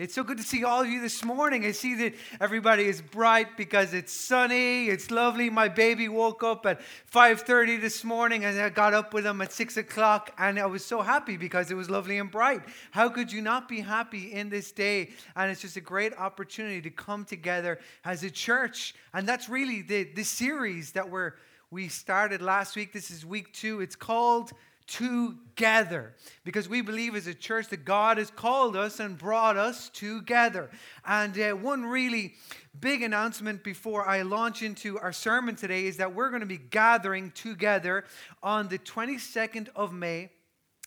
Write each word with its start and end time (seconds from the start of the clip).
It's 0.00 0.14
so 0.14 0.24
good 0.24 0.38
to 0.38 0.42
see 0.42 0.64
all 0.64 0.80
of 0.80 0.88
you 0.88 1.02
this 1.02 1.22
morning. 1.22 1.66
I 1.66 1.72
see 1.72 1.94
that 1.96 2.14
everybody 2.40 2.84
is 2.84 3.02
bright 3.02 3.58
because 3.58 3.92
it's 3.92 4.14
sunny. 4.14 4.86
It's 4.86 5.10
lovely. 5.10 5.50
My 5.50 5.68
baby 5.68 6.08
woke 6.08 6.42
up 6.42 6.64
at 6.64 6.80
5:30 7.04 7.76
this 7.76 8.02
morning, 8.02 8.46
and 8.46 8.58
I 8.58 8.70
got 8.70 8.94
up 8.94 9.12
with 9.12 9.26
him 9.26 9.42
at 9.42 9.52
six 9.52 9.76
o'clock, 9.76 10.32
and 10.38 10.58
I 10.58 10.64
was 10.64 10.86
so 10.86 11.02
happy 11.02 11.36
because 11.36 11.70
it 11.70 11.74
was 11.74 11.90
lovely 11.90 12.16
and 12.16 12.30
bright. 12.30 12.62
How 12.92 13.10
could 13.10 13.30
you 13.30 13.42
not 13.42 13.68
be 13.68 13.80
happy 13.80 14.32
in 14.32 14.48
this 14.48 14.72
day? 14.72 15.10
And 15.36 15.50
it's 15.50 15.60
just 15.60 15.76
a 15.76 15.82
great 15.82 16.14
opportunity 16.16 16.80
to 16.80 16.90
come 16.90 17.26
together 17.26 17.78
as 18.02 18.24
a 18.24 18.30
church, 18.30 18.94
and 19.12 19.28
that's 19.28 19.50
really 19.50 19.82
the 19.82 20.04
the 20.04 20.24
series 20.24 20.92
that 20.92 21.10
we're 21.10 21.34
we 21.70 21.88
started 21.88 22.40
last 22.40 22.74
week. 22.74 22.94
This 22.94 23.10
is 23.10 23.26
week 23.26 23.52
two. 23.52 23.82
It's 23.82 23.96
called 23.96 24.52
together 24.90 26.14
because 26.44 26.68
we 26.68 26.82
believe 26.82 27.14
as 27.14 27.26
a 27.26 27.34
church 27.34 27.68
that 27.68 27.84
God 27.84 28.18
has 28.18 28.30
called 28.30 28.76
us 28.76 28.98
and 28.98 29.16
brought 29.16 29.56
us 29.56 29.88
together. 29.90 30.68
And 31.06 31.38
uh, 31.38 31.52
one 31.52 31.84
really 31.84 32.34
big 32.78 33.02
announcement 33.02 33.62
before 33.62 34.08
I 34.08 34.22
launch 34.22 34.62
into 34.62 34.98
our 34.98 35.12
sermon 35.12 35.54
today 35.54 35.86
is 35.86 35.96
that 35.98 36.14
we're 36.14 36.30
going 36.30 36.40
to 36.40 36.46
be 36.46 36.58
gathering 36.58 37.30
together 37.30 38.04
on 38.42 38.68
the 38.68 38.78
22nd 38.78 39.68
of 39.76 39.92
May 39.92 40.30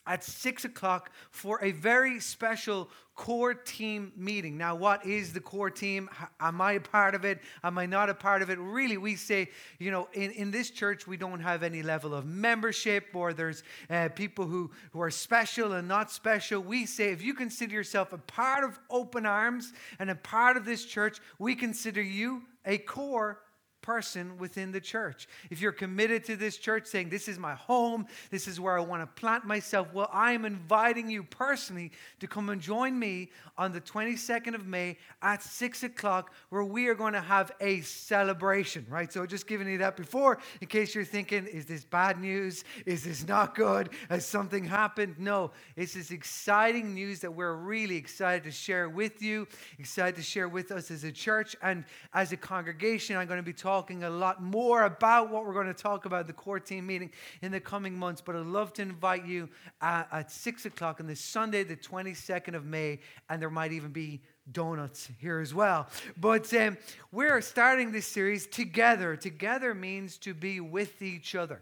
at 0.06 0.24
six 0.24 0.66
o'clock 0.66 1.12
for 1.32 1.64
a 1.64 1.72
very 1.72 2.20
special 2.20 2.90
core 3.16 3.54
team 3.54 4.12
meeting. 4.18 4.58
Now, 4.58 4.76
what 4.76 5.06
is 5.06 5.34
the 5.34 5.40
core 5.40 5.70
team? 5.70 6.10
Am 6.40 6.60
I 6.62 6.74
a 6.74 6.80
part 6.80 7.14
of 7.14 7.26
it? 7.26 7.42
Am 7.64 7.78
I 7.78 7.86
not 7.86 8.10
a 8.10 8.14
part 8.14 8.42
of 8.42 8.50
it? 8.50 8.58
Really, 8.60 8.98
we 8.98 9.16
say, 9.16 9.50
you 9.78 9.92
know, 9.92 10.08
in, 10.14 10.32
in 10.32 10.52
this 10.52 10.72
church, 10.72 11.06
we 11.06 11.16
don't 11.16 11.40
have 11.40 11.62
any 11.62 11.84
level 11.84 12.14
of 12.14 12.26
membership 12.26 13.06
or 13.14 13.34
there's 13.34 13.64
uh, 13.90 14.10
people 14.10 14.46
who, 14.46 14.72
who 14.92 15.02
are 15.02 15.12
special 15.12 15.74
and 15.74 15.88
not 15.88 16.12
special. 16.12 16.60
We 16.60 16.86
say, 16.86 17.12
if 17.12 17.22
you 17.22 17.36
consider 17.36 17.74
yourself 17.74 18.14
a 18.14 18.18
part 18.18 18.64
of 18.64 18.80
Open 18.90 19.26
Arms 19.26 19.74
and 20.00 20.10
a 20.10 20.16
part 20.16 20.58
of 20.58 20.66
this 20.66 20.84
church, 20.84 21.20
we 21.38 21.56
consider 21.56 22.02
you 22.02 22.42
a 22.66 22.80
core 22.80 23.43
person 23.84 24.38
within 24.40 24.72
the 24.72 24.82
church. 24.82 25.28
If 25.52 25.62
you're 25.62 25.72
committed 25.72 26.24
to 26.24 26.36
this 26.36 26.58
church, 26.58 26.88
saying, 26.88 27.10
This 27.10 27.28
is 27.28 27.38
my 27.38 27.54
home, 27.54 28.08
this 28.32 28.48
is 28.48 28.60
where 28.60 28.76
I 28.80 28.82
want 28.82 29.04
to 29.04 29.22
plant 29.22 29.46
myself, 29.46 29.94
well, 29.94 30.10
I 30.12 30.32
am 30.32 30.46
inviting 30.46 31.12
you 31.12 31.22
personally 31.22 31.92
to 32.20 32.28
come 32.28 32.50
and 32.50 32.60
join 32.60 32.98
me 32.98 33.30
on 33.56 33.72
the 33.72 33.82
22nd 33.82 34.56
of 34.56 34.66
May 34.66 34.98
at 35.22 35.44
6 35.44 35.84
o'clock, 35.84 36.34
where 36.50 36.64
we 36.64 36.88
are 36.88 36.96
going 36.96 37.14
to 37.14 37.22
have 37.22 37.52
a 37.62 37.82
celebration, 37.82 38.88
right? 38.90 39.14
So, 39.14 39.28
just 39.28 39.46
giving 39.46 39.68
you 39.68 39.78
that 39.80 39.96
before, 39.96 40.40
in 40.62 40.68
case 40.68 40.96
you're 40.96 41.06
thinking, 41.06 41.46
Is 41.46 41.66
this 41.66 41.84
bad 41.84 42.20
news? 42.20 42.64
Is 42.88 43.04
this 43.04 43.28
not 43.28 43.54
good? 43.54 43.90
Has 44.10 44.26
something 44.26 44.64
happened? 44.64 45.20
No, 45.20 45.52
it's 45.76 45.94
this 45.94 46.10
exciting 46.10 46.96
news 46.96 47.20
that 47.20 47.32
we're 47.32 47.54
really 47.54 47.98
excited 47.98 48.46
to 48.46 48.52
share 48.52 48.90
with 48.90 49.22
you, 49.22 49.48
excited 49.78 50.16
to 50.16 50.24
share 50.24 50.48
with 50.48 50.72
us 50.72 50.90
as 50.90 51.04
a 51.04 51.12
church 51.12 51.56
and 51.62 51.84
as 52.14 52.32
a 52.32 52.38
congregation. 52.38 53.18
I'm 53.18 53.28
going 53.28 53.40
to 53.40 53.44
be 53.44 53.52
talking 53.52 53.73
talking 53.74 54.04
a 54.04 54.10
lot 54.10 54.40
more 54.40 54.84
about 54.84 55.32
what 55.32 55.48
we're 55.48 55.54
going 55.54 55.66
to 55.66 55.74
talk 55.74 56.06
about 56.06 56.28
the 56.28 56.34
core 56.34 56.60
team 56.60 56.86
meeting 56.86 57.10
in 57.42 57.52
the 57.52 57.60
coming 57.60 57.98
months. 57.98 58.22
But 58.22 58.36
I'd 58.36 58.46
love 58.46 58.72
to 58.74 58.84
invite 58.84 59.26
you 59.26 59.50
uh, 59.82 60.04
at 60.12 60.32
6 60.32 60.68
o'clock 60.68 61.00
on 61.00 61.08
this 61.08 61.20
Sunday, 61.20 61.64
the 61.64 61.76
22nd 61.76 62.54
of 62.54 62.66
May, 62.66 63.00
and 63.32 63.42
there 63.42 63.50
might 63.50 63.72
even 63.72 63.90
be 63.90 64.22
donuts 64.52 65.10
here 65.18 65.40
as 65.40 65.56
well. 65.56 65.88
But 66.18 66.54
um, 66.54 66.78
we're 67.12 67.42
starting 67.42 67.92
this 67.92 68.06
series 68.06 68.46
together. 68.46 69.16
Together 69.16 69.74
means 69.74 70.20
to 70.20 70.36
be 70.36 70.60
with 70.60 71.02
each 71.02 71.34
other, 71.34 71.60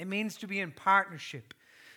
it 0.00 0.06
means 0.06 0.38
to 0.38 0.46
be 0.46 0.60
in 0.60 0.70
partnership 0.70 1.52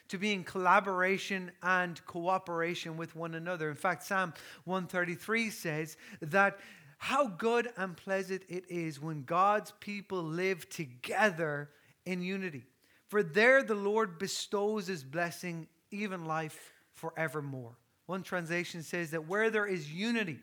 to 0.10 0.18
be 0.18 0.34
in 0.34 0.44
collaboration 0.44 1.52
and 1.62 2.04
cooperation 2.08 2.98
with 2.98 3.16
one 3.16 3.36
another. 3.36 3.70
In 3.70 3.76
fact, 3.76 4.04
Psalm 4.04 4.34
133 4.66 5.52
says 5.52 5.98
that 6.20 6.58
how 7.00 7.28
good 7.28 7.70
and 7.78 7.96
pleasant 7.96 8.44
it 8.50 8.66
is 8.70 9.02
when 9.02 9.24
God's 9.24 9.74
people 9.80 10.22
live 10.22 10.70
together 10.70 11.70
in 12.06 12.22
unity. 12.22 12.66
For 13.08 13.24
there 13.24 13.64
the 13.64 13.74
Lord 13.74 14.20
bestows 14.20 14.88
his 14.88 15.04
blessing, 15.04 15.68
even 15.92 16.26
life 16.26 16.74
forevermore. 16.94 17.78
One 18.06 18.22
translation 18.22 18.84
says 18.84 19.12
that 19.12 19.28
where 19.28 19.50
there 19.50 19.66
is 19.66 19.92
unity, 19.92 20.40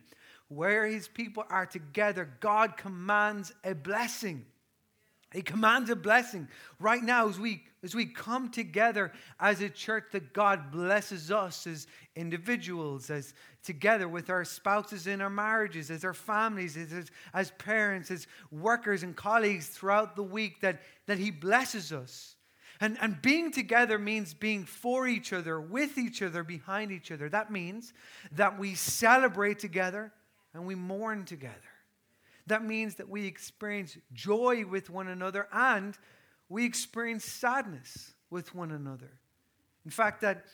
where 0.49 0.87
his 0.87 1.09
people 1.09 1.45
are 1.51 1.67
together, 1.67 2.29
God 2.41 2.79
commands 2.79 3.53
a 3.63 3.75
blessing. 3.75 4.47
He 5.33 5.43
commands 5.43 5.91
a 5.91 5.97
blessing 5.97 6.49
right 6.81 7.03
now 7.03 7.29
as 7.29 7.39
we 7.39 7.63
as 7.83 7.95
we 7.95 8.07
come 8.07 8.51
together 8.51 9.13
as 9.39 9.61
a 9.61 9.69
church 9.69 10.07
that 10.13 10.33
God 10.33 10.73
blesses 10.73 11.31
us 11.31 11.67
as 11.69 11.87
individuals, 12.17 13.11
as 13.11 13.33
together 13.67 14.09
with 14.09 14.31
our 14.31 14.45
spouses 14.45 15.07
in 15.07 15.21
our 15.21 15.31
marriages, 15.31 15.91
as 15.91 16.05
our 16.05 16.15
families, 16.15 16.77
as, 16.77 17.11
as 17.35 17.51
parents, 17.53 18.11
as 18.11 18.27
workers 18.51 19.03
and 19.03 19.15
colleagues 19.15 19.67
throughout 19.67 20.17
the 20.17 20.23
week, 20.23 20.61
that, 20.61 20.81
that 21.07 21.19
He 21.19 21.31
blesses 21.31 21.93
us. 21.93 22.37
And, 22.81 22.97
and 23.01 23.21
being 23.21 23.51
together 23.51 23.99
means 23.99 24.35
being 24.35 24.65
for 24.65 25.07
each 25.07 25.33
other, 25.33 25.61
with 25.61 25.99
each 25.99 26.23
other, 26.23 26.43
behind 26.43 26.93
each 26.93 27.11
other. 27.11 27.29
That 27.29 27.51
means 27.51 27.93
that 28.33 28.59
we 28.59 28.75
celebrate 28.75 29.59
together 29.59 30.13
and 30.55 30.67
we 30.67 30.75
mourn 30.75 31.25
together. 31.25 31.55
That 32.47 32.65
means 32.65 32.97
that 32.97 33.09
we 33.09 33.27
experience 33.27 33.97
joy 34.13 34.65
with 34.65 34.89
one 34.89 35.09
another 35.09 35.49
and 35.53 35.97
we 36.49 36.65
experience 36.65 37.25
sadness 37.25 38.15
with 38.31 38.55
one 38.55 38.71
another. 38.71 39.11
In 39.85 39.91
fact, 39.91 40.21
that 40.21 40.45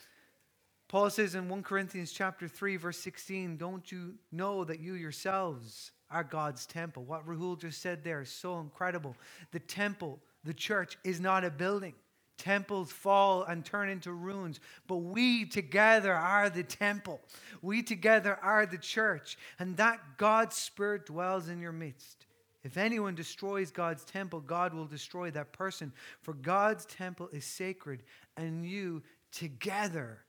Paul 0.93 1.09
says 1.09 1.33
in 1.33 1.49
1 1.49 1.63
Corinthians 1.63 2.11
chapter 2.11 2.47
3, 2.47 2.75
verse 2.75 2.99
16, 2.99 3.57
don't 3.57 3.91
you 3.91 4.13
know 4.31 4.63
that 4.63 4.79
you 4.79 4.93
yourselves 4.93 5.89
are 6.11 6.23
God's 6.23 6.67
temple? 6.67 7.03
What 7.03 7.25
Rahul 7.25 7.59
just 7.59 7.81
said 7.81 8.03
there 8.03 8.21
is 8.21 8.29
so 8.29 8.59
incredible. 8.59 9.15
The 9.49 9.59
temple, 9.59 10.19
the 10.43 10.53
church, 10.53 10.99
is 11.03 11.19
not 11.19 11.43
a 11.43 11.49
building. 11.49 11.95
Temples 12.37 12.91
fall 12.91 13.41
and 13.41 13.65
turn 13.65 13.89
into 13.89 14.11
ruins, 14.11 14.59
but 14.85 14.97
we 14.97 15.45
together 15.45 16.13
are 16.13 16.51
the 16.51 16.61
temple. 16.61 17.21
We 17.63 17.81
together 17.81 18.37
are 18.43 18.67
the 18.67 18.77
church, 18.77 19.35
and 19.57 19.75
that 19.77 19.99
God's 20.19 20.57
Spirit 20.57 21.07
dwells 21.07 21.49
in 21.49 21.59
your 21.59 21.71
midst. 21.71 22.27
If 22.63 22.77
anyone 22.77 23.15
destroys 23.15 23.71
God's 23.71 24.05
temple, 24.05 24.41
God 24.41 24.75
will 24.75 24.85
destroy 24.85 25.31
that 25.31 25.53
person. 25.53 25.91
For 26.21 26.35
God's 26.35 26.85
temple 26.85 27.29
is 27.33 27.45
sacred, 27.45 28.03
and 28.37 28.63
you 28.63 29.01
together 29.31 30.19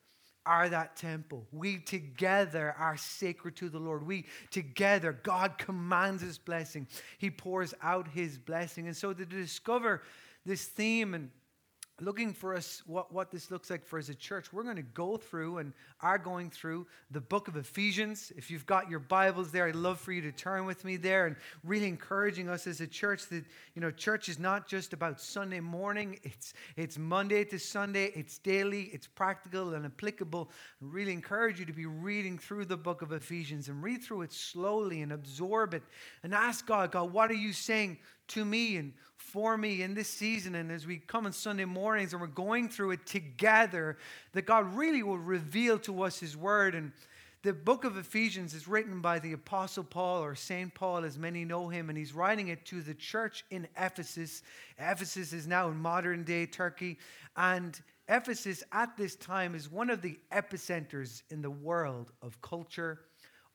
are 0.47 0.69
that 0.69 0.97
temple. 0.97 1.47
We 1.53 1.79
together 1.79 2.75
are 2.79 2.97
sacred 2.97 3.57
to 3.57 3.69
the 3.69 3.79
Lord. 3.79 4.07
We 4.07 4.27
together, 4.51 5.13
God 5.23 5.59
commands 5.59 6.23
his 6.23 6.39
blessing. 6.39 6.87
He 7.19 7.31
pours 7.31 7.75
out 7.83 8.09
his 8.09 8.39
blessing. 8.39 8.87
And 8.87 8.97
so 8.97 9.13
to 9.13 9.25
discover 9.25 10.03
this 10.45 10.65
theme 10.65 11.15
and 11.15 11.31
looking 12.01 12.33
for 12.33 12.55
us 12.55 12.83
what, 12.87 13.13
what 13.13 13.31
this 13.31 13.51
looks 13.51 13.71
like 13.71 13.85
for 13.87 13.99
as 13.99 14.09
a 14.09 14.15
church 14.15 14.53
we're 14.53 14.65
going 14.65 14.75
to 14.75 14.83
go 14.83 15.17
through 15.17 15.59
and 15.59 15.73
are 16.01 16.19
going 16.19 16.51
through 16.51 16.87
the 17.13 17.21
book 17.21 17.47
of 17.47 17.57
ephesians. 17.57 18.33
If 18.37 18.51
you've 18.51 18.67
got 18.67 18.91
your 18.91 18.99
bibles 18.99 19.53
there 19.53 19.69
i'd 19.69 19.77
love 19.77 20.01
for 20.01 20.11
you 20.11 20.21
to 20.23 20.33
turn 20.33 20.67
with 20.67 20.85
me 20.85 20.97
there 20.97 21.27
and 21.27 21.37
really 21.63 21.87
encouraging 21.87 22.49
us 22.49 22.67
as 22.67 22.81
a 22.81 22.87
church 22.87 23.27
that 23.29 23.45
you 23.75 23.81
know 23.81 23.93
church 23.93 24.29
is 24.29 24.41
not 24.41 24.67
just 24.67 24.93
about 24.93 25.21
sunday 25.21 25.61
morning. 25.61 26.19
It's 26.25 26.55
it's 26.77 26.99
monday 26.99 27.45
to 27.45 27.59
sunday. 27.59 28.07
It's 28.17 28.39
daily. 28.39 28.91
It's 28.93 29.07
practical 29.07 29.75
and 29.75 29.87
applicable. 29.87 30.51
I 30.51 30.85
really 30.85 31.13
encourage 31.13 31.61
you 31.61 31.67
to 31.67 31.73
be 31.73 31.87
reading 31.87 32.39
through 32.39 32.65
the 32.65 32.77
book 32.77 33.03
of 33.03 33.13
ephesians 33.13 33.69
and 33.69 33.83
read 33.83 34.03
through 34.03 34.23
it 34.23 34.33
slowly 34.33 35.03
and 35.03 35.13
absorb 35.13 35.75
it 35.75 35.83
and 36.25 36.35
ask 36.35 36.67
god 36.67 36.91
god 36.91 37.13
what 37.13 37.31
are 37.31 37.35
you 37.35 37.53
saying 37.53 37.99
to 38.29 38.45
me? 38.45 38.77
And 38.77 38.93
for 39.25 39.57
me 39.57 39.83
in 39.83 39.95
this 39.95 40.09
season. 40.09 40.55
And 40.55 40.71
as 40.71 40.87
we 40.87 40.99
come 40.99 41.27
on 41.27 41.33
Sunday 41.33 41.65
mornings 41.65 42.13
and 42.13 42.21
we're 42.21 42.29
going 42.29 42.69
through 42.69 42.93
it 42.93 43.07
together, 43.07 43.97
that 44.33 44.43
God 44.47 44.75
really 44.75 45.03
will 45.03 45.19
reveal 45.19 45.79
to 45.81 46.03
us 46.03 46.21
His 46.21 46.37
Word. 46.37 46.75
And 46.75 46.93
the 47.43 47.53
book 47.53 47.85
of 47.85 47.97
Ephesians 47.97 48.55
is 48.55 48.69
written 48.69 49.01
by 49.01 49.19
the 49.19 49.33
Apostle 49.33 49.85
Paul, 49.85 50.23
or 50.23 50.35
St. 50.35 50.73
Paul, 50.73 51.05
as 51.05 51.19
many 51.19 51.45
know 51.45 51.69
him, 51.69 51.91
and 51.91 51.99
he's 51.99 52.15
writing 52.15 52.49
it 52.49 52.65
to 52.67 52.81
the 52.81 52.95
church 52.95 53.45
in 53.51 53.69
Ephesus. 53.77 54.43
Ephesus 54.79 55.33
is 55.33 55.47
now 55.47 55.69
in 55.69 55.77
modern 55.77 56.25
day 56.25 56.47
Turkey. 56.47 56.99
And 57.37 57.79
Ephesus 58.09 58.63
at 58.73 58.97
this 58.97 59.15
time 59.17 59.55
is 59.55 59.71
one 59.71 59.91
of 59.91 60.01
the 60.01 60.19
epicenters 60.33 61.23
in 61.31 61.43
the 61.43 61.51
world 61.51 62.13
of 62.23 62.41
culture, 62.41 63.01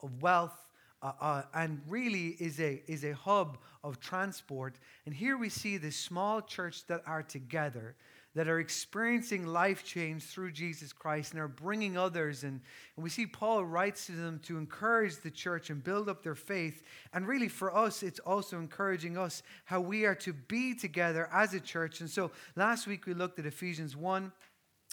of 0.03 0.21
wealth, 0.21 0.68
uh, 1.01 1.11
uh, 1.21 1.41
and 1.53 1.81
really 1.87 2.35
is 2.39 2.59
a, 2.59 2.81
is 2.87 3.03
a 3.03 3.13
hub 3.13 3.57
of 3.83 3.99
transport. 3.99 4.75
And 5.05 5.15
here 5.15 5.37
we 5.37 5.49
see 5.49 5.77
this 5.77 5.95
small 5.95 6.41
church 6.41 6.85
that 6.87 7.01
are 7.05 7.23
together, 7.23 7.95
that 8.35 8.49
are 8.49 8.59
experiencing 8.59 9.45
life 9.47 9.83
change 9.85 10.23
through 10.23 10.51
Jesus 10.51 10.91
Christ 10.91 11.31
and 11.31 11.41
are 11.41 11.47
bringing 11.47 11.97
others. 11.97 12.43
And, 12.43 12.59
and 12.95 13.03
we 13.03 13.09
see 13.09 13.25
Paul 13.25 13.63
writes 13.63 14.07
to 14.07 14.11
them 14.11 14.39
to 14.43 14.57
encourage 14.57 15.17
the 15.17 15.31
church 15.31 15.69
and 15.69 15.81
build 15.81 16.09
up 16.09 16.21
their 16.21 16.35
faith. 16.35 16.83
And 17.13 17.27
really, 17.27 17.47
for 17.47 17.75
us, 17.75 18.03
it's 18.03 18.19
also 18.19 18.59
encouraging 18.59 19.17
us 19.17 19.41
how 19.65 19.79
we 19.79 20.05
are 20.05 20.15
to 20.15 20.33
be 20.33 20.75
together 20.75 21.29
as 21.31 21.53
a 21.53 21.61
church. 21.61 22.01
And 22.01 22.09
so 22.09 22.31
last 22.57 22.87
week 22.87 23.05
we 23.05 23.13
looked 23.13 23.39
at 23.39 23.45
Ephesians 23.45 23.95
1. 23.95 24.31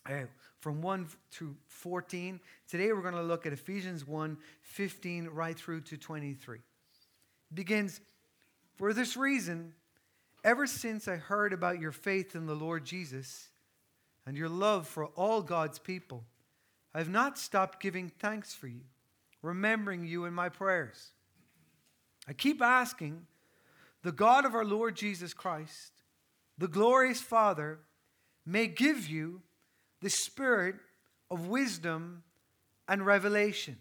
Uh, 0.08 0.12
from 0.60 0.82
1 0.82 1.08
to 1.32 1.56
14. 1.68 2.40
Today 2.68 2.92
we're 2.92 3.02
going 3.02 3.14
to 3.14 3.22
look 3.22 3.46
at 3.46 3.52
Ephesians 3.52 4.06
1 4.06 4.36
15 4.62 5.28
right 5.28 5.56
through 5.56 5.82
to 5.82 5.96
23. 5.96 6.58
It 6.58 6.62
begins, 7.54 8.00
For 8.76 8.92
this 8.92 9.16
reason, 9.16 9.72
ever 10.44 10.66
since 10.66 11.08
I 11.08 11.16
heard 11.16 11.52
about 11.52 11.80
your 11.80 11.92
faith 11.92 12.34
in 12.34 12.46
the 12.46 12.54
Lord 12.54 12.84
Jesus 12.84 13.48
and 14.26 14.36
your 14.36 14.48
love 14.48 14.86
for 14.86 15.06
all 15.06 15.42
God's 15.42 15.78
people, 15.78 16.24
I 16.94 16.98
have 16.98 17.10
not 17.10 17.38
stopped 17.38 17.80
giving 17.80 18.08
thanks 18.08 18.54
for 18.54 18.68
you, 18.68 18.82
remembering 19.42 20.06
you 20.06 20.24
in 20.24 20.32
my 20.32 20.48
prayers. 20.48 21.12
I 22.28 22.32
keep 22.32 22.60
asking 22.60 23.26
the 24.02 24.12
God 24.12 24.44
of 24.44 24.54
our 24.54 24.64
Lord 24.64 24.96
Jesus 24.96 25.34
Christ, 25.34 25.92
the 26.58 26.68
glorious 26.68 27.20
Father, 27.20 27.80
may 28.44 28.66
give 28.66 29.08
you 29.08 29.42
the 30.06 30.10
spirit 30.10 30.76
of 31.32 31.48
wisdom 31.48 32.22
and 32.86 33.04
revelation 33.04 33.76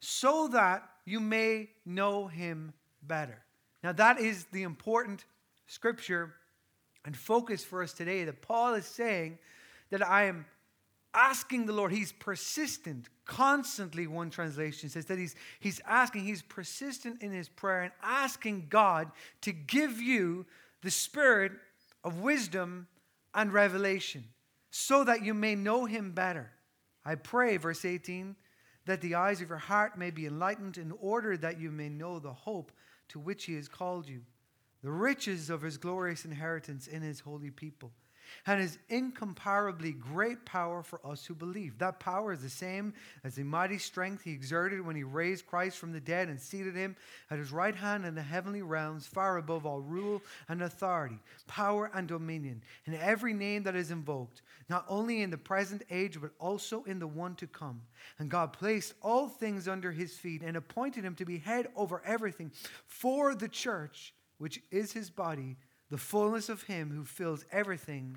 so 0.00 0.48
that 0.48 0.82
you 1.04 1.20
may 1.20 1.68
know 1.84 2.26
him 2.26 2.72
better. 3.02 3.38
Now, 3.84 3.92
that 3.92 4.18
is 4.18 4.46
the 4.50 4.62
important 4.62 5.26
scripture 5.66 6.32
and 7.04 7.14
focus 7.14 7.62
for 7.62 7.82
us 7.82 7.92
today 7.92 8.24
that 8.24 8.40
Paul 8.40 8.72
is 8.72 8.86
saying 8.86 9.36
that 9.90 10.00
I 10.00 10.22
am 10.22 10.46
asking 11.12 11.66
the 11.66 11.74
Lord. 11.74 11.92
He's 11.92 12.12
persistent, 12.12 13.10
constantly, 13.26 14.06
one 14.06 14.30
translation 14.30 14.88
says 14.88 15.04
that 15.04 15.18
he's, 15.18 15.36
he's 15.60 15.82
asking, 15.86 16.24
he's 16.24 16.40
persistent 16.40 17.22
in 17.22 17.30
his 17.30 17.50
prayer 17.50 17.82
and 17.82 17.92
asking 18.02 18.68
God 18.70 19.10
to 19.42 19.52
give 19.52 20.00
you 20.00 20.46
the 20.80 20.90
spirit 20.90 21.52
of 22.04 22.20
wisdom 22.20 22.86
and 23.34 23.52
revelation 23.52 24.24
so 24.72 25.04
that 25.04 25.22
you 25.22 25.34
may 25.34 25.54
know 25.54 25.84
him 25.84 26.12
better. 26.12 26.50
I 27.04 27.14
pray, 27.14 27.58
verse 27.58 27.84
18, 27.84 28.34
that 28.86 29.02
the 29.02 29.14
eyes 29.14 29.42
of 29.42 29.50
your 29.50 29.58
heart 29.58 29.98
may 29.98 30.10
be 30.10 30.26
enlightened 30.26 30.78
in 30.78 30.92
order 30.98 31.36
that 31.36 31.60
you 31.60 31.70
may 31.70 31.90
know 31.90 32.18
the 32.18 32.32
hope 32.32 32.72
to 33.08 33.20
which 33.20 33.44
he 33.44 33.54
has 33.54 33.68
called 33.68 34.08
you, 34.08 34.22
the 34.82 34.90
riches 34.90 35.50
of 35.50 35.60
his 35.60 35.76
glorious 35.76 36.24
inheritance 36.24 36.86
in 36.86 37.02
his 37.02 37.20
holy 37.20 37.50
people 37.50 37.92
and 38.46 38.60
his 38.60 38.78
incomparably 38.88 39.92
great 39.92 40.44
power 40.44 40.82
for 40.82 41.00
us 41.04 41.24
who 41.24 41.34
believe. 41.34 41.78
That 41.78 42.00
power 42.00 42.32
is 42.32 42.42
the 42.42 42.50
same 42.50 42.92
as 43.24 43.34
the 43.34 43.44
mighty 43.44 43.78
strength 43.78 44.22
he 44.22 44.32
exerted 44.32 44.84
when 44.84 44.96
he 44.96 45.04
raised 45.04 45.46
Christ 45.46 45.78
from 45.78 45.92
the 45.92 46.00
dead 46.00 46.28
and 46.28 46.40
seated 46.40 46.74
him 46.74 46.96
at 47.30 47.38
his 47.38 47.52
right 47.52 47.74
hand 47.74 48.04
in 48.04 48.14
the 48.14 48.22
heavenly 48.22 48.62
realms, 48.62 49.06
far 49.06 49.36
above 49.36 49.66
all 49.66 49.80
rule 49.80 50.22
and 50.48 50.62
authority, 50.62 51.18
power 51.46 51.90
and 51.94 52.08
dominion, 52.08 52.62
and 52.86 52.96
every 52.96 53.32
name 53.32 53.62
that 53.64 53.76
is 53.76 53.90
invoked, 53.90 54.42
not 54.68 54.84
only 54.88 55.22
in 55.22 55.30
the 55.30 55.38
present 55.38 55.82
age, 55.90 56.20
but 56.20 56.30
also 56.38 56.82
in 56.84 56.98
the 56.98 57.06
one 57.06 57.34
to 57.36 57.46
come. 57.46 57.82
And 58.18 58.30
God 58.30 58.52
placed 58.52 58.94
all 59.02 59.28
things 59.28 59.68
under 59.68 59.92
his 59.92 60.16
feet 60.16 60.42
and 60.42 60.56
appointed 60.56 61.04
him 61.04 61.14
to 61.16 61.24
be 61.24 61.38
head 61.38 61.68
over 61.76 62.02
everything 62.04 62.52
for 62.86 63.34
the 63.34 63.48
church, 63.48 64.14
which 64.38 64.60
is 64.70 64.92
his 64.92 65.10
body 65.10 65.56
the 65.92 65.98
fullness 65.98 66.48
of 66.48 66.62
Him 66.62 66.90
who 66.90 67.04
fills 67.04 67.44
everything 67.52 68.16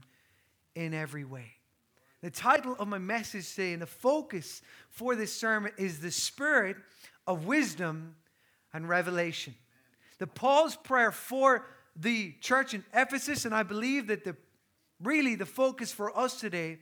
in 0.75 0.94
every 0.94 1.25
way. 1.25 1.51
The 2.22 2.30
title 2.31 2.74
of 2.80 2.88
my 2.88 3.00
message 3.00 3.50
today 3.50 3.74
and 3.74 3.81
the 3.81 3.86
focus 3.86 4.62
for 4.89 5.13
this 5.13 5.33
sermon 5.36 5.74
is 5.77 6.00
the 6.00 6.10
spirit 6.10 6.77
of 7.27 7.45
wisdom 7.45 8.16
and 8.74 8.88
revelation. 8.88 9.56
The 10.19 10.25
Paul's 10.27 10.77
prayer 10.77 11.12
for 11.12 11.66
the 11.98 12.33
church 12.39 12.74
in 12.74 12.86
Ephesus, 12.94 13.44
and 13.44 13.54
I 13.54 13.63
believe 13.63 14.07
that 14.07 14.24
the 14.24 14.38
really 15.04 15.36
the 15.36 15.45
focus 15.45 15.92
for 15.92 16.18
us 16.18 16.39
today 16.39 16.77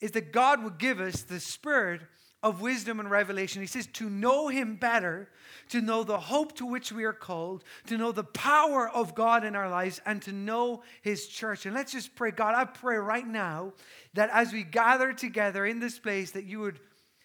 is 0.00 0.12
that 0.12 0.30
God 0.30 0.62
would 0.62 0.78
give 0.78 1.00
us 1.00 1.22
the 1.22 1.40
spirit 1.40 2.02
of 2.42 2.60
wisdom 2.60 3.00
and 3.00 3.10
revelation. 3.10 3.60
He 3.60 3.66
says, 3.66 3.86
to 3.94 4.08
know 4.08 4.48
Him 4.48 4.76
better, 4.76 5.28
to 5.70 5.80
know 5.80 6.04
the 6.04 6.18
hope 6.18 6.54
to 6.56 6.66
which 6.66 6.92
we 6.92 7.04
are 7.04 7.12
called, 7.12 7.64
to 7.86 7.98
know 7.98 8.12
the 8.12 8.24
power 8.24 8.88
of 8.88 9.14
God 9.14 9.44
in 9.44 9.56
our 9.56 9.70
lives, 9.70 10.00
and 10.06 10.20
to 10.22 10.32
know 10.32 10.82
His 11.02 11.26
church. 11.26 11.66
And 11.66 11.74
let's 11.74 11.92
just 11.92 12.14
pray, 12.14 12.30
God, 12.30 12.54
I 12.54 12.64
pray 12.64 12.96
right 12.96 13.26
now 13.26 13.72
that 14.14 14.30
as 14.32 14.52
we 14.52 14.62
gather 14.62 15.12
together 15.12 15.66
in 15.66 15.80
this 15.80 15.98
place, 15.98 16.32
that 16.32 16.44
you 16.44 16.60
would, 16.60 16.80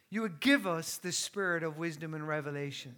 you 0.09 0.21
would 0.21 0.39
give 0.39 0.65
us 0.65 0.97
the 0.97 1.11
spirit 1.11 1.63
of 1.63 1.77
wisdom 1.77 2.13
and 2.13 2.27
revelation 2.27 2.95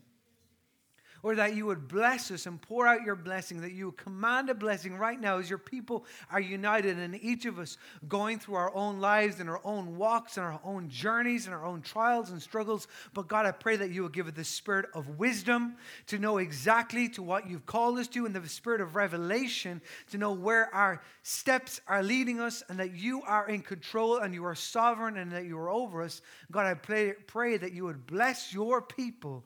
or 1.23 1.35
that 1.35 1.55
you 1.55 1.65
would 1.65 1.87
bless 1.87 2.29
us 2.31 2.45
and 2.45 2.61
pour 2.61 2.85
out 2.85 3.01
your 3.03 3.15
blessing, 3.15 3.61
that 3.61 3.71
you 3.71 3.87
would 3.87 3.97
command 3.97 4.49
a 4.49 4.53
blessing 4.53 4.97
right 4.97 5.19
now 5.19 5.37
as 5.37 5.49
your 5.49 5.57
people 5.57 6.05
are 6.29 6.41
united 6.41 6.99
and 6.99 7.15
each 7.23 7.45
of 7.45 7.57
us 7.57 7.77
going 8.09 8.37
through 8.37 8.55
our 8.55 8.75
own 8.75 8.99
lives 8.99 9.39
and 9.39 9.49
our 9.49 9.61
own 9.63 9.95
walks 9.97 10.35
and 10.35 10.45
our 10.45 10.59
own 10.65 10.89
journeys 10.89 11.45
and 11.45 11.55
our 11.55 11.65
own 11.65 11.81
trials 11.81 12.29
and 12.29 12.41
struggles. 12.41 12.87
But 13.13 13.29
God, 13.29 13.45
I 13.45 13.51
pray 13.51 13.77
that 13.77 13.89
you 13.89 14.01
will 14.01 14.09
give 14.09 14.27
us 14.27 14.33
the 14.33 14.43
spirit 14.43 14.87
of 14.93 15.17
wisdom 15.17 15.77
to 16.07 16.19
know 16.19 16.39
exactly 16.39 17.07
to 17.09 17.23
what 17.23 17.49
you've 17.49 17.65
called 17.65 17.97
us 17.97 18.09
to 18.09 18.25
and 18.25 18.35
the 18.35 18.47
spirit 18.49 18.81
of 18.81 18.95
revelation 18.95 19.81
to 20.11 20.17
know 20.17 20.33
where 20.33 20.73
our 20.75 21.01
steps 21.23 21.79
are 21.87 22.03
leading 22.03 22.41
us 22.41 22.63
and 22.67 22.77
that 22.79 22.93
you 22.93 23.21
are 23.21 23.47
in 23.47 23.61
control 23.61 24.17
and 24.17 24.33
you 24.33 24.43
are 24.43 24.55
sovereign 24.55 25.17
and 25.17 25.31
that 25.31 25.45
you 25.45 25.57
are 25.57 25.69
over 25.69 26.01
us. 26.01 26.21
God, 26.51 26.65
I 26.65 26.73
pray, 26.73 27.13
pray 27.27 27.55
that 27.55 27.71
you 27.71 27.85
would 27.85 28.05
bless 28.05 28.53
your 28.53 28.81
people 28.81 29.45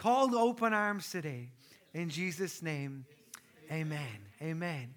called 0.00 0.32
open 0.32 0.72
arms 0.72 1.10
today. 1.10 1.50
In 1.92 2.08
Jesus' 2.08 2.62
name, 2.62 3.04
amen. 3.70 3.98
Amen. 4.40 4.94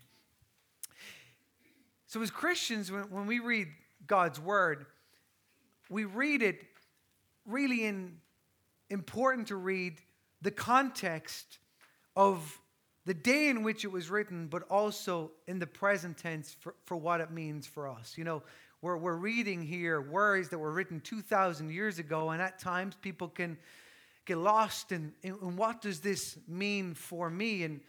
So, 2.07 2.21
as 2.21 2.31
Christians, 2.31 2.89
when, 2.89 3.03
when 3.11 3.27
we 3.27 3.39
read 3.39 3.67
God's 4.07 4.39
word, 4.39 4.85
we 5.89 6.05
read 6.05 6.41
it 6.41 6.61
really 7.45 7.83
in 7.83 8.15
important 8.89 9.49
to 9.49 9.57
read 9.57 9.99
the 10.41 10.51
context 10.51 11.59
of 12.15 12.61
the 13.05 13.13
day 13.13 13.49
in 13.49 13.61
which 13.63 13.83
it 13.83 13.91
was 13.91 14.09
written, 14.09 14.47
but 14.47 14.63
also 14.69 15.31
in 15.47 15.59
the 15.59 15.67
present 15.67 16.17
tense 16.17 16.55
for, 16.61 16.75
for 16.85 16.95
what 16.95 17.19
it 17.19 17.29
means 17.29 17.67
for 17.67 17.89
us. 17.89 18.13
You 18.17 18.23
know, 18.23 18.41
we're, 18.81 18.95
we're 18.95 19.17
reading 19.17 19.63
here 19.63 19.99
words 19.99 20.47
that 20.49 20.59
were 20.59 20.71
written 20.71 21.01
2,000 21.01 21.71
years 21.71 21.99
ago, 21.99 22.29
and 22.29 22.41
at 22.41 22.57
times 22.57 22.95
people 23.01 23.27
can 23.27 23.57
get 24.25 24.37
lost 24.37 24.91
in, 24.91 25.13
in, 25.21 25.35
in 25.41 25.55
what 25.57 25.81
does 25.81 25.99
this 25.99 26.37
mean 26.47 26.93
for 26.93 27.29
me. 27.29 27.63
And 27.63 27.81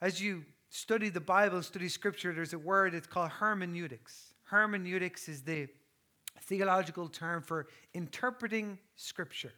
as 0.00 0.20
you 0.20 0.44
study 0.68 1.08
the 1.08 1.20
Bible, 1.20 1.62
study 1.62 1.88
Scripture, 1.88 2.32
there's 2.32 2.52
a 2.52 2.58
word, 2.58 2.94
it's 2.94 3.06
called 3.06 3.30
hermeneutics. 3.30 4.34
Hermeneutics 4.44 5.28
is 5.28 5.42
the 5.42 5.68
theological 6.42 7.08
term 7.08 7.42
for 7.42 7.66
interpreting 7.94 8.78
Scripture. 8.96 9.52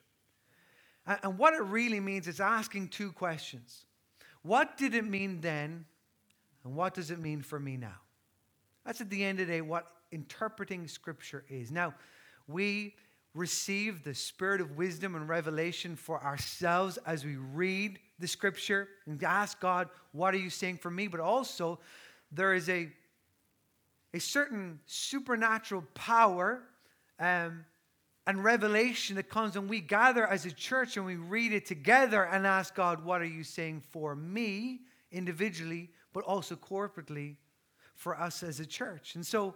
And, 1.06 1.18
and 1.22 1.38
what 1.38 1.54
it 1.54 1.62
really 1.62 2.00
means 2.00 2.28
is 2.28 2.40
asking 2.40 2.88
two 2.88 3.12
questions 3.12 3.84
What 4.42 4.76
did 4.76 4.94
it 4.94 5.04
mean 5.04 5.40
then, 5.40 5.84
and 6.64 6.74
what 6.74 6.94
does 6.94 7.10
it 7.10 7.18
mean 7.18 7.42
for 7.42 7.60
me 7.60 7.76
now? 7.76 8.00
That's 8.84 9.00
at 9.00 9.10
the 9.10 9.22
end 9.24 9.40
of 9.40 9.46
the 9.46 9.52
day 9.52 9.60
what 9.60 9.86
interpreting 10.10 10.88
Scripture 10.88 11.44
is. 11.48 11.70
Now, 11.70 11.94
we 12.48 12.94
receive 13.34 14.04
the 14.04 14.14
spirit 14.14 14.60
of 14.60 14.76
wisdom 14.76 15.14
and 15.14 15.28
revelation 15.28 15.96
for 15.96 16.22
ourselves 16.22 16.98
as 17.06 17.24
we 17.24 17.36
read 17.36 17.98
the 18.18 18.28
scripture 18.28 18.88
and 19.06 19.22
ask 19.24 19.58
God, 19.60 19.88
what 20.12 20.34
are 20.34 20.38
you 20.38 20.50
saying 20.50 20.78
for 20.78 20.90
me? 20.90 21.06
But 21.06 21.20
also, 21.20 21.80
there 22.30 22.52
is 22.52 22.68
a, 22.68 22.88
a 24.12 24.20
certain 24.20 24.80
supernatural 24.86 25.84
power 25.94 26.62
um, 27.18 27.64
and 28.26 28.44
revelation 28.44 29.16
that 29.16 29.28
comes 29.28 29.54
when 29.54 29.66
we 29.66 29.80
gather 29.80 30.26
as 30.26 30.44
a 30.44 30.52
church 30.52 30.96
and 30.96 31.06
we 31.06 31.16
read 31.16 31.52
it 31.52 31.66
together 31.66 32.24
and 32.24 32.46
ask 32.46 32.74
God, 32.74 33.04
what 33.04 33.22
are 33.22 33.26
you 33.26 33.44
saying 33.44 33.82
for 33.90 34.14
me 34.14 34.80
individually, 35.10 35.90
but 36.12 36.22
also 36.24 36.54
corporately 36.54 37.36
for 37.94 38.18
us 38.18 38.42
as 38.42 38.60
a 38.60 38.66
church? 38.66 39.14
And 39.14 39.26
so, 39.26 39.54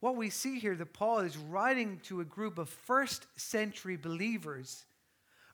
what 0.00 0.16
we 0.16 0.30
see 0.30 0.58
here 0.58 0.74
that 0.74 0.92
Paul 0.92 1.20
is 1.20 1.36
writing 1.36 2.00
to 2.04 2.20
a 2.20 2.24
group 2.24 2.58
of 2.58 2.68
first 2.68 3.26
century 3.36 3.96
believers, 3.96 4.84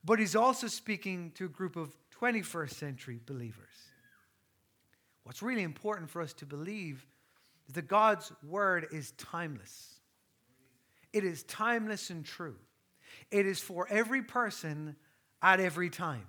but 0.04 0.18
he's 0.18 0.36
also 0.36 0.68
speaking 0.68 1.32
to 1.34 1.46
a 1.46 1.48
group 1.48 1.76
of 1.76 1.94
21st 2.20 2.74
century 2.74 3.20
believers. 3.26 3.68
What's 5.24 5.42
really 5.42 5.64
important 5.64 6.08
for 6.08 6.22
us 6.22 6.32
to 6.34 6.46
believe 6.46 7.04
is 7.68 7.74
that 7.74 7.88
God's 7.88 8.32
word 8.48 8.86
is 8.92 9.10
timeless. 9.12 9.94
It 11.12 11.24
is 11.24 11.42
timeless 11.44 12.10
and 12.10 12.24
true. 12.24 12.56
It 13.32 13.46
is 13.46 13.60
for 13.60 13.88
every 13.90 14.22
person 14.22 14.94
at 15.42 15.58
every 15.58 15.90
time. 15.90 16.26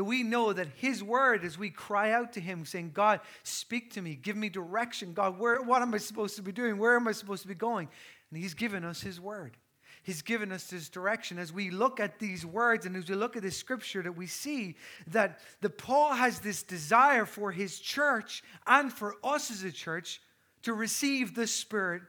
That 0.00 0.04
we 0.04 0.22
know 0.22 0.54
that 0.54 0.68
His 0.76 1.04
word, 1.04 1.44
as 1.44 1.58
we 1.58 1.68
cry 1.68 2.12
out 2.12 2.32
to 2.32 2.40
Him, 2.40 2.64
saying, 2.64 2.92
God, 2.94 3.20
speak 3.42 3.92
to 3.92 4.00
me, 4.00 4.14
give 4.14 4.34
me 4.34 4.48
direction. 4.48 5.12
God, 5.12 5.38
where, 5.38 5.60
what 5.60 5.82
am 5.82 5.92
I 5.92 5.98
supposed 5.98 6.36
to 6.36 6.42
be 6.42 6.52
doing? 6.52 6.78
Where 6.78 6.96
am 6.96 7.06
I 7.06 7.12
supposed 7.12 7.42
to 7.42 7.48
be 7.48 7.54
going? 7.54 7.86
And 8.30 8.40
He's 8.42 8.54
given 8.54 8.82
us 8.82 9.02
His 9.02 9.20
word. 9.20 9.58
He's 10.02 10.22
given 10.22 10.52
us 10.52 10.68
this 10.68 10.88
direction. 10.88 11.38
As 11.38 11.52
we 11.52 11.68
look 11.68 12.00
at 12.00 12.18
these 12.18 12.46
words 12.46 12.86
and 12.86 12.96
as 12.96 13.10
we 13.10 13.14
look 13.14 13.36
at 13.36 13.42
this 13.42 13.58
scripture, 13.58 14.00
that 14.00 14.16
we 14.16 14.26
see 14.26 14.76
that 15.08 15.40
the 15.60 15.68
Paul 15.68 16.14
has 16.14 16.40
this 16.40 16.62
desire 16.62 17.26
for 17.26 17.52
his 17.52 17.78
church 17.78 18.42
and 18.66 18.90
for 18.90 19.16
us 19.22 19.50
as 19.50 19.64
a 19.64 19.70
church 19.70 20.22
to 20.62 20.72
receive 20.72 21.34
the 21.34 21.46
spirit 21.46 22.00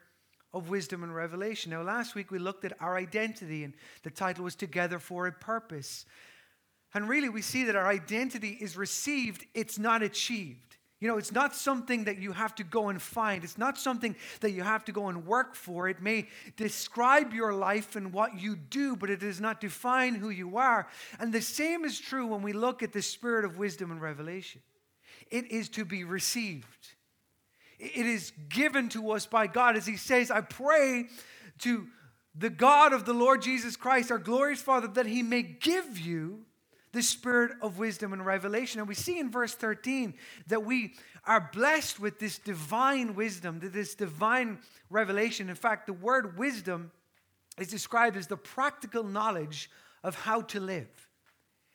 of 0.53 0.69
wisdom 0.69 1.03
and 1.03 1.13
revelation. 1.13 1.71
Now, 1.71 1.81
last 1.81 2.15
week 2.15 2.31
we 2.31 2.39
looked 2.39 2.63
at 2.63 2.71
our 2.79 2.95
identity, 2.95 3.65
and 3.65 3.73
the 4.03 4.11
title 4.11 4.45
was 4.45 4.55
Together 4.55 4.97
for 4.97 5.27
a 5.27 5.33
Purpose. 5.33 6.05
And 6.93 7.07
really, 7.07 7.29
we 7.29 7.41
see 7.41 7.63
that 7.65 7.75
our 7.75 7.87
identity 7.87 8.57
is 8.59 8.75
received, 8.75 9.45
it's 9.53 9.79
not 9.79 10.03
achieved. 10.03 10.71
You 11.01 11.07
know, 11.07 11.17
it's 11.17 11.31
not 11.31 11.55
something 11.55 12.03
that 12.03 12.19
you 12.19 12.31
have 12.31 12.53
to 12.55 12.63
go 12.63 12.89
and 12.89 13.01
find. 13.01 13.43
It's 13.43 13.57
not 13.57 13.79
something 13.79 14.15
that 14.41 14.51
you 14.51 14.61
have 14.61 14.85
to 14.85 14.91
go 14.91 15.07
and 15.07 15.25
work 15.25 15.55
for. 15.55 15.89
It 15.89 15.99
may 15.99 16.27
describe 16.57 17.33
your 17.33 17.55
life 17.55 17.95
and 17.95 18.13
what 18.13 18.39
you 18.39 18.55
do, 18.55 18.95
but 18.95 19.09
it 19.09 19.19
does 19.19 19.41
not 19.41 19.59
define 19.59 20.13
who 20.13 20.29
you 20.29 20.57
are. 20.57 20.87
And 21.19 21.33
the 21.33 21.41
same 21.41 21.85
is 21.85 21.99
true 21.99 22.27
when 22.27 22.43
we 22.43 22.53
look 22.53 22.83
at 22.83 22.93
the 22.93 23.01
spirit 23.01 23.45
of 23.45 23.57
wisdom 23.57 23.89
and 23.89 23.99
revelation. 23.99 24.61
It 25.31 25.51
is 25.51 25.69
to 25.69 25.85
be 25.85 26.03
received, 26.03 26.89
it 27.79 28.05
is 28.05 28.31
given 28.49 28.89
to 28.89 29.09
us 29.11 29.25
by 29.25 29.47
God. 29.47 29.75
As 29.75 29.87
He 29.87 29.97
says, 29.97 30.29
I 30.29 30.41
pray 30.41 31.07
to 31.59 31.87
the 32.35 32.51
God 32.51 32.93
of 32.93 33.05
the 33.05 33.13
Lord 33.13 33.41
Jesus 33.41 33.75
Christ, 33.75 34.11
our 34.11 34.19
glorious 34.19 34.61
Father, 34.61 34.87
that 34.89 35.07
He 35.07 35.23
may 35.23 35.41
give 35.41 35.97
you 35.97 36.45
the 36.91 37.01
spirit 37.01 37.51
of 37.61 37.77
wisdom 37.77 38.13
and 38.13 38.25
revelation. 38.25 38.79
And 38.79 38.87
we 38.87 38.95
see 38.95 39.19
in 39.19 39.31
verse 39.31 39.53
13 39.53 40.13
that 40.47 40.63
we 40.63 40.93
are 41.25 41.49
blessed 41.53 41.99
with 41.99 42.19
this 42.19 42.37
divine 42.37 43.15
wisdom, 43.15 43.59
this 43.61 43.95
divine 43.95 44.59
revelation. 44.89 45.49
In 45.49 45.55
fact, 45.55 45.85
the 45.87 45.93
word 45.93 46.37
wisdom 46.37 46.91
is 47.57 47.67
described 47.67 48.17
as 48.17 48.27
the 48.27 48.37
practical 48.37 49.03
knowledge 49.03 49.69
of 50.03 50.15
how 50.15 50.41
to 50.41 50.59
live. 50.59 51.07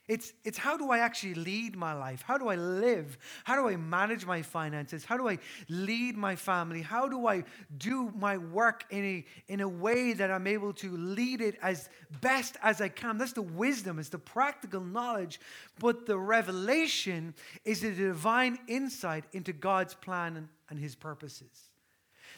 It's, 0.09 0.33
it's 0.45 0.57
how 0.57 0.77
do 0.77 0.93
I 0.93 0.99
actually 0.99 1.35
lead 1.35 1.77
my 1.77 1.93
life? 1.93 2.23
How 2.23 2.39
do 2.39 2.49
I 2.49 2.55
live? 2.55 3.19
How 3.43 3.57
do 3.57 3.69
I 3.69 3.77
manage 3.77 4.25
my 4.25 4.41
finances? 4.41 5.05
How 5.05 5.17
do 5.17 5.29
I 5.29 5.39
lead 5.69 6.17
my 6.17 6.37
family? 6.37 6.81
How 6.81 7.09
do 7.09 7.27
I 7.27 7.43
do 7.77 8.13
my 8.17 8.37
work 8.39 8.85
in 8.91 9.05
a, 9.05 9.25
in 9.49 9.61
a 9.61 9.69
way 9.69 10.13
that 10.13 10.31
I'm 10.31 10.47
able 10.47 10.73
to 10.75 10.97
lead 10.97 11.41
it 11.41 11.59
as 11.61 11.89
best 12.21 12.57
as 12.63 12.81
I 12.81 12.89
can? 12.89 13.19
That's 13.19 13.33
the 13.33 13.43
wisdom, 13.43 13.99
it's 13.99 14.09
the 14.09 14.19
practical 14.19 14.81
knowledge. 14.81 15.41
But 15.81 16.07
the 16.07 16.19
revelation 16.19 17.35
is 17.65 17.83
a 17.83 17.93
divine 17.93 18.59
insight 18.69 19.25
into 19.33 19.53
God's 19.53 19.95
plan 19.95 20.37
and, 20.37 20.49
and 20.71 20.79
his 20.79 20.95
purposes 20.95 21.66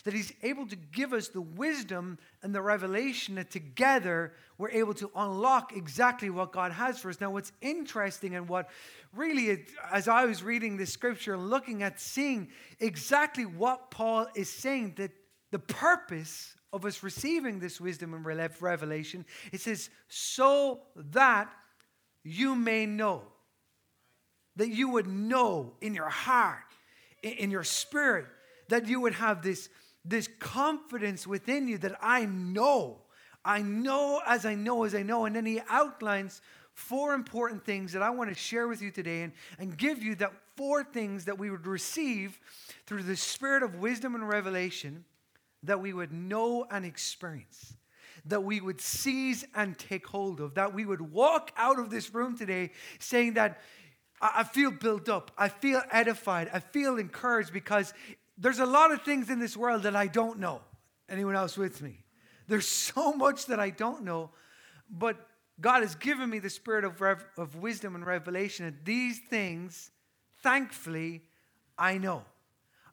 that 0.04 0.14
He's 0.14 0.32
able 0.42 0.66
to 0.66 0.76
give 0.76 1.12
us 1.12 1.28
the 1.28 1.40
wisdom 1.40 2.18
and 2.42 2.54
the 2.54 2.62
revelation 2.62 3.36
that 3.36 3.50
together 3.50 4.32
we're 4.58 4.70
able 4.70 4.94
to 4.94 5.10
unlock 5.14 5.76
exactly 5.76 6.30
what 6.30 6.52
God 6.52 6.72
has 6.72 6.98
for 6.98 7.10
us. 7.10 7.20
Now, 7.20 7.30
what's 7.30 7.52
interesting 7.60 8.34
and 8.34 8.48
what 8.48 8.68
really, 9.14 9.64
as 9.92 10.08
I 10.08 10.24
was 10.24 10.42
reading 10.42 10.76
this 10.76 10.92
scripture 10.92 11.34
and 11.34 11.48
looking 11.48 11.82
at 11.82 12.00
seeing 12.00 12.48
exactly 12.80 13.46
what 13.46 13.90
Paul 13.90 14.26
is 14.34 14.50
saying, 14.50 14.94
that 14.96 15.12
the 15.50 15.58
purpose 15.58 16.54
of 16.72 16.84
us 16.84 17.02
receiving 17.02 17.58
this 17.58 17.80
wisdom 17.80 18.14
and 18.14 18.24
revelation, 18.60 19.24
it 19.52 19.60
says, 19.60 19.88
so 20.08 20.80
that 20.96 21.50
you 22.24 22.54
may 22.54 22.84
know. 22.84 23.22
That 24.56 24.68
you 24.68 24.88
would 24.90 25.06
know 25.06 25.74
in 25.80 25.94
your 25.94 26.08
heart, 26.08 26.58
in 27.22 27.50
your 27.50 27.64
spirit, 27.64 28.26
that 28.68 28.88
you 28.88 29.00
would 29.00 29.14
have 29.14 29.40
this 29.40 29.68
this 30.08 30.28
confidence 30.38 31.26
within 31.26 31.68
you 31.68 31.78
that 31.78 31.96
I 32.00 32.24
know. 32.24 33.02
I 33.44 33.62
know 33.62 34.20
as 34.26 34.44
I 34.46 34.54
know 34.54 34.84
as 34.84 34.94
I 34.94 35.02
know. 35.02 35.24
And 35.24 35.36
then 35.36 35.46
he 35.46 35.60
outlines 35.68 36.40
four 36.72 37.14
important 37.14 37.64
things 37.64 37.92
that 37.92 38.02
I 38.02 38.10
want 38.10 38.30
to 38.30 38.36
share 38.36 38.68
with 38.68 38.80
you 38.80 38.90
today 38.90 39.22
and, 39.22 39.32
and 39.58 39.76
give 39.76 40.02
you 40.02 40.14
that 40.16 40.32
four 40.56 40.84
things 40.84 41.24
that 41.26 41.38
we 41.38 41.50
would 41.50 41.66
receive 41.66 42.38
through 42.86 43.02
the 43.02 43.16
spirit 43.16 43.62
of 43.62 43.76
wisdom 43.76 44.14
and 44.14 44.28
revelation 44.28 45.04
that 45.64 45.80
we 45.80 45.92
would 45.92 46.12
know 46.12 46.66
and 46.70 46.84
experience, 46.84 47.74
that 48.24 48.42
we 48.42 48.60
would 48.60 48.80
seize 48.80 49.44
and 49.54 49.76
take 49.76 50.06
hold 50.06 50.40
of, 50.40 50.54
that 50.54 50.72
we 50.72 50.84
would 50.84 51.00
walk 51.00 51.50
out 51.56 51.78
of 51.78 51.90
this 51.90 52.14
room 52.14 52.36
today 52.36 52.70
saying 52.98 53.34
that 53.34 53.60
I 54.20 54.42
feel 54.42 54.70
built 54.70 55.08
up, 55.08 55.30
I 55.38 55.48
feel 55.48 55.82
edified, 55.92 56.50
I 56.52 56.58
feel 56.58 56.98
encouraged 56.98 57.52
because 57.52 57.94
there's 58.38 58.60
a 58.60 58.66
lot 58.66 58.92
of 58.92 59.02
things 59.02 59.30
in 59.30 59.40
this 59.40 59.56
world 59.56 59.82
that 59.82 59.96
I 59.96 60.06
don't 60.06 60.38
know. 60.38 60.60
Anyone 61.08 61.34
else 61.34 61.56
with 61.56 61.82
me? 61.82 62.04
There's 62.46 62.68
so 62.94 63.12
much 63.12 63.46
that 63.46 63.60
I 63.60 63.70
don't 63.70 64.04
know, 64.04 64.30
but 64.90 65.16
God 65.60 65.82
has 65.82 65.94
given 65.96 66.30
me 66.30 66.38
the 66.38 66.50
spirit 66.50 66.84
of, 66.84 67.00
rev- 67.00 67.26
of 67.36 67.56
wisdom 67.56 67.94
and 67.94 68.06
revelation. 68.06 68.66
And 68.66 68.76
these 68.84 69.18
things, 69.18 69.90
thankfully, 70.42 71.22
I 71.76 71.98
know. 71.98 72.24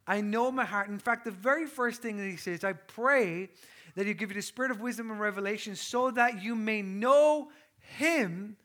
I 0.07 0.21
know 0.21 0.51
my 0.51 0.65
heart. 0.65 0.89
In 0.89 0.99
fact, 0.99 1.25
the 1.25 1.31
very 1.31 1.65
first 1.65 2.01
thing 2.01 2.17
that 2.17 2.29
he 2.29 2.37
says, 2.37 2.63
I 2.63 2.73
pray 2.73 3.49
that 3.95 4.05
he 4.05 4.13
give 4.13 4.29
you 4.29 4.35
the 4.35 4.41
spirit 4.41 4.71
of 4.71 4.81
wisdom 4.81 5.09
and 5.09 5.19
revelation 5.19 5.75
so 5.75 6.11
that 6.11 6.43
you 6.43 6.55
may 6.55 6.81
know 6.81 7.49
him 7.97 8.57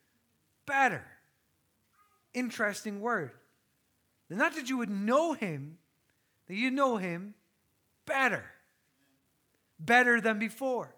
better. 0.66 1.04
Interesting 2.34 3.00
word. 3.00 3.32
Not 4.28 4.54
that 4.54 4.68
you 4.68 4.78
would 4.78 4.90
know 4.90 5.32
him, 5.32 5.78
that 6.50 6.57
you 6.57 6.73
know 6.73 6.97
him 6.97 7.33
better, 8.07 8.45
better 9.78 10.21
than 10.21 10.40
before. 10.40 10.92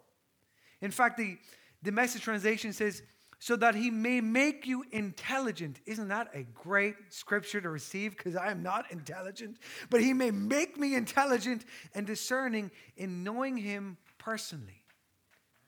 In 0.81 0.91
fact, 0.91 1.19
the, 1.19 1.37
the 1.83 1.93
message 1.93 2.23
translation 2.23 2.73
says, 2.73 3.03
so 3.39 3.57
that 3.57 3.75
he 3.75 3.91
may 3.91 4.23
make 4.23 4.67
you 4.67 4.83
intelligent. 4.93 5.79
Isn't 5.85 6.09
that 6.09 6.31
a 6.33 6.45
great 6.55 6.95
scripture 7.11 7.61
to 7.61 7.69
receive? 7.69 8.17
Because 8.17 8.35
I 8.35 8.51
am 8.51 8.63
not 8.63 8.91
intelligent, 8.91 9.59
but 9.91 10.01
he 10.01 10.15
may 10.15 10.31
make 10.31 10.79
me 10.79 10.95
intelligent 10.95 11.67
and 11.95 12.07
discerning 12.07 12.71
in 12.97 13.23
knowing 13.23 13.59
him 13.59 13.99
personally. 14.17 14.87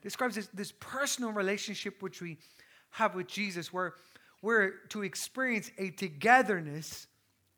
Describes 0.01 0.37
this, 0.37 0.47
this 0.55 0.73
personal 0.81 1.31
relationship 1.31 2.03
which 2.03 2.23
we 2.23 2.39
have 2.93 3.15
with 3.15 3.27
Jesus, 3.27 3.71
where 3.71 3.97
we're 4.41 4.77
to 4.89 5.03
experience 5.03 5.71
a 5.77 5.91
togetherness 5.91 7.07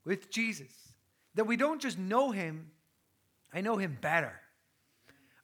with 0.04 0.28
Jesus. 0.28 0.85
That 1.36 1.46
we 1.46 1.56
don't 1.56 1.80
just 1.80 1.98
know 1.98 2.32
him, 2.32 2.70
I 3.52 3.60
know 3.60 3.76
him 3.76 3.96
better. 4.00 4.32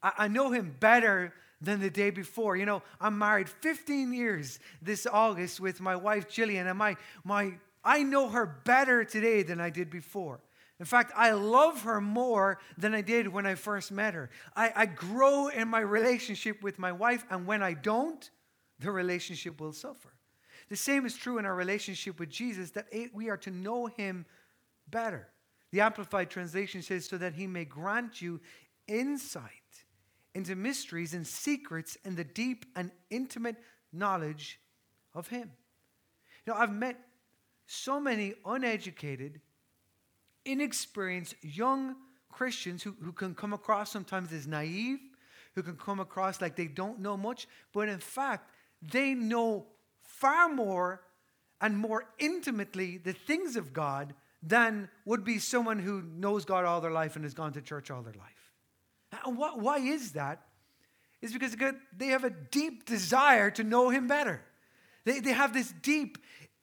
I, 0.03 0.13
I 0.19 0.29
know 0.29 0.51
him 0.51 0.75
better 0.81 1.33
than 1.61 1.81
the 1.81 1.91
day 1.91 2.11
before. 2.11 2.57
You 2.57 2.67
know, 2.67 2.83
I'm 3.01 3.17
married 3.19 3.49
15 3.49 4.13
years 4.13 4.59
this 4.83 5.07
August 5.07 5.61
with 5.61 5.81
my 5.81 5.95
wife 5.95 6.29
Jillian, 6.29 6.69
and 6.69 6.79
my, 6.79 6.97
my, 7.25 7.55
I 7.85 8.03
know 8.03 8.29
her 8.29 8.47
better 8.65 9.05
today 9.05 9.43
than 9.43 9.61
I 9.61 9.71
did 9.71 9.89
before. 9.91 10.41
In 10.81 10.87
fact, 10.87 11.13
I 11.15 11.31
love 11.31 11.83
her 11.83 12.01
more 12.01 12.59
than 12.77 12.93
I 12.95 13.03
did 13.03 13.29
when 13.29 13.47
I 13.47 13.55
first 13.55 13.93
met 13.93 14.15
her. 14.15 14.31
I, 14.57 14.73
I 14.75 14.87
grow 14.87 15.47
in 15.47 15.69
my 15.69 15.79
relationship 15.79 16.63
with 16.63 16.79
my 16.79 16.91
wife, 16.91 17.25
and 17.31 17.47
when 17.47 17.63
I 17.63 17.75
don't, 17.75 18.29
the 18.81 18.91
relationship 18.91 19.61
will 19.61 19.73
suffer. 19.73 20.13
The 20.69 20.77
same 20.77 21.07
is 21.07 21.17
true 21.17 21.39
in 21.39 21.45
our 21.45 21.55
relationship 21.55 22.19
with 22.19 22.31
Jesus, 22.31 22.73
that 22.73 22.87
we 23.13 23.29
are 23.29 23.37
to 23.39 23.51
know 23.51 23.87
him 23.87 24.27
better. 24.91 25.29
The 25.73 25.81
Amplified 25.81 26.31
Translation 26.31 26.83
says, 26.83 27.07
so 27.07 27.19
that 27.19 27.35
he 27.35 27.47
may 27.47 27.65
grant 27.65 28.21
you 28.21 28.41
insight 28.87 29.51
into 30.35 30.55
mysteries 30.55 31.15
and 31.15 31.27
secrets 31.27 31.97
and 32.05 32.17
the 32.17 32.25
deep 32.25 32.67
and 32.77 32.91
intimate 33.11 33.57
knowledge 33.93 34.61
of 35.15 35.29
him. 35.29 35.51
You 36.47 36.53
know, 36.53 36.59
I've 36.59 36.73
met 36.73 36.99
so 37.67 38.01
many 38.01 38.35
uneducated, 38.45 39.41
inexperienced 40.45 41.37
young 41.43 41.97
Christians 42.31 42.83
who, 42.83 42.95
who 43.03 43.13
can 43.13 43.35
come 43.35 43.53
across 43.53 43.91
sometimes 43.91 44.33
as 44.33 44.47
naive, 44.47 44.99
who 45.55 45.63
can 45.63 45.77
come 45.77 46.01
across 46.01 46.41
like 46.41 46.57
they 46.57 46.67
don't 46.67 46.99
know 46.99 47.17
much, 47.17 47.47
but 47.73 47.89
in 47.89 47.99
fact, 47.99 48.51
they 48.83 49.15
know 49.15 49.67
far 50.03 50.49
more 50.49 51.03
and 51.61 51.79
more 51.79 52.05
intimately 52.19 52.99
the 52.99 53.13
things 53.13 53.57
of 53.57 53.73
God 53.73 54.15
than 54.43 54.89
would 55.05 55.25
be 55.25 55.39
someone 55.39 55.79
who 55.79 56.03
knows 56.03 56.45
God 56.45 56.65
all 56.65 56.81
their 56.81 56.91
life 56.91 57.17
and 57.17 57.25
has 57.25 57.35
gone 57.35 57.53
to 57.53 57.63
church 57.63 57.91
all 57.91 58.03
their 58.03 58.15
life. 58.15 58.53
And 59.25 59.37
what, 59.37 59.61
why 59.61 59.79
is 59.79 60.13
that? 60.13 60.43
Is 61.21 61.33
because 61.33 61.55
they 61.97 62.07
have 62.07 62.25
a 62.25 62.31
deep 62.31 62.85
desire 62.85 63.51
to 63.53 63.63
know 63.63 63.91
Him 63.91 64.09
better. 64.09 64.43
They, 65.05 65.21
they 65.21 65.33
have 65.33 65.53
this 65.53 65.73
deep 65.83 66.19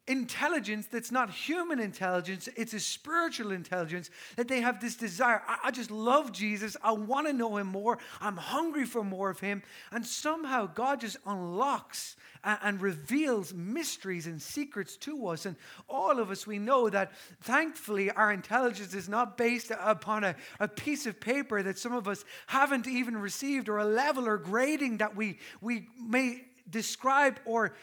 intelligence 0.10 0.88
that's 0.88 1.12
not 1.12 1.30
human 1.30 1.80
intelligence, 1.80 2.50
it's 2.58 2.74
a 2.74 2.80
spiritual 2.80 3.52
intelligence 3.52 4.10
that 4.36 4.48
they 4.48 4.60
have 4.60 4.82
this 4.82 4.96
desire. 4.96 5.44
I, 5.48 5.58
I 5.66 5.72
just 5.72 5.92
love 5.92 6.32
Jesus. 6.32 6.76
I 6.84 6.92
want 6.94 7.28
to 7.28 7.34
know 7.34 7.58
him 7.58 7.68
more. 7.68 8.00
I'm 8.20 8.36
hungry 8.36 8.86
for 8.86 9.04
more 9.04 9.30
of 9.30 9.40
him. 9.40 9.62
And 9.92 10.06
somehow 10.06 10.66
God 10.66 11.02
just 11.02 11.18
unlocks 11.26 12.16
and, 12.44 12.58
and 12.64 12.82
reveals 12.82 13.54
mysteries 13.54 14.26
and 14.26 14.42
secrets 14.42 14.98
to 14.98 15.28
us. 15.28 15.46
And 15.46 15.56
all 15.88 16.20
of 16.20 16.32
us, 16.32 16.48
we 16.48 16.58
know 16.58 16.90
that 16.90 17.12
thankfully 17.42 18.10
our 18.10 18.34
intelligence 18.34 18.96
is 18.96 19.08
not 19.08 19.38
based 19.38 19.72
upon 19.80 20.24
a, 20.24 20.36
a 20.60 20.68
piece 20.68 21.06
of 21.06 21.20
paper 21.20 21.62
that 21.62 21.78
some 21.78 21.94
of 21.94 22.08
us 22.08 22.26
haven't 22.48 22.88
even 22.88 23.16
received 23.16 23.70
or 23.70 23.78
a 23.78 23.86
level 23.86 24.28
or 24.28 24.38
grading 24.38 24.98
that 24.98 25.16
we, 25.16 25.38
we 25.62 25.88
may 26.02 26.46
describe 26.68 27.40
or 27.46 27.74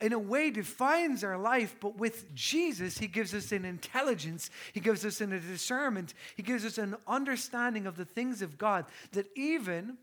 in 0.00 0.12
a 0.12 0.18
way 0.18 0.50
defines 0.50 1.22
our 1.22 1.36
life, 1.36 1.76
but 1.80 1.96
with 1.96 2.34
Jesus, 2.34 2.98
He 2.98 3.06
gives 3.06 3.34
us 3.34 3.52
an 3.52 3.64
intelligence, 3.64 4.50
He 4.72 4.80
gives 4.80 5.04
us 5.04 5.20
an, 5.20 5.32
a 5.32 5.40
discernment, 5.40 6.14
He 6.36 6.42
gives 6.42 6.64
us 6.64 6.78
an 6.78 6.96
understanding 7.06 7.86
of 7.86 7.96
the 7.96 8.04
things 8.04 8.42
of 8.42 8.58
God 8.58 8.86
that 9.12 9.26
even, 9.36 9.98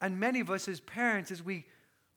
and 0.00 0.20
many 0.20 0.40
of 0.40 0.50
us 0.50 0.68
as 0.68 0.80
parents, 0.80 1.30
as 1.30 1.42
we 1.42 1.66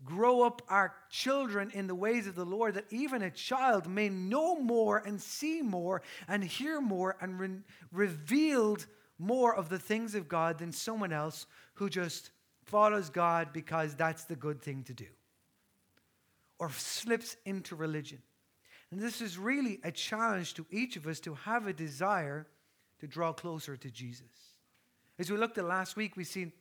grow 0.06 0.42
up 0.42 0.62
our 0.70 0.94
children 1.10 1.72
in 1.74 1.88
the 1.88 1.96
ways 1.96 2.28
of 2.28 2.36
the 2.36 2.46
Lord, 2.46 2.76
that 2.76 2.92
even 2.92 3.22
a 3.22 3.32
child 3.32 3.88
may 3.88 4.10
know 4.10 4.56
more 4.60 4.98
and 4.98 5.20
see 5.22 5.62
more 5.62 6.02
and 6.28 6.44
hear 6.44 6.82
more 6.82 7.16
and 7.22 7.40
re- 7.40 7.62
revealed 7.92 8.86
more 9.18 9.56
of 9.56 9.70
the 9.70 9.80
things 9.80 10.16
of 10.16 10.28
God 10.28 10.60
than 10.60 10.72
someone 10.72 11.14
else 11.14 11.46
who 11.76 11.90
just 11.90 12.32
follows 12.66 13.10
God 13.10 13.50
because 13.54 13.96
that's 13.96 14.26
the 14.26 14.36
good 14.36 14.62
thing 14.62 14.84
to 14.84 14.94
do 14.94 15.08
or 16.64 16.72
slips 16.72 17.36
into 17.44 17.76
religion. 17.76 18.20
And 18.90 19.02
this 19.02 19.20
is 19.20 19.38
really 19.38 19.82
a 19.84 19.92
challenge 19.92 20.54
to 20.54 20.66
each 20.72 20.96
of 20.96 21.08
us 21.08 21.20
to 21.22 21.34
have 21.34 21.68
a 21.68 21.74
desire 21.74 22.48
to 23.02 23.08
draw 23.08 23.34
closer 23.34 23.76
to 23.76 23.92
Jesus. 23.92 24.24
As 25.20 25.30
we 25.30 25.36
looked 25.36 25.58
at 25.58 25.66
last 25.66 25.98
week, 25.98 26.16
we 26.16 26.24
see 26.24 26.54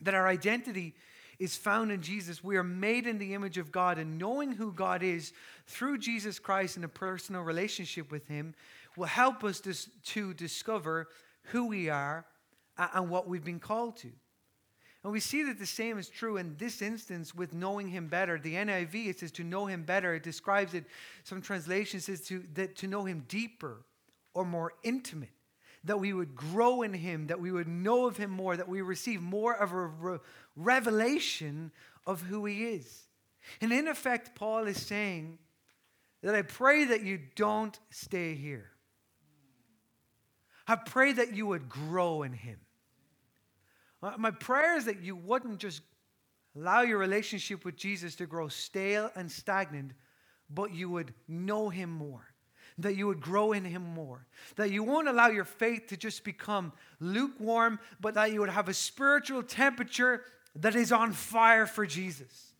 that 0.00 0.14
our 0.14 0.26
identity 0.26 0.96
is 1.38 1.56
found 1.56 1.92
in 1.92 2.02
Jesus. 2.02 2.42
We 2.42 2.56
are 2.56 2.64
made 2.64 3.06
in 3.06 3.18
the 3.18 3.32
image 3.32 3.58
of 3.58 3.70
God, 3.70 3.96
and 3.96 4.18
knowing 4.18 4.50
who 4.50 4.72
God 4.72 5.04
is 5.04 5.32
through 5.68 5.98
Jesus 5.98 6.40
Christ 6.40 6.76
in 6.76 6.82
a 6.82 6.88
personal 6.88 7.42
relationship 7.42 8.10
with 8.10 8.26
Him 8.26 8.56
will 8.96 9.06
help 9.06 9.44
us 9.44 9.62
to 10.06 10.34
discover 10.34 11.06
who 11.44 11.68
we 11.68 11.88
are 11.88 12.26
and 12.76 13.08
what 13.08 13.28
we've 13.28 13.44
been 13.44 13.60
called 13.60 13.98
to. 13.98 14.10
And 15.08 15.12
we 15.14 15.20
see 15.20 15.42
that 15.44 15.58
the 15.58 15.64
same 15.64 15.96
is 15.96 16.10
true 16.10 16.36
in 16.36 16.54
this 16.58 16.82
instance 16.82 17.34
with 17.34 17.54
knowing 17.54 17.88
him 17.88 18.08
better. 18.08 18.38
The 18.38 18.56
NIV, 18.56 19.06
it 19.06 19.20
says 19.20 19.32
to 19.32 19.42
know 19.42 19.64
him 19.64 19.82
better. 19.84 20.12
It 20.12 20.22
describes 20.22 20.74
it, 20.74 20.84
some 21.24 21.40
translations 21.40 22.04
says 22.04 22.20
to, 22.26 22.44
that 22.52 22.76
to 22.76 22.86
know 22.86 23.06
him 23.06 23.24
deeper 23.26 23.86
or 24.34 24.44
more 24.44 24.74
intimate. 24.82 25.30
That 25.84 25.98
we 25.98 26.12
would 26.12 26.36
grow 26.36 26.82
in 26.82 26.92
him, 26.92 27.28
that 27.28 27.40
we 27.40 27.50
would 27.50 27.68
know 27.68 28.04
of 28.04 28.18
him 28.18 28.30
more, 28.30 28.54
that 28.54 28.68
we 28.68 28.82
receive 28.82 29.22
more 29.22 29.54
of 29.54 29.72
a 29.72 29.86
re- 29.86 30.18
revelation 30.56 31.72
of 32.06 32.20
who 32.20 32.44
he 32.44 32.66
is. 32.66 33.04
And 33.62 33.72
in 33.72 33.88
effect, 33.88 34.34
Paul 34.34 34.66
is 34.66 34.76
saying 34.76 35.38
that 36.22 36.34
I 36.34 36.42
pray 36.42 36.84
that 36.84 37.02
you 37.02 37.18
don't 37.34 37.80
stay 37.88 38.34
here. 38.34 38.72
I 40.66 40.76
pray 40.76 41.14
that 41.14 41.32
you 41.32 41.46
would 41.46 41.70
grow 41.70 42.24
in 42.24 42.34
him. 42.34 42.58
Uh, 44.02 44.12
my 44.18 44.30
prayer 44.30 44.76
is 44.76 44.84
that 44.84 45.02
you 45.02 45.16
wouldn't 45.16 45.58
just 45.58 45.82
allow 46.56 46.82
your 46.82 46.98
relationship 46.98 47.64
with 47.64 47.76
Jesus 47.76 48.14
to 48.16 48.26
grow 48.26 48.48
stale 48.48 49.10
and 49.16 49.30
stagnant, 49.30 49.92
but 50.50 50.72
you 50.72 50.88
would 50.90 51.14
know 51.26 51.68
him 51.68 51.90
more. 51.90 52.26
That 52.78 52.96
you 52.96 53.08
would 53.08 53.20
grow 53.20 53.52
in 53.52 53.64
him 53.64 53.82
more. 53.82 54.26
That 54.54 54.70
you 54.70 54.84
won't 54.84 55.08
allow 55.08 55.28
your 55.28 55.44
faith 55.44 55.88
to 55.88 55.96
just 55.96 56.22
become 56.22 56.72
lukewarm, 57.00 57.80
but 58.00 58.14
that 58.14 58.32
you 58.32 58.40
would 58.40 58.50
have 58.50 58.68
a 58.68 58.74
spiritual 58.74 59.42
temperature 59.42 60.22
that 60.54 60.76
is 60.76 60.92
on 60.92 61.12
fire 61.12 61.66
for 61.66 61.86
Jesus. 61.86 62.52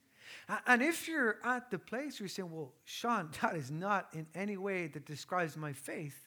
And 0.66 0.82
if 0.82 1.08
you're 1.08 1.36
at 1.44 1.70
the 1.70 1.78
place 1.78 2.18
where 2.18 2.24
you're 2.24 2.28
saying, 2.28 2.50
well, 2.50 2.72
Sean, 2.84 3.30
that 3.42 3.54
is 3.54 3.70
not 3.70 4.08
in 4.12 4.26
any 4.34 4.56
way 4.56 4.86
that 4.88 5.04
describes 5.04 5.56
my 5.56 5.72
faith, 5.72 6.26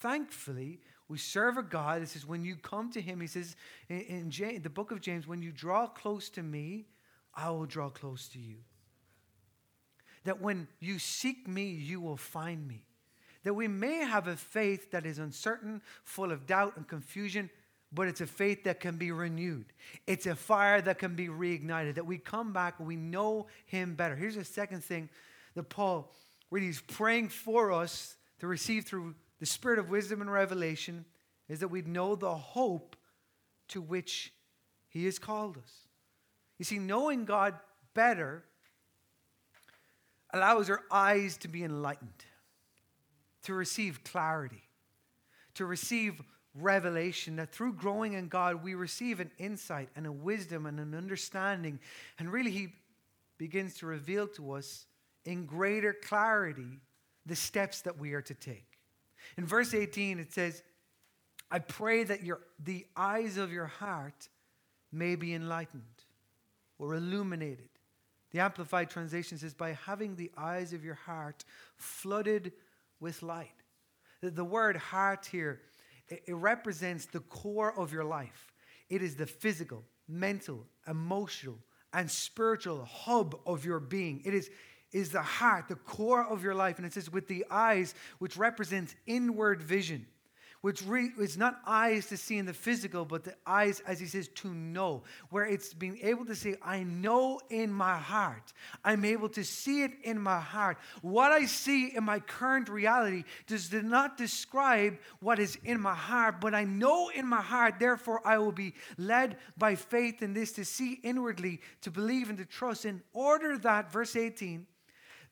thankfully, 0.00 0.80
we 1.08 1.18
serve 1.18 1.58
a 1.58 1.62
God. 1.62 2.02
It 2.02 2.08
says, 2.08 2.26
when 2.26 2.44
you 2.44 2.56
come 2.56 2.90
to 2.92 3.00
him, 3.00 3.20
he 3.20 3.26
says 3.26 3.56
in, 3.88 4.00
in 4.00 4.30
James, 4.30 4.62
the 4.62 4.70
book 4.70 4.90
of 4.90 5.00
James, 5.00 5.26
when 5.26 5.42
you 5.42 5.52
draw 5.52 5.86
close 5.86 6.30
to 6.30 6.42
me, 6.42 6.86
I 7.34 7.50
will 7.50 7.66
draw 7.66 7.90
close 7.90 8.28
to 8.28 8.38
you. 8.38 8.56
That 10.24 10.40
when 10.40 10.68
you 10.80 10.98
seek 10.98 11.46
me, 11.46 11.66
you 11.70 12.00
will 12.00 12.16
find 12.16 12.66
me. 12.66 12.84
That 13.42 13.54
we 13.54 13.68
may 13.68 13.98
have 13.98 14.26
a 14.26 14.36
faith 14.36 14.90
that 14.92 15.04
is 15.04 15.18
uncertain, 15.18 15.82
full 16.04 16.32
of 16.32 16.46
doubt 16.46 16.76
and 16.76 16.88
confusion, 16.88 17.50
but 17.92 18.08
it's 18.08 18.22
a 18.22 18.26
faith 18.26 18.64
that 18.64 18.80
can 18.80 18.96
be 18.96 19.12
renewed. 19.12 19.66
It's 20.06 20.26
a 20.26 20.34
fire 20.34 20.80
that 20.80 20.98
can 20.98 21.14
be 21.14 21.28
reignited. 21.28 21.96
That 21.96 22.06
we 22.06 22.16
come 22.16 22.52
back 22.52 22.80
we 22.80 22.96
know 22.96 23.46
him 23.66 23.94
better. 23.94 24.16
Here's 24.16 24.36
the 24.36 24.44
second 24.44 24.82
thing 24.82 25.10
that 25.54 25.68
Paul, 25.68 26.10
where 26.48 26.60
he's 26.60 26.80
praying 26.80 27.28
for 27.28 27.70
us 27.70 28.16
to 28.40 28.46
receive 28.46 28.84
through 28.86 29.14
the 29.44 29.50
spirit 29.50 29.78
of 29.78 29.90
wisdom 29.90 30.22
and 30.22 30.32
revelation 30.32 31.04
is 31.50 31.60
that 31.60 31.68
we 31.68 31.82
know 31.82 32.16
the 32.16 32.34
hope 32.34 32.96
to 33.68 33.82
which 33.82 34.32
He 34.88 35.04
has 35.04 35.18
called 35.18 35.58
us. 35.58 35.70
You 36.58 36.64
see, 36.64 36.78
knowing 36.78 37.26
God 37.26 37.52
better 37.92 38.42
allows 40.32 40.70
our 40.70 40.80
eyes 40.90 41.36
to 41.36 41.48
be 41.48 41.62
enlightened, 41.62 42.24
to 43.42 43.52
receive 43.52 44.02
clarity, 44.02 44.62
to 45.56 45.66
receive 45.66 46.22
revelation. 46.54 47.36
That 47.36 47.52
through 47.52 47.74
growing 47.74 48.14
in 48.14 48.28
God, 48.28 48.64
we 48.64 48.74
receive 48.74 49.20
an 49.20 49.30
insight 49.36 49.90
and 49.94 50.06
a 50.06 50.12
wisdom 50.12 50.64
and 50.64 50.80
an 50.80 50.94
understanding. 50.94 51.80
And 52.18 52.32
really, 52.32 52.50
He 52.50 52.68
begins 53.36 53.74
to 53.80 53.86
reveal 53.86 54.26
to 54.26 54.52
us 54.52 54.86
in 55.26 55.44
greater 55.44 55.92
clarity 55.92 56.80
the 57.26 57.36
steps 57.36 57.82
that 57.82 57.98
we 57.98 58.14
are 58.14 58.22
to 58.22 58.32
take. 58.32 58.73
In 59.36 59.46
verse 59.46 59.74
18, 59.74 60.18
it 60.18 60.32
says, 60.32 60.62
I 61.50 61.58
pray 61.58 62.04
that 62.04 62.22
your, 62.22 62.40
the 62.62 62.86
eyes 62.96 63.36
of 63.36 63.52
your 63.52 63.66
heart 63.66 64.28
may 64.90 65.16
be 65.16 65.34
enlightened 65.34 65.82
or 66.78 66.94
illuminated. 66.94 67.68
The 68.30 68.40
Amplified 68.40 68.90
Translation 68.90 69.38
says, 69.38 69.54
by 69.54 69.72
having 69.86 70.16
the 70.16 70.30
eyes 70.36 70.72
of 70.72 70.84
your 70.84 70.94
heart 70.94 71.44
flooded 71.76 72.52
with 72.98 73.22
light. 73.22 73.52
The, 74.20 74.44
word 74.44 74.76
heart 74.76 75.28
here, 75.30 75.60
it 76.08 76.34
represents 76.34 77.06
the 77.06 77.20
core 77.20 77.78
of 77.78 77.92
your 77.92 78.04
life. 78.04 78.52
It 78.88 79.02
is 79.02 79.16
the 79.16 79.26
physical, 79.26 79.84
mental, 80.08 80.66
emotional, 80.88 81.58
and 81.92 82.10
spiritual 82.10 82.84
hub 82.84 83.38
of 83.46 83.64
your 83.64 83.80
being. 83.80 84.22
It 84.24 84.34
is, 84.34 84.50
is 84.94 85.10
the 85.10 85.20
heart, 85.20 85.68
the 85.68 85.74
core 85.74 86.24
of 86.24 86.42
your 86.42 86.54
life. 86.54 86.78
And 86.78 86.86
it 86.86 86.94
says, 86.94 87.10
with 87.10 87.26
the 87.26 87.44
eyes, 87.50 87.94
which 88.20 88.36
represents 88.36 88.94
inward 89.06 89.60
vision, 89.60 90.06
which 90.60 90.82
re- 90.86 91.10
is 91.18 91.36
not 91.36 91.60
eyes 91.66 92.06
to 92.06 92.16
see 92.16 92.38
in 92.38 92.46
the 92.46 92.54
physical, 92.54 93.04
but 93.04 93.24
the 93.24 93.34
eyes, 93.44 93.82
as 93.88 93.98
he 93.98 94.06
says, 94.06 94.28
to 94.28 94.48
know, 94.54 95.02
where 95.30 95.44
it's 95.44 95.74
being 95.74 95.98
able 96.00 96.24
to 96.24 96.36
say, 96.36 96.54
I 96.62 96.84
know 96.84 97.40
in 97.50 97.72
my 97.72 97.98
heart. 97.98 98.52
I'm 98.84 99.04
able 99.04 99.28
to 99.30 99.42
see 99.42 99.82
it 99.82 99.90
in 100.04 100.18
my 100.18 100.38
heart. 100.38 100.78
What 101.02 101.32
I 101.32 101.46
see 101.46 101.88
in 101.88 102.04
my 102.04 102.20
current 102.20 102.68
reality 102.68 103.24
does 103.48 103.72
not 103.72 104.16
describe 104.16 104.96
what 105.18 105.40
is 105.40 105.58
in 105.64 105.80
my 105.80 105.94
heart, 105.94 106.40
but 106.40 106.54
I 106.54 106.62
know 106.62 107.08
in 107.08 107.26
my 107.26 107.42
heart, 107.42 107.80
therefore 107.80 108.24
I 108.24 108.38
will 108.38 108.52
be 108.52 108.74
led 108.96 109.38
by 109.58 109.74
faith 109.74 110.22
in 110.22 110.34
this 110.34 110.52
to 110.52 110.64
see 110.64 111.00
inwardly, 111.02 111.60
to 111.80 111.90
believe 111.90 112.28
and 112.28 112.38
to 112.38 112.46
trust, 112.46 112.84
in 112.84 113.02
order 113.12 113.58
that, 113.58 113.90
verse 113.90 114.14
18, 114.14 114.68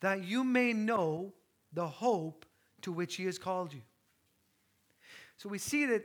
that 0.03 0.25
you 0.25 0.45
may 0.45 0.73
know 0.73 1.33
the 1.73 1.87
hope 1.87 2.45
to 2.83 2.93
which 2.93 3.17
he 3.17 3.25
has 3.25 3.38
called 3.38 3.73
you. 3.73 3.81
So 5.38 5.49
we 5.49 5.59
see 5.59 5.87
that 5.87 6.05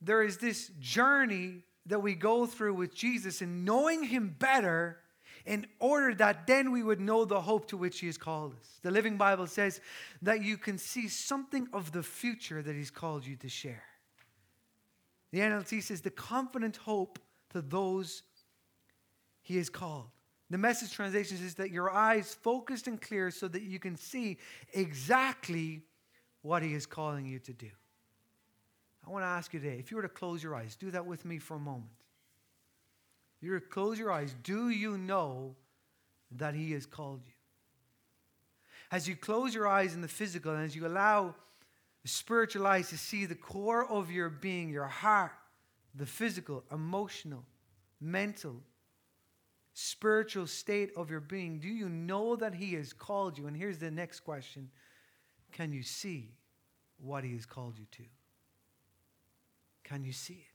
there 0.00 0.22
is 0.22 0.38
this 0.38 0.70
journey 0.78 1.64
that 1.86 1.98
we 1.98 2.14
go 2.14 2.46
through 2.46 2.74
with 2.74 2.94
Jesus 2.94 3.40
and 3.40 3.64
knowing 3.64 4.04
him 4.04 4.36
better 4.38 4.98
in 5.46 5.66
order 5.78 6.14
that 6.14 6.46
then 6.46 6.72
we 6.72 6.82
would 6.82 7.00
know 7.00 7.24
the 7.24 7.40
hope 7.40 7.68
to 7.68 7.76
which 7.76 8.00
he 8.00 8.06
has 8.06 8.16
called 8.16 8.54
us. 8.58 8.78
The 8.82 8.90
Living 8.90 9.16
Bible 9.16 9.46
says 9.46 9.80
that 10.22 10.42
you 10.42 10.56
can 10.56 10.78
see 10.78 11.08
something 11.08 11.68
of 11.72 11.92
the 11.92 12.02
future 12.02 12.62
that 12.62 12.74
he's 12.74 12.90
called 12.90 13.26
you 13.26 13.36
to 13.36 13.48
share. 13.48 13.82
The 15.32 15.40
NLT 15.40 15.82
says 15.82 16.00
the 16.00 16.10
confident 16.10 16.76
hope 16.76 17.18
to 17.50 17.60
those 17.60 18.22
he 19.42 19.56
has 19.56 19.68
called. 19.68 20.13
The 20.50 20.58
message 20.58 20.92
translation 20.92 21.38
says 21.38 21.54
that 21.54 21.70
your 21.70 21.90
eyes 21.90 22.36
focused 22.42 22.86
and 22.86 23.00
clear 23.00 23.30
so 23.30 23.48
that 23.48 23.62
you 23.62 23.78
can 23.78 23.96
see 23.96 24.38
exactly 24.72 25.82
what 26.42 26.62
he 26.62 26.74
is 26.74 26.86
calling 26.86 27.26
you 27.26 27.38
to 27.40 27.52
do. 27.52 27.70
I 29.06 29.10
want 29.10 29.22
to 29.22 29.28
ask 29.28 29.52
you 29.52 29.60
today 29.60 29.78
if 29.78 29.90
you 29.90 29.96
were 29.96 30.02
to 30.02 30.08
close 30.08 30.42
your 30.42 30.54
eyes, 30.54 30.76
do 30.76 30.90
that 30.90 31.06
with 31.06 31.24
me 31.24 31.38
for 31.38 31.56
a 31.56 31.60
moment. 31.60 31.90
If 33.38 33.46
you 33.46 33.52
were 33.52 33.60
to 33.60 33.66
close 33.66 33.98
your 33.98 34.12
eyes, 34.12 34.34
do 34.42 34.68
you 34.68 34.98
know 34.98 35.56
that 36.32 36.54
he 36.54 36.72
has 36.72 36.86
called 36.86 37.22
you? 37.26 37.32
As 38.90 39.08
you 39.08 39.16
close 39.16 39.54
your 39.54 39.66
eyes 39.66 39.94
in 39.94 40.02
the 40.02 40.08
physical 40.08 40.52
and 40.52 40.64
as 40.64 40.76
you 40.76 40.86
allow 40.86 41.34
the 42.02 42.08
spiritual 42.08 42.66
eyes 42.66 42.90
to 42.90 42.98
see 42.98 43.24
the 43.24 43.34
core 43.34 43.86
of 43.90 44.10
your 44.10 44.28
being, 44.28 44.68
your 44.68 44.86
heart, 44.86 45.32
the 45.94 46.06
physical, 46.06 46.64
emotional, 46.70 47.44
mental, 48.00 48.62
spiritual 49.74 50.46
state 50.46 50.92
of 50.96 51.10
your 51.10 51.20
being, 51.20 51.58
do 51.58 51.68
you 51.68 51.88
know 51.88 52.36
that 52.36 52.54
He 52.54 52.74
has 52.74 52.92
called 52.92 53.36
you? 53.36 53.46
And 53.46 53.56
here's 53.56 53.78
the 53.78 53.90
next 53.90 54.20
question 54.20 54.70
Can 55.52 55.72
you 55.72 55.82
see 55.82 56.30
what 56.98 57.24
He 57.24 57.32
has 57.32 57.44
called 57.44 57.78
you 57.78 57.86
to? 57.92 58.04
Can 59.82 60.04
you 60.04 60.12
see 60.12 60.34
it? 60.34 60.54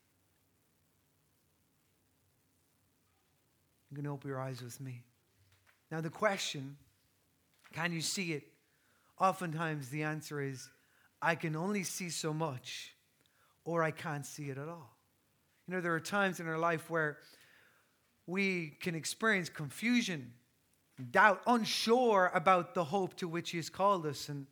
You're 3.89 3.97
going 3.97 4.05
to 4.05 4.11
open 4.11 4.29
your 4.29 4.39
eyes 4.39 4.61
with 4.61 4.79
me. 4.79 5.03
Now, 5.91 6.01
the 6.01 6.09
question 6.09 6.77
Can 7.73 7.91
you 7.91 8.01
see 8.01 8.33
it? 8.33 8.43
Oftentimes 9.19 9.89
the 9.89 10.03
answer 10.03 10.41
is, 10.41 10.69
I 11.21 11.35
can 11.35 11.57
only 11.57 11.83
see 11.83 12.09
so 12.09 12.33
much, 12.33 12.95
or 13.65 13.83
I 13.83 13.91
can't 13.91 14.25
see 14.25 14.49
it 14.49 14.57
at 14.57 14.69
all. 14.69 14.95
You 15.67 15.75
know, 15.75 15.81
there 15.81 15.93
are 15.93 15.99
times 15.99 16.39
in 16.39 16.47
our 16.47 16.57
life 16.57 16.89
where 16.89 17.17
we 18.29 18.77
can 18.79 18.95
experience 18.95 19.49
confusion, 19.49 20.31
doubt, 21.11 21.41
unsure 21.47 22.31
about 22.33 22.75
the 22.75 22.83
hope 22.83 23.15
to 23.17 23.27
which 23.27 23.49
He 23.51 23.57
has 23.57 23.69
called 23.69 24.05
us. 24.05 24.29
And 24.29 24.45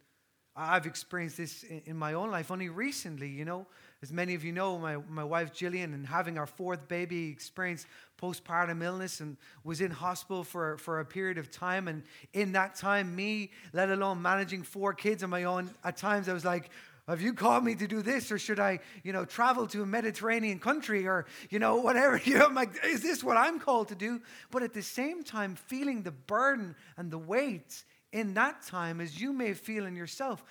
I've 0.55 0.87
experienced 0.87 1.37
this 1.37 1.63
in 1.63 1.95
my 1.95 2.13
own 2.13 2.31
life 2.31 2.49
only 2.49 2.69
recently, 2.69 3.29
you 3.29 3.45
know. 3.45 3.67
As 4.01 4.11
many 4.11 4.35
of 4.35 4.43
you 4.43 4.51
know, 4.51 4.77
my, 4.77 4.97
my 5.09 5.23
wife 5.23 5.53
Jillian 5.53 5.85
and 5.85 6.05
having 6.05 6.37
our 6.37 6.45
fourth 6.45 6.87
baby 6.87 7.29
experienced 7.29 7.87
postpartum 8.21 8.83
illness 8.83 9.21
and 9.21 9.37
was 9.63 9.81
in 9.81 9.89
hospital 9.89 10.43
for, 10.43 10.77
for 10.77 10.99
a 10.99 11.05
period 11.05 11.37
of 11.37 11.49
time. 11.49 11.87
And 11.87 12.03
in 12.33 12.51
that 12.51 12.75
time, 12.75 13.15
me, 13.15 13.51
let 13.73 13.89
alone 13.89 14.21
managing 14.21 14.61
four 14.61 14.93
kids 14.93 15.23
on 15.23 15.31
my 15.31 15.45
own, 15.45 15.71
at 15.83 15.97
times 15.97 16.29
I 16.29 16.33
was 16.33 16.45
like, 16.45 16.69
have 17.07 17.21
you 17.21 17.33
called 17.33 17.63
me 17.63 17.73
to 17.75 17.87
do 17.87 18.01
this 18.01 18.31
or 18.31 18.37
should 18.37 18.59
I, 18.59 18.79
you 19.03 19.13
know, 19.13 19.23
travel 19.23 19.65
to 19.67 19.81
a 19.81 19.85
Mediterranean 19.85 20.59
country 20.59 21.07
or, 21.07 21.25
you 21.49 21.59
know, 21.59 21.77
whatever? 21.77 22.17
You 22.25 22.39
know, 22.39 22.47
I'm 22.47 22.55
like, 22.55 22.83
is 22.83 23.01
this 23.01 23.23
what 23.23 23.37
I'm 23.37 23.59
called 23.59 23.87
to 23.89 23.95
do? 23.95 24.21
But 24.51 24.63
at 24.63 24.73
the 24.73 24.81
same 24.81 25.23
time, 25.23 25.55
feeling 25.55 26.03
the 26.03 26.11
burden 26.11 26.75
and 26.97 27.09
the 27.09 27.17
weight 27.17 27.83
in 28.11 28.33
that 28.33 28.63
time, 28.63 28.99
as 28.99 29.19
you 29.19 29.31
may 29.31 29.53
feel 29.53 29.85
in 29.85 29.95
yourself, 29.95 30.43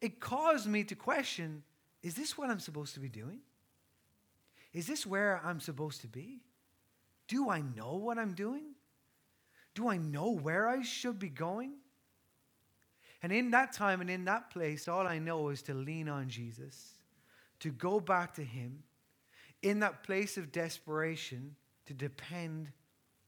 it 0.00 0.20
caused 0.20 0.66
me 0.66 0.84
to 0.84 0.94
question 0.94 1.62
is 2.02 2.14
this 2.14 2.38
what 2.38 2.48
I'm 2.48 2.60
supposed 2.60 2.94
to 2.94 3.00
be 3.00 3.10
doing? 3.10 3.40
Is 4.72 4.86
this 4.86 5.04
where 5.04 5.38
I'm 5.44 5.60
supposed 5.60 6.00
to 6.00 6.08
be? 6.08 6.40
Do 7.28 7.50
I 7.50 7.60
know 7.60 7.96
what 7.96 8.18
I'm 8.18 8.32
doing? 8.32 8.74
Do 9.74 9.88
I 9.88 9.98
know 9.98 10.30
where 10.30 10.66
I 10.66 10.80
should 10.80 11.18
be 11.18 11.28
going? 11.28 11.74
And 13.22 13.32
in 13.32 13.50
that 13.50 13.72
time 13.72 14.00
and 14.00 14.08
in 14.08 14.24
that 14.24 14.50
place, 14.50 14.88
all 14.88 15.06
I 15.06 15.18
know 15.18 15.50
is 15.50 15.62
to 15.62 15.74
lean 15.74 16.08
on 16.08 16.28
Jesus, 16.28 16.94
to 17.60 17.70
go 17.70 18.00
back 18.00 18.34
to 18.34 18.44
Him, 18.44 18.82
in 19.62 19.80
that 19.80 20.02
place 20.02 20.38
of 20.38 20.52
desperation, 20.52 21.54
to 21.86 21.92
depend 21.92 22.68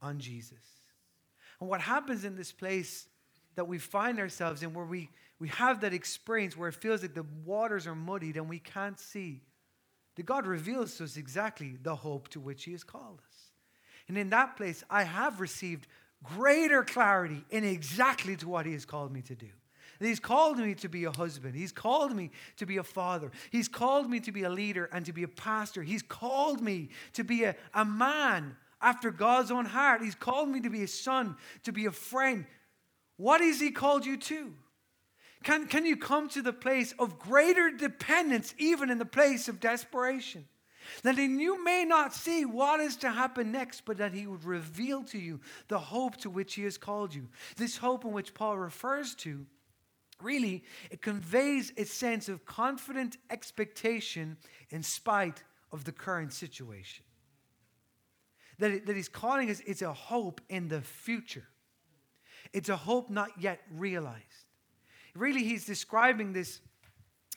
on 0.00 0.18
Jesus. 0.18 0.58
And 1.60 1.68
what 1.68 1.80
happens 1.80 2.24
in 2.24 2.36
this 2.36 2.52
place 2.52 3.06
that 3.54 3.68
we 3.68 3.78
find 3.78 4.18
ourselves 4.18 4.62
in, 4.62 4.72
where 4.72 4.86
we, 4.86 5.10
we 5.38 5.48
have 5.48 5.82
that 5.82 5.92
experience 5.92 6.56
where 6.56 6.70
it 6.70 6.74
feels 6.74 7.02
like 7.02 7.14
the 7.14 7.26
waters 7.44 7.86
are 7.86 7.94
muddied 7.94 8.36
and 8.36 8.48
we 8.48 8.58
can't 8.58 8.98
see, 8.98 9.42
that 10.16 10.24
God 10.24 10.46
reveals 10.46 10.96
to 10.96 11.04
us 11.04 11.16
exactly 11.16 11.76
the 11.82 11.94
hope 11.94 12.28
to 12.28 12.40
which 12.40 12.64
He 12.64 12.72
has 12.72 12.82
called 12.82 13.20
us. 13.26 13.36
And 14.08 14.16
in 14.16 14.30
that 14.30 14.56
place, 14.56 14.82
I 14.88 15.04
have 15.04 15.40
received 15.40 15.86
greater 16.22 16.82
clarity 16.82 17.44
in 17.50 17.64
exactly 17.64 18.36
to 18.36 18.48
what 18.48 18.64
He 18.64 18.72
has 18.72 18.84
called 18.84 19.12
me 19.12 19.20
to 19.22 19.34
do. 19.34 19.48
He's 20.04 20.20
called 20.20 20.58
me 20.58 20.74
to 20.76 20.88
be 20.88 21.04
a 21.04 21.10
husband. 21.10 21.54
He's 21.54 21.72
called 21.72 22.14
me 22.14 22.30
to 22.56 22.66
be 22.66 22.78
a 22.78 22.82
father. 22.82 23.30
He's 23.50 23.68
called 23.68 24.10
me 24.10 24.20
to 24.20 24.32
be 24.32 24.42
a 24.42 24.50
leader 24.50 24.88
and 24.92 25.04
to 25.06 25.12
be 25.12 25.22
a 25.22 25.28
pastor. 25.28 25.82
He's 25.82 26.02
called 26.02 26.60
me 26.60 26.88
to 27.14 27.24
be 27.24 27.44
a, 27.44 27.54
a 27.74 27.84
man 27.84 28.56
after 28.80 29.10
God's 29.10 29.50
own 29.50 29.64
heart. 29.64 30.02
He's 30.02 30.14
called 30.14 30.48
me 30.48 30.60
to 30.60 30.70
be 30.70 30.82
a 30.82 30.88
son, 30.88 31.36
to 31.64 31.72
be 31.72 31.86
a 31.86 31.92
friend. 31.92 32.46
What 33.16 33.40
has 33.40 33.60
He 33.60 33.70
called 33.70 34.04
you 34.04 34.16
to? 34.16 34.52
Can, 35.44 35.66
can 35.66 35.84
you 35.84 35.96
come 35.96 36.28
to 36.30 36.42
the 36.42 36.52
place 36.52 36.94
of 36.98 37.18
greater 37.18 37.70
dependence, 37.70 38.54
even 38.58 38.90
in 38.90 38.98
the 38.98 39.04
place 39.04 39.48
of 39.48 39.60
desperation? 39.60 40.46
That 41.02 41.16
you 41.16 41.62
may 41.64 41.84
not 41.84 42.12
see 42.12 42.44
what 42.44 42.80
is 42.80 42.96
to 42.98 43.10
happen 43.10 43.52
next, 43.52 43.84
but 43.84 43.98
that 43.98 44.12
He 44.12 44.26
would 44.26 44.44
reveal 44.44 45.04
to 45.04 45.18
you 45.18 45.40
the 45.68 45.78
hope 45.78 46.16
to 46.18 46.30
which 46.30 46.54
He 46.54 46.64
has 46.64 46.76
called 46.78 47.14
you. 47.14 47.28
This 47.56 47.76
hope 47.76 48.04
in 48.04 48.12
which 48.12 48.34
Paul 48.34 48.58
refers 48.58 49.14
to 49.16 49.46
really, 50.22 50.64
it 50.90 51.02
conveys 51.02 51.72
a 51.76 51.84
sense 51.84 52.28
of 52.28 52.44
confident 52.44 53.16
expectation 53.30 54.36
in 54.70 54.82
spite 54.82 55.42
of 55.72 55.84
the 55.84 55.92
current 55.92 56.32
situation. 56.32 57.04
That, 58.58 58.70
it, 58.70 58.86
that 58.86 58.96
he's 58.96 59.08
calling 59.08 59.50
us, 59.50 59.60
it's 59.66 59.82
a 59.82 59.92
hope 59.92 60.40
in 60.48 60.68
the 60.68 60.80
future. 60.80 61.48
It's 62.52 62.68
a 62.68 62.76
hope 62.76 63.10
not 63.10 63.30
yet 63.40 63.60
realized. 63.70 64.46
Really, 65.14 65.42
he's 65.42 65.64
describing 65.64 66.32
this, 66.32 66.60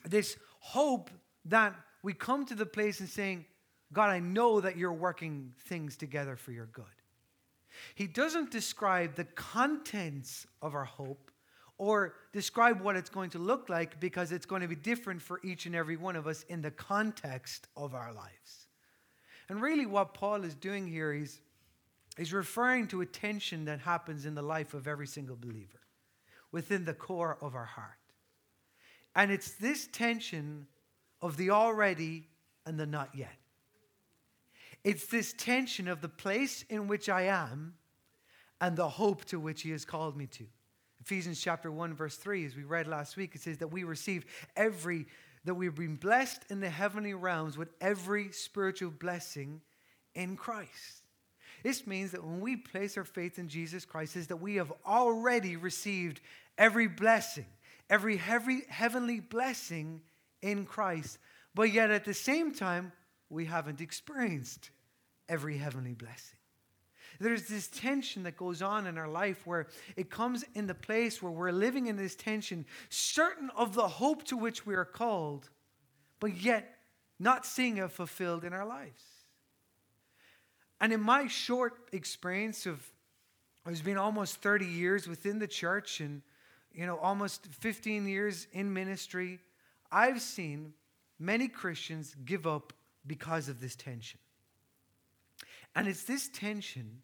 this 0.05 0.37
hope 0.59 1.09
that 1.45 1.75
we 2.03 2.13
come 2.13 2.45
to 2.45 2.55
the 2.55 2.65
place 2.65 2.99
and 2.99 3.09
saying, 3.09 3.45
God, 3.93 4.09
I 4.09 4.19
know 4.19 4.61
that 4.61 4.77
you're 4.77 4.93
working 4.93 5.53
things 5.65 5.95
together 5.95 6.35
for 6.35 6.51
your 6.51 6.67
good. 6.67 6.85
He 7.95 8.07
doesn't 8.07 8.51
describe 8.51 9.15
the 9.15 9.25
contents 9.25 10.47
of 10.61 10.75
our 10.75 10.85
hope, 10.85 11.31
or 11.77 12.15
describe 12.31 12.81
what 12.81 12.95
it's 12.95 13.09
going 13.09 13.29
to 13.31 13.39
look 13.39 13.69
like 13.69 13.99
because 13.99 14.31
it's 14.31 14.45
going 14.45 14.61
to 14.61 14.67
be 14.67 14.75
different 14.75 15.21
for 15.21 15.39
each 15.43 15.65
and 15.65 15.75
every 15.75 15.97
one 15.97 16.15
of 16.15 16.27
us 16.27 16.43
in 16.43 16.61
the 16.61 16.71
context 16.71 17.67
of 17.75 17.93
our 17.93 18.13
lives. 18.13 18.67
And 19.49 19.61
really, 19.61 19.85
what 19.85 20.13
Paul 20.13 20.43
is 20.43 20.55
doing 20.55 20.87
here 20.87 21.13
is 21.13 21.39
he's 22.17 22.33
referring 22.33 22.87
to 22.87 23.01
a 23.01 23.05
tension 23.05 23.65
that 23.65 23.79
happens 23.79 24.25
in 24.25 24.35
the 24.35 24.41
life 24.41 24.73
of 24.73 24.87
every 24.87 25.07
single 25.07 25.35
believer 25.35 25.81
within 26.51 26.85
the 26.85 26.93
core 26.93 27.37
of 27.41 27.55
our 27.55 27.65
heart. 27.65 27.99
And 29.15 29.31
it's 29.31 29.51
this 29.51 29.87
tension 29.87 30.67
of 31.21 31.37
the 31.37 31.51
already 31.51 32.27
and 32.65 32.79
the 32.79 32.85
not 32.85 33.09
yet. 33.13 33.35
It's 34.83 35.07
this 35.07 35.33
tension 35.33 35.87
of 35.87 36.01
the 36.01 36.09
place 36.09 36.63
in 36.69 36.87
which 36.87 37.09
I 37.09 37.23
am 37.23 37.75
and 38.61 38.77
the 38.77 38.87
hope 38.87 39.25
to 39.25 39.39
which 39.39 39.63
he 39.63 39.71
has 39.71 39.83
called 39.83 40.15
me 40.15 40.27
to. 40.27 40.45
Ephesians 41.05 41.39
chapter 41.39 41.71
1, 41.71 41.93
verse 41.93 42.15
3, 42.15 42.45
as 42.45 42.55
we 42.55 42.63
read 42.63 42.87
last 42.87 43.15
week, 43.15 43.35
it 43.35 43.41
says 43.41 43.59
that 43.59 43.67
we 43.67 43.83
receive 43.83 44.25
every, 44.55 45.05
that 45.43 45.53
we've 45.53 45.75
been 45.75 45.97
blessed 45.97 46.41
in 46.49 46.59
the 46.59 46.69
heavenly 46.69 47.13
realms 47.13 47.59
with 47.59 47.69
every 47.79 48.31
spiritual 48.31 48.89
blessing 48.89 49.61
in 50.15 50.35
Christ. 50.35 51.03
This 51.61 51.85
means 51.85 52.09
that 52.11 52.23
when 52.23 52.39
we 52.41 52.55
place 52.55 52.97
our 52.97 53.03
faith 53.03 53.37
in 53.37 53.49
Jesus 53.49 53.85
Christ, 53.85 54.15
is 54.15 54.25
that 54.27 54.37
we 54.37 54.55
have 54.55 54.73
already 54.83 55.57
received 55.57 56.21
every 56.57 56.87
blessing, 56.87 57.45
every 57.87 58.17
heavy, 58.17 58.61
heavenly 58.67 59.19
blessing 59.19 60.01
in 60.41 60.65
Christ. 60.65 61.19
But 61.53 61.71
yet 61.71 61.91
at 61.91 62.05
the 62.05 62.15
same 62.15 62.51
time, 62.51 62.91
we 63.29 63.45
haven't 63.45 63.79
experienced 63.79 64.71
every 65.29 65.59
heavenly 65.59 65.93
blessing. 65.93 66.37
There's 67.19 67.47
this 67.47 67.67
tension 67.67 68.23
that 68.23 68.37
goes 68.37 68.61
on 68.61 68.87
in 68.87 68.97
our 68.97 69.07
life 69.07 69.45
where 69.45 69.67
it 69.95 70.09
comes 70.09 70.43
in 70.53 70.67
the 70.67 70.75
place 70.75 71.21
where 71.21 71.31
we're 71.31 71.51
living 71.51 71.87
in 71.87 71.95
this 71.95 72.15
tension, 72.15 72.65
certain 72.89 73.49
of 73.55 73.73
the 73.73 73.87
hope 73.87 74.23
to 74.25 74.37
which 74.37 74.65
we 74.65 74.75
are 74.75 74.85
called, 74.85 75.49
but 76.19 76.35
yet 76.37 76.77
not 77.19 77.45
seeing 77.45 77.77
it 77.77 77.91
fulfilled 77.91 78.43
in 78.43 78.53
our 78.53 78.65
lives. 78.65 79.03
And 80.81 80.91
in 80.91 81.01
my 81.01 81.27
short 81.27 81.73
experience 81.93 82.65
of, 82.65 82.85
it's 83.67 83.81
been 83.81 83.97
almost 83.97 84.41
30 84.41 84.65
years 84.65 85.07
within 85.07 85.39
the 85.39 85.47
church 85.47 86.01
and, 86.01 86.21
you 86.73 86.85
know, 86.85 86.97
almost 86.97 87.47
15 87.47 88.07
years 88.07 88.47
in 88.51 88.73
ministry, 88.73 89.39
I've 89.91 90.21
seen 90.21 90.73
many 91.17 91.47
Christians 91.47 92.15
give 92.25 92.45
up 92.45 92.73
because 93.07 93.49
of 93.49 93.61
this 93.61 93.75
tension. 93.75 94.19
And 95.75 95.87
it's 95.87 96.03
this 96.03 96.29
tension 96.29 97.01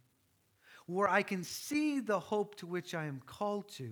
where 0.85 1.09
I 1.09 1.23
can 1.23 1.43
see 1.43 1.99
the 1.99 2.19
hope 2.19 2.55
to 2.55 2.67
which 2.67 2.93
I 2.93 3.05
am 3.05 3.21
called 3.25 3.69
to, 3.73 3.89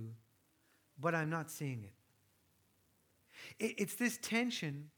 but 1.00 1.16
I'm 1.16 1.30
not 1.30 1.50
seeing 1.50 1.84
it. 1.84 1.94
It's 3.80 3.96
this 3.96 4.18
tension 4.22 4.90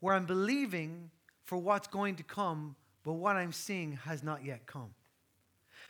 where 0.00 0.14
I'm 0.14 0.26
believing 0.26 1.10
for 1.44 1.58
what's 1.58 1.88
going 1.88 2.16
to 2.16 2.22
come, 2.22 2.76
but 3.04 3.14
what 3.14 3.36
I'm 3.36 3.52
seeing 3.52 3.92
has 4.04 4.22
not 4.22 4.44
yet 4.44 4.66
come. 4.66 4.90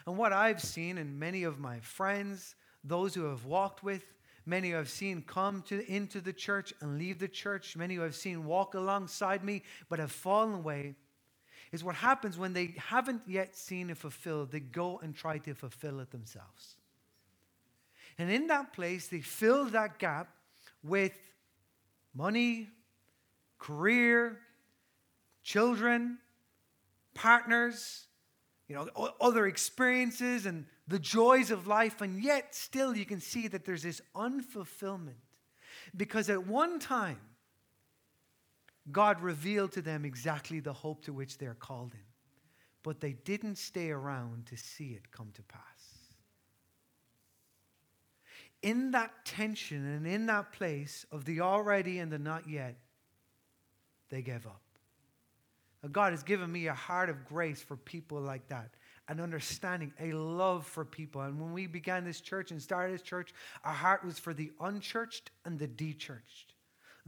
And 0.06 0.16
what 0.16 0.32
I've 0.32 0.60
seen, 0.60 0.98
and 0.98 1.18
many 1.18 1.44
of 1.44 1.58
my 1.58 1.80
friends, 1.80 2.54
those 2.84 3.14
who 3.14 3.24
have 3.24 3.44
walked 3.44 3.82
with, 3.82 4.04
many 4.46 4.70
who 4.70 4.78
I've 4.78 4.88
seen 4.88 5.22
come 5.22 5.62
to, 5.62 5.84
into 5.90 6.20
the 6.20 6.32
church 6.32 6.72
and 6.80 6.98
leave 6.98 7.18
the 7.18 7.28
church, 7.28 7.76
many 7.76 7.96
who 7.96 8.04
I've 8.04 8.14
seen 8.14 8.44
walk 8.44 8.74
alongside 8.74 9.44
me 9.44 9.62
but 9.88 9.98
have 9.98 10.12
fallen 10.12 10.54
away, 10.54 10.94
is 11.72 11.84
what 11.84 11.94
happens 11.94 12.38
when 12.38 12.52
they 12.52 12.74
haven't 12.78 13.22
yet 13.26 13.56
seen 13.56 13.90
it 13.90 13.96
fulfilled, 13.96 14.50
they 14.50 14.60
go 14.60 14.98
and 15.02 15.14
try 15.14 15.38
to 15.38 15.54
fulfill 15.54 16.00
it 16.00 16.10
themselves. 16.10 16.76
And 18.18 18.30
in 18.30 18.48
that 18.48 18.72
place, 18.72 19.08
they 19.08 19.20
fill 19.20 19.66
that 19.66 19.98
gap 19.98 20.28
with 20.82 21.16
money, 22.14 22.68
career, 23.58 24.40
children, 25.42 26.18
partners, 27.14 28.06
you 28.66 28.74
know, 28.74 28.88
other 29.20 29.46
experiences 29.46 30.46
and 30.46 30.66
the 30.88 30.98
joys 30.98 31.50
of 31.50 31.66
life, 31.66 32.00
and 32.00 32.22
yet 32.22 32.54
still 32.54 32.96
you 32.96 33.04
can 33.04 33.20
see 33.20 33.48
that 33.48 33.64
there's 33.64 33.82
this 33.82 34.00
unfulfillment. 34.14 35.20
Because 35.96 36.28
at 36.28 36.46
one 36.46 36.78
time, 36.78 37.20
God 38.90 39.20
revealed 39.20 39.72
to 39.72 39.82
them 39.82 40.04
exactly 40.04 40.60
the 40.60 40.72
hope 40.72 41.04
to 41.04 41.12
which 41.12 41.38
they're 41.38 41.54
called 41.54 41.92
in. 41.94 42.00
But 42.82 43.00
they 43.00 43.12
didn't 43.12 43.56
stay 43.56 43.90
around 43.90 44.46
to 44.46 44.56
see 44.56 44.92
it 44.92 45.10
come 45.10 45.30
to 45.34 45.42
pass. 45.42 45.98
in 48.62 48.90
that 48.90 49.24
tension 49.24 49.86
and 49.86 50.06
in 50.06 50.26
that 50.26 50.52
place 50.52 51.06
of 51.12 51.24
the 51.24 51.40
already 51.40 51.98
and 51.98 52.10
the 52.10 52.18
not 52.18 52.48
yet, 52.48 52.76
they 54.10 54.22
gave 54.22 54.46
up. 54.46 54.62
Now, 55.82 55.90
God 55.90 56.12
has 56.12 56.24
given 56.24 56.50
me 56.50 56.66
a 56.66 56.74
heart 56.74 57.08
of 57.08 57.24
grace 57.24 57.62
for 57.62 57.76
people 57.76 58.20
like 58.20 58.48
that, 58.48 58.70
an 59.06 59.20
understanding, 59.20 59.92
a 60.00 60.12
love 60.12 60.66
for 60.66 60.84
people. 60.84 61.20
And 61.20 61.40
when 61.40 61.52
we 61.52 61.66
began 61.68 62.04
this 62.04 62.20
church 62.20 62.50
and 62.50 62.60
started 62.60 62.94
this 62.94 63.02
church, 63.02 63.32
our 63.62 63.72
heart 63.72 64.04
was 64.04 64.18
for 64.18 64.34
the 64.34 64.50
unchurched 64.60 65.30
and 65.44 65.58
the 65.58 65.68
dechurched. 65.68 66.54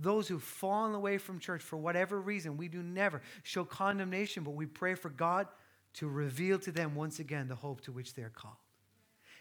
Those 0.00 0.28
who've 0.28 0.42
fallen 0.42 0.94
away 0.94 1.18
from 1.18 1.38
church 1.38 1.62
for 1.62 1.76
whatever 1.76 2.20
reason, 2.20 2.56
we 2.56 2.68
do 2.68 2.82
never 2.82 3.20
show 3.42 3.64
condemnation, 3.64 4.42
but 4.42 4.52
we 4.52 4.66
pray 4.66 4.94
for 4.94 5.10
God 5.10 5.46
to 5.94 6.08
reveal 6.08 6.58
to 6.60 6.72
them 6.72 6.94
once 6.94 7.18
again 7.18 7.48
the 7.48 7.54
hope 7.54 7.82
to 7.82 7.92
which 7.92 8.14
they're 8.14 8.30
called 8.30 8.56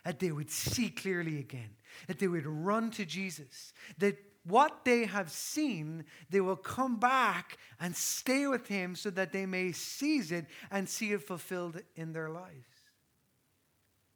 that 0.04 0.19
they 0.19 0.32
would 0.32 0.50
see 0.50 0.89
clearly 0.89 1.39
again, 1.39 1.69
that 2.08 2.19
they 2.19 2.28
would 2.28 2.45
run 2.45 2.91
to 2.91 3.06
Jesus, 3.06 3.74
that 3.98 4.17
what 4.43 4.86
they 4.86 5.06
have 5.06 5.30
seen, 5.30 6.06
they 6.30 6.41
will 6.41 6.56
come 6.56 7.00
back 7.00 7.58
and 7.80 7.95
stay 7.95 8.48
with 8.48 8.67
Him 8.67 8.95
so 8.95 9.10
that 9.12 9.32
they 9.32 9.45
may 9.45 9.72
seize 9.72 10.32
it 10.32 10.45
and 10.72 10.88
see 10.88 11.12
it 11.12 11.22
fulfilled 11.22 11.82
in 11.95 12.13
their 12.13 12.30
lives. 12.30 12.65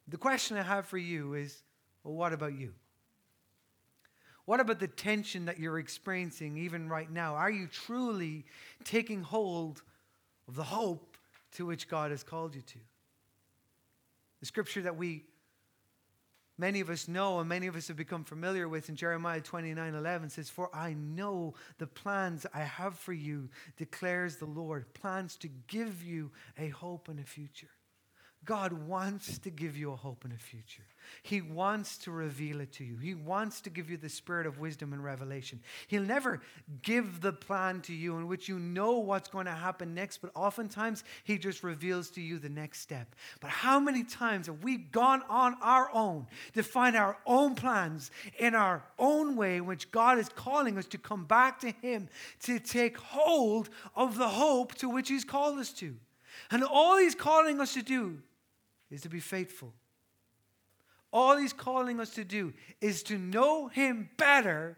The 0.07 0.17
question 0.17 0.57
I 0.57 0.63
have 0.63 0.87
for 0.87 0.97
you 0.97 1.33
is 1.33 1.61
well, 2.03 2.15
what 2.15 2.33
about 2.33 2.53
you? 2.53 2.73
What 4.45 4.59
about 4.59 4.79
the 4.79 4.87
tension 4.87 5.45
that 5.45 5.59
you're 5.59 5.79
experiencing 5.79 6.57
even 6.57 6.89
right 6.89 7.09
now? 7.09 7.35
Are 7.35 7.51
you 7.51 7.67
truly 7.67 8.45
taking 8.83 9.21
hold 9.21 9.81
of 10.47 10.55
the 10.55 10.63
hope 10.63 11.17
to 11.53 11.65
which 11.65 11.87
God 11.87 12.11
has 12.11 12.23
called 12.23 12.55
you 12.55 12.61
to? 12.61 12.79
The 14.41 14.45
scripture 14.45 14.81
that 14.81 14.97
we 14.97 15.23
many 16.57 16.81
of 16.81 16.89
us 16.89 17.07
know 17.07 17.39
and 17.39 17.49
many 17.49 17.67
of 17.67 17.75
us 17.75 17.87
have 17.87 17.97
become 17.97 18.23
familiar 18.23 18.67
with 18.67 18.89
in 18.89 18.95
Jeremiah 18.95 19.41
29 19.41 19.95
11 19.95 20.29
says, 20.29 20.49
For 20.49 20.69
I 20.73 20.93
know 20.93 21.55
the 21.77 21.87
plans 21.87 22.45
I 22.53 22.61
have 22.61 22.95
for 22.95 23.13
you, 23.13 23.49
declares 23.77 24.35
the 24.35 24.45
Lord, 24.45 24.93
plans 24.93 25.35
to 25.37 25.49
give 25.67 26.03
you 26.03 26.31
a 26.57 26.69
hope 26.69 27.07
and 27.07 27.19
a 27.19 27.23
future. 27.23 27.69
God 28.45 28.73
wants 28.73 29.37
to 29.39 29.49
give 29.49 29.77
you 29.77 29.93
a 29.93 29.95
hope 29.95 30.25
and 30.25 30.33
a 30.33 30.37
future. 30.37 30.83
He 31.21 31.41
wants 31.41 31.97
to 31.99 32.11
reveal 32.11 32.61
it 32.61 32.71
to 32.73 32.83
you. 32.83 32.97
He 32.97 33.13
wants 33.13 33.61
to 33.61 33.69
give 33.69 33.89
you 33.89 33.97
the 33.97 34.09
spirit 34.09 34.45
of 34.45 34.59
wisdom 34.59 34.93
and 34.93 35.03
revelation. 35.03 35.61
He'll 35.87 36.03
never 36.03 36.41
give 36.81 37.21
the 37.21 37.33
plan 37.33 37.81
to 37.81 37.93
you 37.93 38.17
in 38.17 38.27
which 38.27 38.47
you 38.47 38.59
know 38.59 38.99
what's 38.99 39.29
going 39.29 39.45
to 39.45 39.51
happen 39.51 39.93
next, 39.93 40.17
but 40.17 40.31
oftentimes 40.35 41.03
He 41.23 41.37
just 41.37 41.63
reveals 41.63 42.09
to 42.11 42.21
you 42.21 42.39
the 42.39 42.49
next 42.49 42.81
step. 42.81 43.15
But 43.39 43.49
how 43.49 43.79
many 43.79 44.03
times 44.03 44.47
have 44.47 44.63
we 44.63 44.77
gone 44.77 45.23
on 45.29 45.55
our 45.61 45.89
own 45.93 46.27
to 46.53 46.63
find 46.63 46.95
our 46.95 47.17
own 47.25 47.55
plans 47.55 48.11
in 48.39 48.55
our 48.55 48.83
own 48.99 49.35
way, 49.35 49.57
in 49.57 49.65
which 49.65 49.91
God 49.91 50.17
is 50.19 50.29
calling 50.29 50.77
us 50.77 50.85
to 50.87 50.97
come 50.97 51.25
back 51.25 51.59
to 51.61 51.71
Him, 51.81 52.09
to 52.43 52.59
take 52.59 52.97
hold 52.97 53.69
of 53.95 54.17
the 54.17 54.29
hope 54.29 54.75
to 54.75 54.89
which 54.89 55.09
He's 55.09 55.25
called 55.25 55.59
us 55.59 55.71
to? 55.73 55.95
And 56.51 56.63
all 56.63 56.97
He's 56.97 57.15
calling 57.15 57.59
us 57.59 57.73
to 57.73 57.81
do 57.81 58.19
is 58.89 59.01
to 59.01 59.09
be 59.09 59.19
faithful. 59.19 59.73
All 61.13 61.37
he's 61.37 61.53
calling 61.53 61.99
us 61.99 62.09
to 62.15 62.23
do 62.23 62.53
is 62.81 63.03
to 63.03 63.19
know 63.19 63.67
him 63.67 64.09
better, 64.17 64.77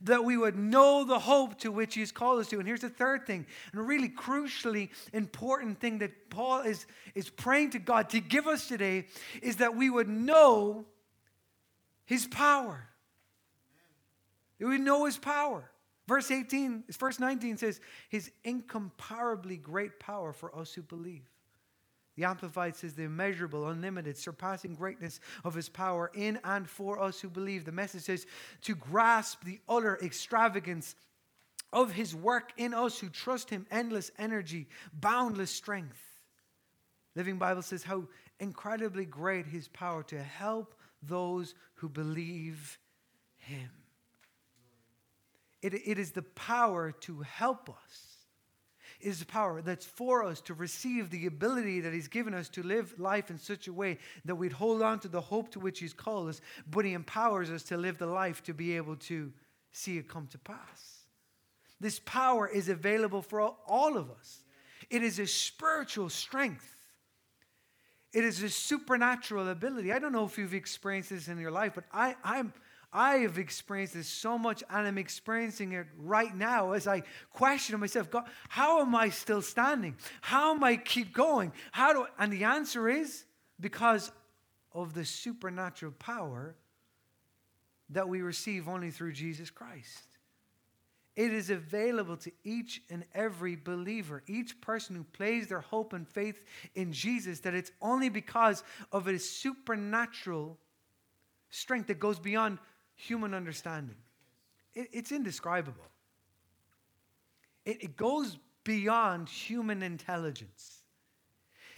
that 0.00 0.24
we 0.24 0.38
would 0.38 0.56
know 0.56 1.04
the 1.04 1.18
hope 1.18 1.58
to 1.60 1.70
which 1.70 1.94
he's 1.94 2.10
called 2.10 2.40
us 2.40 2.48
to. 2.48 2.58
And 2.58 2.66
here's 2.66 2.80
the 2.80 2.88
third 2.88 3.26
thing, 3.26 3.44
and 3.70 3.80
a 3.80 3.84
really 3.84 4.08
crucially 4.08 4.88
important 5.12 5.78
thing 5.78 5.98
that 5.98 6.30
Paul 6.30 6.62
is, 6.62 6.86
is 7.14 7.28
praying 7.28 7.70
to 7.70 7.78
God 7.78 8.08
to 8.10 8.20
give 8.20 8.46
us 8.46 8.66
today 8.66 9.06
is 9.42 9.56
that 9.56 9.76
we 9.76 9.90
would 9.90 10.08
know 10.08 10.86
his 12.06 12.26
power. 12.26 12.88
That 14.58 14.68
we 14.68 14.78
know 14.78 15.04
his 15.04 15.18
power. 15.18 15.70
Verse 16.08 16.30
18, 16.30 16.84
verse 16.98 17.20
19 17.20 17.58
says, 17.58 17.80
His 18.08 18.30
incomparably 18.42 19.58
great 19.58 20.00
power 20.00 20.32
for 20.32 20.56
us 20.56 20.72
who 20.72 20.82
believe. 20.82 21.28
The 22.16 22.24
Amplified 22.24 22.76
says 22.76 22.94
the 22.94 23.04
immeasurable, 23.04 23.68
unlimited, 23.68 24.16
surpassing 24.16 24.74
greatness 24.74 25.18
of 25.42 25.54
his 25.54 25.68
power 25.68 26.10
in 26.14 26.38
and 26.44 26.68
for 26.68 27.02
us 27.02 27.20
who 27.20 27.28
believe. 27.28 27.64
The 27.64 27.72
message 27.72 28.02
says 28.02 28.26
to 28.62 28.74
grasp 28.74 29.44
the 29.44 29.60
utter 29.68 29.98
extravagance 30.00 30.94
of 31.72 31.92
his 31.92 32.14
work 32.14 32.52
in 32.56 32.72
us 32.72 32.98
who 33.00 33.08
trust 33.08 33.50
him, 33.50 33.66
endless 33.70 34.12
energy, 34.16 34.68
boundless 34.92 35.50
strength. 35.50 36.00
Living 37.16 37.36
Bible 37.36 37.62
says 37.62 37.82
how 37.82 38.04
incredibly 38.38 39.04
great 39.04 39.46
his 39.46 39.66
power 39.68 40.04
to 40.04 40.22
help 40.22 40.74
those 41.02 41.54
who 41.74 41.88
believe 41.88 42.78
him. 43.36 43.70
It, 45.62 45.74
it 45.74 45.98
is 45.98 46.12
the 46.12 46.22
power 46.22 46.92
to 46.92 47.22
help 47.22 47.68
us 47.68 48.13
is 49.04 49.20
the 49.20 49.26
power 49.26 49.60
that's 49.60 49.84
for 49.84 50.24
us 50.24 50.40
to 50.42 50.54
receive 50.54 51.10
the 51.10 51.26
ability 51.26 51.80
that 51.80 51.92
He's 51.92 52.08
given 52.08 52.34
us 52.34 52.48
to 52.50 52.62
live 52.62 52.98
life 52.98 53.30
in 53.30 53.38
such 53.38 53.68
a 53.68 53.72
way 53.72 53.98
that 54.24 54.34
we'd 54.34 54.52
hold 54.52 54.82
on 54.82 54.98
to 55.00 55.08
the 55.08 55.20
hope 55.20 55.50
to 55.52 55.60
which 55.60 55.78
He's 55.78 55.92
called 55.92 56.28
us, 56.28 56.40
but 56.70 56.84
He 56.84 56.92
empowers 56.92 57.50
us 57.50 57.62
to 57.64 57.76
live 57.76 57.98
the 57.98 58.06
life 58.06 58.42
to 58.44 58.54
be 58.54 58.76
able 58.76 58.96
to 58.96 59.32
see 59.72 59.98
it 59.98 60.08
come 60.08 60.26
to 60.28 60.38
pass. 60.38 61.04
This 61.80 62.00
power 62.04 62.48
is 62.48 62.68
available 62.68 63.20
for 63.20 63.40
all 63.40 63.96
of 63.96 64.10
us. 64.10 64.40
It 64.90 65.02
is 65.02 65.18
a 65.18 65.26
spiritual 65.26 66.08
strength. 66.08 66.74
It 68.12 68.24
is 68.24 68.42
a 68.42 68.48
supernatural 68.48 69.48
ability. 69.48 69.92
I 69.92 69.98
don't 69.98 70.12
know 70.12 70.24
if 70.24 70.38
you've 70.38 70.54
experienced 70.54 71.10
this 71.10 71.28
in 71.28 71.38
your 71.38 71.50
life, 71.50 71.72
but 71.74 71.84
I, 71.92 72.14
I'm, 72.22 72.52
I 72.94 73.16
have 73.18 73.38
experienced 73.38 73.94
this 73.94 74.06
so 74.06 74.38
much, 74.38 74.62
and 74.70 74.86
I'm 74.86 74.98
experiencing 74.98 75.72
it 75.72 75.88
right 75.98 76.34
now 76.34 76.72
as 76.72 76.86
I 76.86 77.02
question 77.32 77.78
myself 77.80 78.08
God, 78.08 78.24
how 78.48 78.80
am 78.80 78.94
I 78.94 79.08
still 79.08 79.42
standing? 79.42 79.96
How 80.20 80.54
am 80.54 80.62
I 80.62 80.76
keep 80.76 81.12
going? 81.12 81.52
How 81.72 81.92
do 81.92 82.02
I? 82.02 82.06
and 82.22 82.32
the 82.32 82.44
answer 82.44 82.88
is 82.88 83.24
because 83.58 84.12
of 84.72 84.94
the 84.94 85.04
supernatural 85.04 85.92
power 85.98 86.54
that 87.90 88.08
we 88.08 88.22
receive 88.22 88.68
only 88.68 88.92
through 88.92 89.12
Jesus 89.12 89.50
Christ. 89.50 90.06
It 91.16 91.32
is 91.32 91.50
available 91.50 92.16
to 92.18 92.32
each 92.42 92.82
and 92.90 93.04
every 93.14 93.56
believer, 93.56 94.22
each 94.26 94.60
person 94.60 94.96
who 94.96 95.04
places 95.04 95.48
their 95.48 95.60
hope 95.60 95.92
and 95.92 96.08
faith 96.08 96.44
in 96.74 96.92
Jesus, 96.92 97.40
that 97.40 97.54
it's 97.54 97.70
only 97.80 98.08
because 98.08 98.64
of 98.90 99.06
a 99.06 99.18
supernatural 99.18 100.58
strength 101.50 101.86
that 101.86 102.00
goes 102.00 102.18
beyond 102.18 102.58
human 102.96 103.34
understanding. 103.34 103.96
It, 104.74 104.88
it's 104.92 105.12
indescribable. 105.12 105.84
It, 107.64 107.82
it 107.82 107.96
goes 107.96 108.38
beyond 108.64 109.28
human 109.28 109.82
intelligence. 109.82 110.82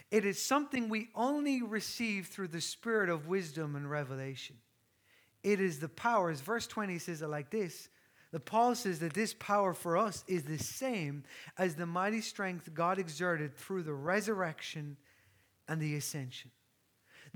It 0.09 0.25
is 0.25 0.41
something 0.41 0.87
we 0.87 1.09
only 1.15 1.61
receive 1.61 2.27
through 2.27 2.47
the 2.49 2.61
spirit 2.61 3.09
of 3.09 3.27
wisdom 3.27 3.75
and 3.75 3.89
revelation. 3.89 4.55
It 5.43 5.59
is 5.59 5.79
the 5.79 5.89
power, 5.89 6.29
as 6.29 6.41
verse 6.41 6.65
20 6.67 6.97
says 6.99 7.21
it 7.21 7.27
like 7.27 7.49
this. 7.51 7.89
The 8.31 8.39
Paul 8.39 8.75
says 8.75 8.99
that 8.99 9.13
this 9.13 9.33
power 9.33 9.73
for 9.73 9.97
us 9.97 10.23
is 10.27 10.43
the 10.43 10.57
same 10.57 11.23
as 11.57 11.75
the 11.75 11.85
mighty 11.85 12.21
strength 12.21 12.73
God 12.73 12.99
exerted 12.99 13.55
through 13.55 13.83
the 13.83 13.93
resurrection 13.93 14.97
and 15.67 15.81
the 15.81 15.95
ascension. 15.95 16.51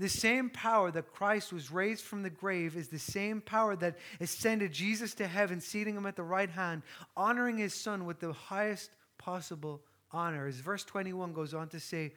The 0.02 0.08
same 0.08 0.50
power 0.50 0.90
that 0.90 1.12
Christ 1.12 1.52
was 1.52 1.70
raised 1.70 2.02
from 2.02 2.24
the 2.24 2.28
grave 2.28 2.76
is 2.76 2.88
the 2.88 2.98
same 2.98 3.40
power 3.40 3.76
that 3.76 3.98
ascended 4.20 4.72
Jesus 4.72 5.14
to 5.14 5.28
heaven, 5.28 5.60
seating 5.60 5.96
him 5.96 6.06
at 6.06 6.16
the 6.16 6.24
right 6.24 6.50
hand, 6.50 6.82
honoring 7.16 7.56
his 7.56 7.72
son 7.72 8.04
with 8.04 8.18
the 8.18 8.32
highest 8.32 8.90
possible 9.16 9.80
honor. 10.10 10.48
As 10.48 10.56
verse 10.56 10.82
21 10.82 11.32
goes 11.32 11.54
on 11.54 11.68
to 11.68 11.78
say, 11.78 12.14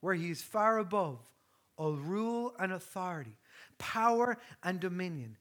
where 0.00 0.14
he 0.14 0.30
is 0.30 0.40
far 0.40 0.78
above 0.78 1.18
all 1.76 1.96
rule 1.96 2.54
and 2.58 2.72
authority, 2.72 3.36
power 3.76 4.38
and 4.62 4.80
dominion, 4.80 5.36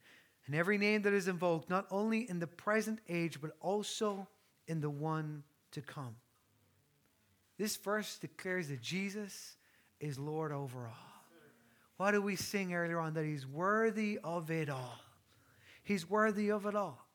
and 0.46 0.56
every 0.58 0.78
name 0.78 1.04
that 1.04 1.14
is 1.14 1.30
invoked, 1.30 1.70
not 1.70 1.88
only 1.90 2.30
in 2.30 2.40
the 2.40 2.48
present 2.48 3.00
age, 3.08 3.40
but 3.40 3.52
also 3.62 4.28
in 4.68 4.82
the 4.82 4.90
one 4.90 5.42
to 5.72 5.80
come. 5.80 6.18
This 7.58 7.78
verse 7.78 8.18
declares 8.18 8.68
that 8.68 8.82
Jesus 8.82 9.56
is 10.02 10.20
Lord 10.20 10.52
over 10.52 10.80
all. 10.80 11.07
What 11.98 12.12
did 12.12 12.20
we 12.20 12.36
sing 12.36 12.74
earlier 12.74 13.00
on? 13.00 13.14
That 13.16 13.26
he's 13.26 13.46
worthy 13.46 14.20
of 14.24 14.50
it 14.52 14.70
all. 14.70 15.00
He's 15.84 16.10
worthy 16.10 16.52
of 16.52 16.66
it 16.66 16.76
all. 16.76 17.08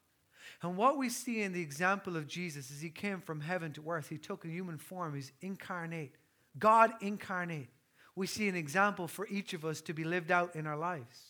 And 0.63 0.77
what 0.77 0.99
we 0.99 1.09
see 1.09 1.43
in 1.43 1.53
the 1.53 1.61
example 1.61 2.17
of 2.17 2.27
Jesus 2.27 2.71
is 2.71 2.81
he 2.81 2.91
came 2.91 3.21
from 3.21 3.41
heaven 3.41 3.73
to 3.73 3.91
earth. 3.91 4.09
He 4.09 4.19
took 4.19 4.45
a 4.45 4.49
human 4.49 4.79
form. 4.79 5.15
He's 5.15 5.33
incarnate. 5.41 6.15
God 6.59 6.93
incarnate. 7.01 7.69
We 8.15 8.27
see 8.27 8.49
an 8.49 8.57
example 8.57 9.09
for 9.09 9.27
each 9.29 9.55
of 9.55 9.65
us 9.65 9.81
to 9.83 9.93
be 9.93 10.05
lived 10.05 10.31
out 10.31 10.55
in 10.55 10.67
our 10.67 10.77
lives. 10.77 11.21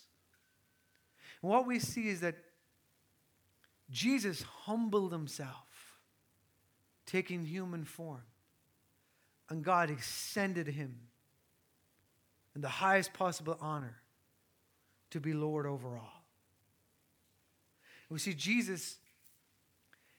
And 1.43 1.51
what 1.51 1.67
we 1.67 1.79
see 1.79 2.09
is 2.09 2.21
that 2.21 2.37
Jesus 3.91 4.43
humbled 4.43 5.13
himself, 5.13 5.99
taking 7.07 7.45
human 7.45 7.85
form. 7.85 8.23
And 9.49 9.63
God 9.63 9.91
extended 9.91 10.67
him 10.67 10.99
and 12.55 12.63
the 12.63 12.69
highest 12.69 13.13
possible 13.13 13.57
honor 13.61 13.97
to 15.11 15.21
be 15.21 15.33
Lord 15.33 15.67
over 15.67 15.97
all. 15.97 16.25
We 18.09 18.19
see 18.19 18.35
Jesus, 18.35 18.97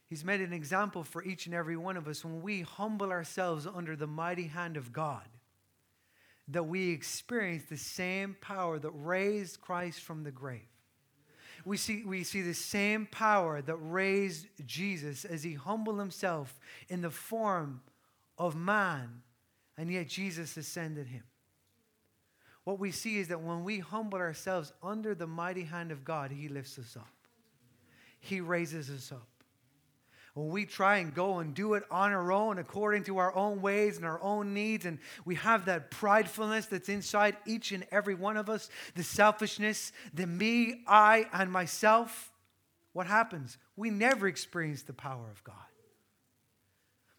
He's 0.08 0.26
made 0.26 0.41
an 0.41 0.54
example 0.54 1.04
for 1.04 1.24
each 1.24 1.46
and 1.46 1.56
every 1.56 1.78
one 1.78 1.98
of 1.98 2.08
us 2.08 2.24
when 2.24 2.41
we 2.41 2.62
humble 2.62 3.12
ourselves 3.12 3.67
under 3.67 3.96
the 3.96 4.08
mighty 4.08 4.48
hand 4.48 4.78
of 4.78 4.91
God, 4.91 5.28
that 6.48 6.63
we 6.63 6.89
experience 6.89 7.63
the 7.69 7.78
same 7.78 8.36
power 8.41 8.80
that 8.80 8.91
raised 8.91 9.62
Christ 9.62 10.02
from 10.02 10.24
the 10.24 10.32
grave. 10.32 10.62
We 11.65 11.78
see, 11.78 12.04
we 12.04 12.24
see 12.24 12.41
the 12.41 12.54
same 12.54 13.08
power 13.10 13.62
that 13.62 13.78
raised 13.78 14.48
Jesus 14.65 15.24
as 15.24 15.43
he 15.43 15.54
humbled 15.54 16.00
himself 16.00 16.60
in 16.89 17.02
the 17.02 17.10
form 17.10 17.82
of 18.38 18.56
man, 18.56 19.22
and 19.78 19.89
yet 19.89 20.10
Jesus 20.10 20.58
ascended 20.58 21.08
him. 21.08 21.24
What 22.63 22.80
we 22.80 22.91
see 22.91 23.19
is 23.19 23.28
that 23.28 23.41
when 23.41 23.63
we 23.63 23.80
humble 23.80 24.19
ourselves 24.19 24.71
under 24.82 25.13
the 25.13 25.28
mighty 25.28 25.63
hand 25.63 25.91
of 25.91 26.06
God, 26.06 26.32
he 26.32 26.47
lifts 26.47 26.80
us 26.80 26.95
up. 26.95 27.08
He 28.19 28.39
raises 28.39 28.89
us 28.89 29.12
up. 29.12 29.28
When 30.34 30.47
we 30.47 30.65
try 30.65 30.97
and 30.97 31.13
go 31.13 31.39
and 31.39 31.54
do 31.54 31.76
it 31.76 31.84
on 31.91 32.12
our 32.12 32.32
own, 32.32 32.58
according 32.58 33.04
to 33.04 33.19
our 33.19 33.36
own 33.36 33.62
ways 33.62 33.97
and 33.97 34.06
our 34.06 34.21
own 34.21 34.54
needs, 34.54 34.86
and 34.86 34.97
we 35.26 35.36
have 35.36 35.65
that 35.65 35.91
pridefulness 35.91 36.69
that's 36.69 36.89
inside 36.89 37.38
each 37.45 37.71
and 37.71 37.86
every 37.91 38.15
one 38.15 38.38
of 38.38 38.49
us, 38.49 38.69
the 38.95 39.04
selfishness, 39.04 39.91
the 40.13 40.26
me, 40.26 40.82
I, 40.88 41.28
and 41.34 41.52
myself, 41.52 42.32
what 42.93 43.06
happens? 43.06 43.58
We 43.76 43.91
never 43.91 44.28
experience 44.28 44.82
the 44.84 44.93
power 44.93 45.30
of 45.30 45.43
God. 45.43 45.56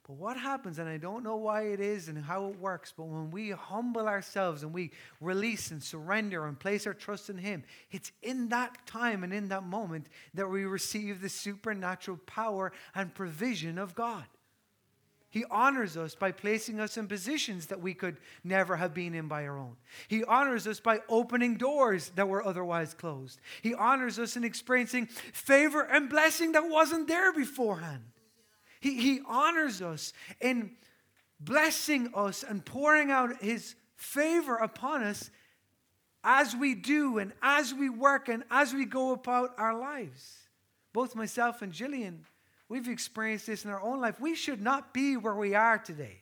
But 0.06 0.16
what 0.16 0.36
happens, 0.36 0.78
and 0.78 0.86
I 0.86 0.98
don't 0.98 1.24
know 1.24 1.36
why 1.36 1.62
it 1.68 1.80
is 1.80 2.08
and 2.08 2.22
how 2.22 2.48
it 2.48 2.60
works, 2.60 2.92
but 2.94 3.04
when 3.04 3.30
we 3.30 3.50
humble 3.50 4.06
ourselves 4.06 4.62
and 4.62 4.72
we 4.72 4.90
release 5.18 5.70
and 5.70 5.82
surrender 5.82 6.46
and 6.46 6.58
place 6.58 6.86
our 6.86 6.92
trust 6.92 7.30
in 7.30 7.38
Him, 7.38 7.64
it's 7.90 8.12
in 8.22 8.50
that 8.50 8.86
time 8.86 9.24
and 9.24 9.32
in 9.32 9.48
that 9.48 9.64
moment 9.64 10.08
that 10.34 10.50
we 10.50 10.66
receive 10.66 11.22
the 11.22 11.30
supernatural 11.30 12.18
power 12.26 12.72
and 12.94 13.14
provision 13.14 13.78
of 13.78 13.94
God. 13.94 14.24
He 15.30 15.44
honors 15.50 15.96
us 15.96 16.14
by 16.14 16.30
placing 16.30 16.78
us 16.78 16.96
in 16.96 17.08
positions 17.08 17.66
that 17.66 17.80
we 17.80 17.92
could 17.92 18.18
never 18.44 18.76
have 18.76 18.94
been 18.94 19.14
in 19.14 19.26
by 19.26 19.46
our 19.46 19.58
own. 19.58 19.74
He 20.06 20.22
honors 20.22 20.68
us 20.68 20.78
by 20.78 21.00
opening 21.08 21.56
doors 21.56 22.12
that 22.14 22.28
were 22.28 22.46
otherwise 22.46 22.94
closed. 22.94 23.40
He 23.62 23.74
honors 23.74 24.18
us 24.18 24.36
in 24.36 24.44
experiencing 24.44 25.06
favor 25.06 25.80
and 25.80 26.08
blessing 26.08 26.52
that 26.52 26.68
wasn't 26.68 27.08
there 27.08 27.32
beforehand. 27.32 28.04
He, 28.84 29.00
he 29.00 29.20
honors 29.26 29.80
us 29.80 30.12
in 30.42 30.72
blessing 31.40 32.10
us 32.14 32.42
and 32.42 32.62
pouring 32.62 33.10
out 33.10 33.40
His 33.42 33.76
favor 33.96 34.56
upon 34.56 35.02
us 35.02 35.30
as 36.22 36.54
we 36.54 36.74
do 36.74 37.16
and 37.16 37.32
as 37.40 37.72
we 37.72 37.88
work 37.88 38.28
and 38.28 38.44
as 38.50 38.74
we 38.74 38.84
go 38.84 39.12
about 39.12 39.54
our 39.56 39.74
lives. 39.74 40.36
Both 40.92 41.16
myself 41.16 41.62
and 41.62 41.72
Jillian, 41.72 42.24
we've 42.68 42.86
experienced 42.86 43.46
this 43.46 43.64
in 43.64 43.70
our 43.70 43.80
own 43.80 44.02
life. 44.02 44.20
We 44.20 44.34
should 44.34 44.60
not 44.60 44.92
be 44.92 45.16
where 45.16 45.34
we 45.34 45.54
are 45.54 45.78
today. 45.78 46.20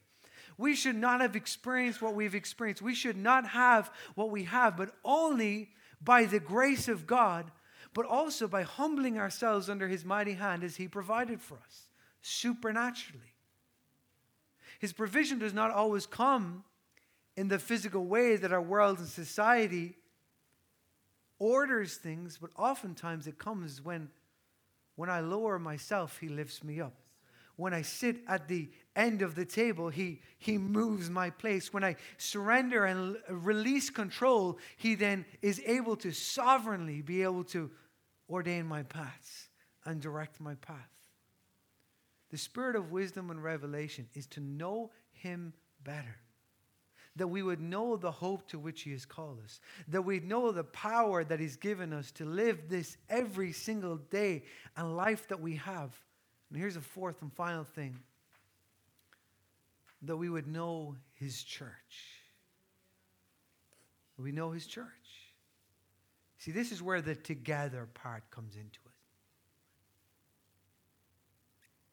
We 0.56 0.76
should 0.76 0.94
not 0.94 1.20
have 1.20 1.34
experienced 1.34 2.00
what 2.00 2.14
we've 2.14 2.36
experienced. 2.36 2.80
We 2.80 2.94
should 2.94 3.16
not 3.16 3.48
have 3.48 3.90
what 4.14 4.30
we 4.30 4.44
have, 4.44 4.76
but 4.76 4.94
only 5.04 5.70
by 6.00 6.26
the 6.26 6.38
grace 6.38 6.86
of 6.86 7.08
God, 7.08 7.50
but 7.92 8.06
also 8.06 8.46
by 8.46 8.62
humbling 8.62 9.18
ourselves 9.18 9.68
under 9.68 9.88
His 9.88 10.04
mighty 10.04 10.34
hand 10.34 10.62
as 10.62 10.76
He 10.76 10.86
provided 10.86 11.40
for 11.40 11.56
us 11.56 11.88
supernaturally. 12.22 13.34
His 14.78 14.92
provision 14.92 15.38
does 15.38 15.52
not 15.52 15.70
always 15.70 16.06
come 16.06 16.64
in 17.36 17.48
the 17.48 17.58
physical 17.58 18.06
way 18.06 18.36
that 18.36 18.52
our 18.52 18.62
world 18.62 18.98
and 18.98 19.08
society 19.08 19.96
orders 21.38 21.96
things, 21.96 22.38
but 22.40 22.50
oftentimes 22.56 23.26
it 23.26 23.38
comes 23.38 23.84
when, 23.84 24.08
when 24.96 25.10
I 25.10 25.20
lower 25.20 25.58
myself, 25.58 26.18
He 26.18 26.28
lifts 26.28 26.62
me 26.62 26.80
up. 26.80 26.94
When 27.56 27.74
I 27.74 27.82
sit 27.82 28.16
at 28.26 28.48
the 28.48 28.70
end 28.96 29.22
of 29.22 29.34
the 29.34 29.44
table, 29.44 29.88
he, 29.88 30.20
he 30.38 30.56
moves 30.56 31.10
my 31.10 31.30
place. 31.30 31.72
When 31.72 31.84
I 31.84 31.96
surrender 32.16 32.86
and 32.86 33.16
release 33.28 33.90
control, 33.90 34.58
He 34.76 34.94
then 34.94 35.24
is 35.42 35.60
able 35.66 35.96
to 35.96 36.12
sovereignly 36.12 37.02
be 37.02 37.22
able 37.22 37.44
to 37.44 37.70
ordain 38.28 38.66
my 38.66 38.82
paths 38.82 39.48
and 39.84 40.00
direct 40.00 40.40
my 40.40 40.54
path. 40.56 41.01
The 42.32 42.38
spirit 42.38 42.76
of 42.76 42.90
wisdom 42.90 43.30
and 43.30 43.44
revelation 43.44 44.08
is 44.14 44.26
to 44.28 44.40
know 44.40 44.90
Him 45.12 45.52
better. 45.84 46.16
That 47.16 47.28
we 47.28 47.42
would 47.42 47.60
know 47.60 47.96
the 47.96 48.10
hope 48.10 48.48
to 48.48 48.58
which 48.58 48.82
He 48.82 48.92
has 48.92 49.04
called 49.04 49.38
us. 49.44 49.60
That 49.88 50.02
we 50.02 50.18
know 50.20 50.50
the 50.50 50.64
power 50.64 51.22
that 51.24 51.38
He's 51.38 51.56
given 51.56 51.92
us 51.92 52.10
to 52.12 52.24
live 52.24 52.70
this 52.70 52.96
every 53.10 53.52
single 53.52 53.96
day 53.96 54.44
and 54.78 54.96
life 54.96 55.28
that 55.28 55.40
we 55.40 55.56
have. 55.56 55.94
And 56.48 56.58
here's 56.58 56.76
a 56.76 56.80
fourth 56.80 57.20
and 57.20 57.30
final 57.30 57.64
thing 57.64 57.98
that 60.00 60.16
we 60.16 60.30
would 60.30 60.46
know 60.46 60.96
His 61.12 61.42
church. 61.42 61.68
We 64.18 64.32
know 64.32 64.52
His 64.52 64.66
church. 64.66 64.86
See, 66.38 66.50
this 66.50 66.72
is 66.72 66.82
where 66.82 67.02
the 67.02 67.14
together 67.14 67.88
part 67.92 68.22
comes 68.30 68.56
into 68.56 68.80
it. 68.81 68.81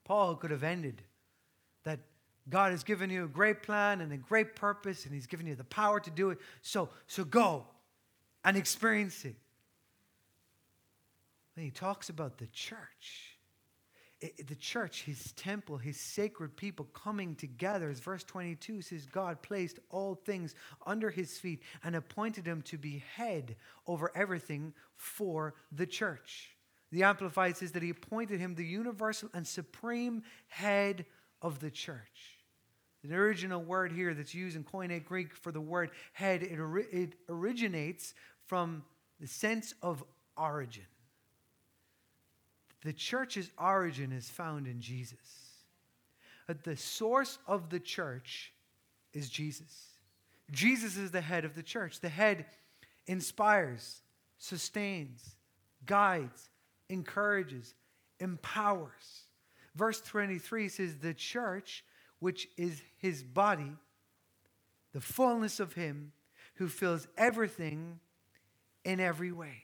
Paul 0.09 0.37
could 0.37 0.49
have 0.49 0.63
ended 0.63 1.03
that 1.83 1.99
God 2.49 2.71
has 2.71 2.83
given 2.83 3.11
you 3.11 3.25
a 3.25 3.27
great 3.27 3.61
plan 3.61 4.01
and 4.01 4.11
a 4.11 4.17
great 4.17 4.55
purpose, 4.55 5.05
and 5.05 5.13
He's 5.13 5.27
given 5.27 5.45
you 5.45 5.53
the 5.53 5.63
power 5.63 5.99
to 5.99 6.09
do 6.09 6.31
it. 6.31 6.39
So, 6.63 6.89
so 7.05 7.23
go 7.23 7.67
and 8.43 8.57
experience 8.57 9.23
it. 9.23 9.35
He 11.55 11.69
talks 11.69 12.09
about 12.09 12.39
the 12.39 12.47
church. 12.47 13.37
It, 14.19 14.47
the 14.47 14.55
church, 14.55 15.03
his 15.03 15.31
temple, 15.33 15.77
his 15.77 15.99
sacred 15.99 16.57
people 16.57 16.85
coming 16.85 17.35
together. 17.35 17.91
As 17.91 17.99
verse 17.99 18.23
22 18.23 18.81
says, 18.81 19.05
God 19.05 19.43
placed 19.43 19.77
all 19.91 20.15
things 20.15 20.55
under 20.87 21.11
his 21.11 21.37
feet 21.37 21.61
and 21.83 21.95
appointed 21.95 22.47
him 22.47 22.63
to 22.63 22.79
be 22.79 23.03
head 23.15 23.57
over 23.85 24.11
everything 24.15 24.73
for 24.95 25.53
the 25.71 25.85
church. 25.85 26.55
The 26.91 27.03
Amplified 27.03 27.57
says 27.57 27.71
that 27.73 27.83
he 27.83 27.89
appointed 27.89 28.39
him 28.39 28.55
the 28.55 28.65
universal 28.65 29.29
and 29.33 29.47
supreme 29.47 30.23
head 30.47 31.05
of 31.41 31.59
the 31.59 31.69
church. 31.69 32.39
The 33.03 33.15
original 33.15 33.61
word 33.61 33.91
here 33.91 34.13
that's 34.13 34.33
used 34.33 34.57
in 34.57 34.63
Koine 34.63 35.03
Greek 35.05 35.33
for 35.33 35.51
the 35.51 35.61
word 35.61 35.91
head, 36.13 36.43
it, 36.43 36.59
it 36.91 37.13
originates 37.29 38.13
from 38.45 38.83
the 39.21 39.27
sense 39.27 39.73
of 39.81 40.03
origin. 40.35 40.85
The 42.83 42.93
church's 42.93 43.49
origin 43.57 44.11
is 44.11 44.29
found 44.29 44.67
in 44.67 44.81
Jesus. 44.81 45.17
The 46.63 46.77
source 46.77 47.37
of 47.47 47.69
the 47.69 47.79
church 47.79 48.53
is 49.13 49.29
Jesus. 49.29 49.89
Jesus 50.51 50.97
is 50.97 51.11
the 51.11 51.21
head 51.21 51.45
of 51.45 51.55
the 51.55 51.63
church. 51.63 51.99
The 51.99 52.09
head 52.09 52.45
inspires, 53.05 54.01
sustains, 54.37 55.35
guides, 55.85 56.49
encourages, 56.89 57.73
empowers. 58.19 59.23
Verse 59.75 60.01
23 60.01 60.69
says, 60.69 60.97
The 60.97 61.13
church, 61.13 61.85
which 62.19 62.47
is 62.57 62.81
his 62.97 63.23
body, 63.23 63.71
the 64.93 65.01
fullness 65.01 65.59
of 65.59 65.73
him 65.73 66.11
who 66.55 66.67
fills 66.67 67.07
everything 67.17 67.99
in 68.83 68.99
every 68.99 69.31
way. 69.31 69.63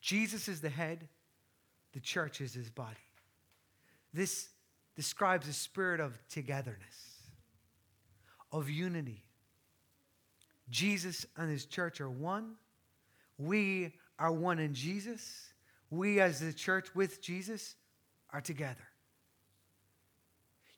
Jesus 0.00 0.48
is 0.48 0.60
the 0.60 0.68
head, 0.68 1.08
the 1.92 2.00
church 2.00 2.40
is 2.40 2.52
his 2.52 2.70
body. 2.70 2.96
This 4.12 4.48
describes 4.96 5.46
a 5.48 5.52
spirit 5.52 6.00
of 6.00 6.18
togetherness, 6.28 7.20
of 8.50 8.68
unity. 8.68 9.22
Jesus 10.68 11.26
and 11.36 11.50
his 11.50 11.64
church 11.64 12.00
are 12.00 12.10
one. 12.10 12.54
We 13.38 13.94
are 14.18 14.32
one 14.32 14.58
in 14.58 14.74
Jesus 14.74 15.49
we 15.90 16.20
as 16.20 16.40
the 16.40 16.52
church 16.52 16.94
with 16.94 17.20
Jesus 17.20 17.74
are 18.32 18.40
together. 18.40 18.76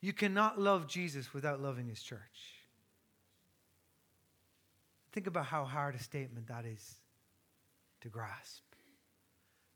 You 0.01 0.11
cannot 0.11 0.59
love 0.59 0.87
Jesus 0.87 1.33
without 1.33 1.61
loving 1.61 1.87
his 1.87 2.01
church. 2.01 2.19
Think 5.13 5.27
about 5.27 5.45
how 5.45 5.63
hard 5.63 5.95
a 5.95 6.01
statement 6.01 6.47
that 6.47 6.65
is 6.65 6.95
to 8.01 8.09
grasp. 8.09 8.63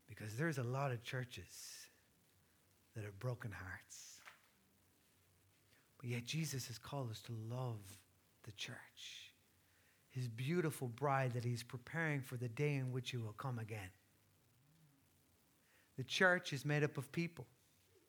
Because 0.08 0.34
there's 0.34 0.58
a 0.58 0.64
lot 0.64 0.90
of 0.90 1.02
churches 1.02 1.46
that 2.94 3.04
have 3.04 3.18
broken 3.20 3.52
hearts. 3.52 4.16
But 5.98 6.10
yet 6.10 6.26
Jesus 6.26 6.66
has 6.66 6.78
called 6.78 7.10
us 7.10 7.22
to 7.22 7.32
love 7.48 7.80
the 8.44 8.52
church, 8.52 9.32
his 10.10 10.28
beautiful 10.28 10.88
bride 10.88 11.32
that 11.34 11.44
he's 11.44 11.62
preparing 11.62 12.20
for 12.20 12.36
the 12.36 12.48
day 12.48 12.74
in 12.74 12.92
which 12.92 13.10
he 13.10 13.16
will 13.16 13.34
come 13.34 13.58
again. 13.58 13.90
The 15.98 16.04
church 16.04 16.52
is 16.52 16.64
made 16.64 16.84
up 16.84 16.96
of 16.96 17.12
people. 17.12 17.46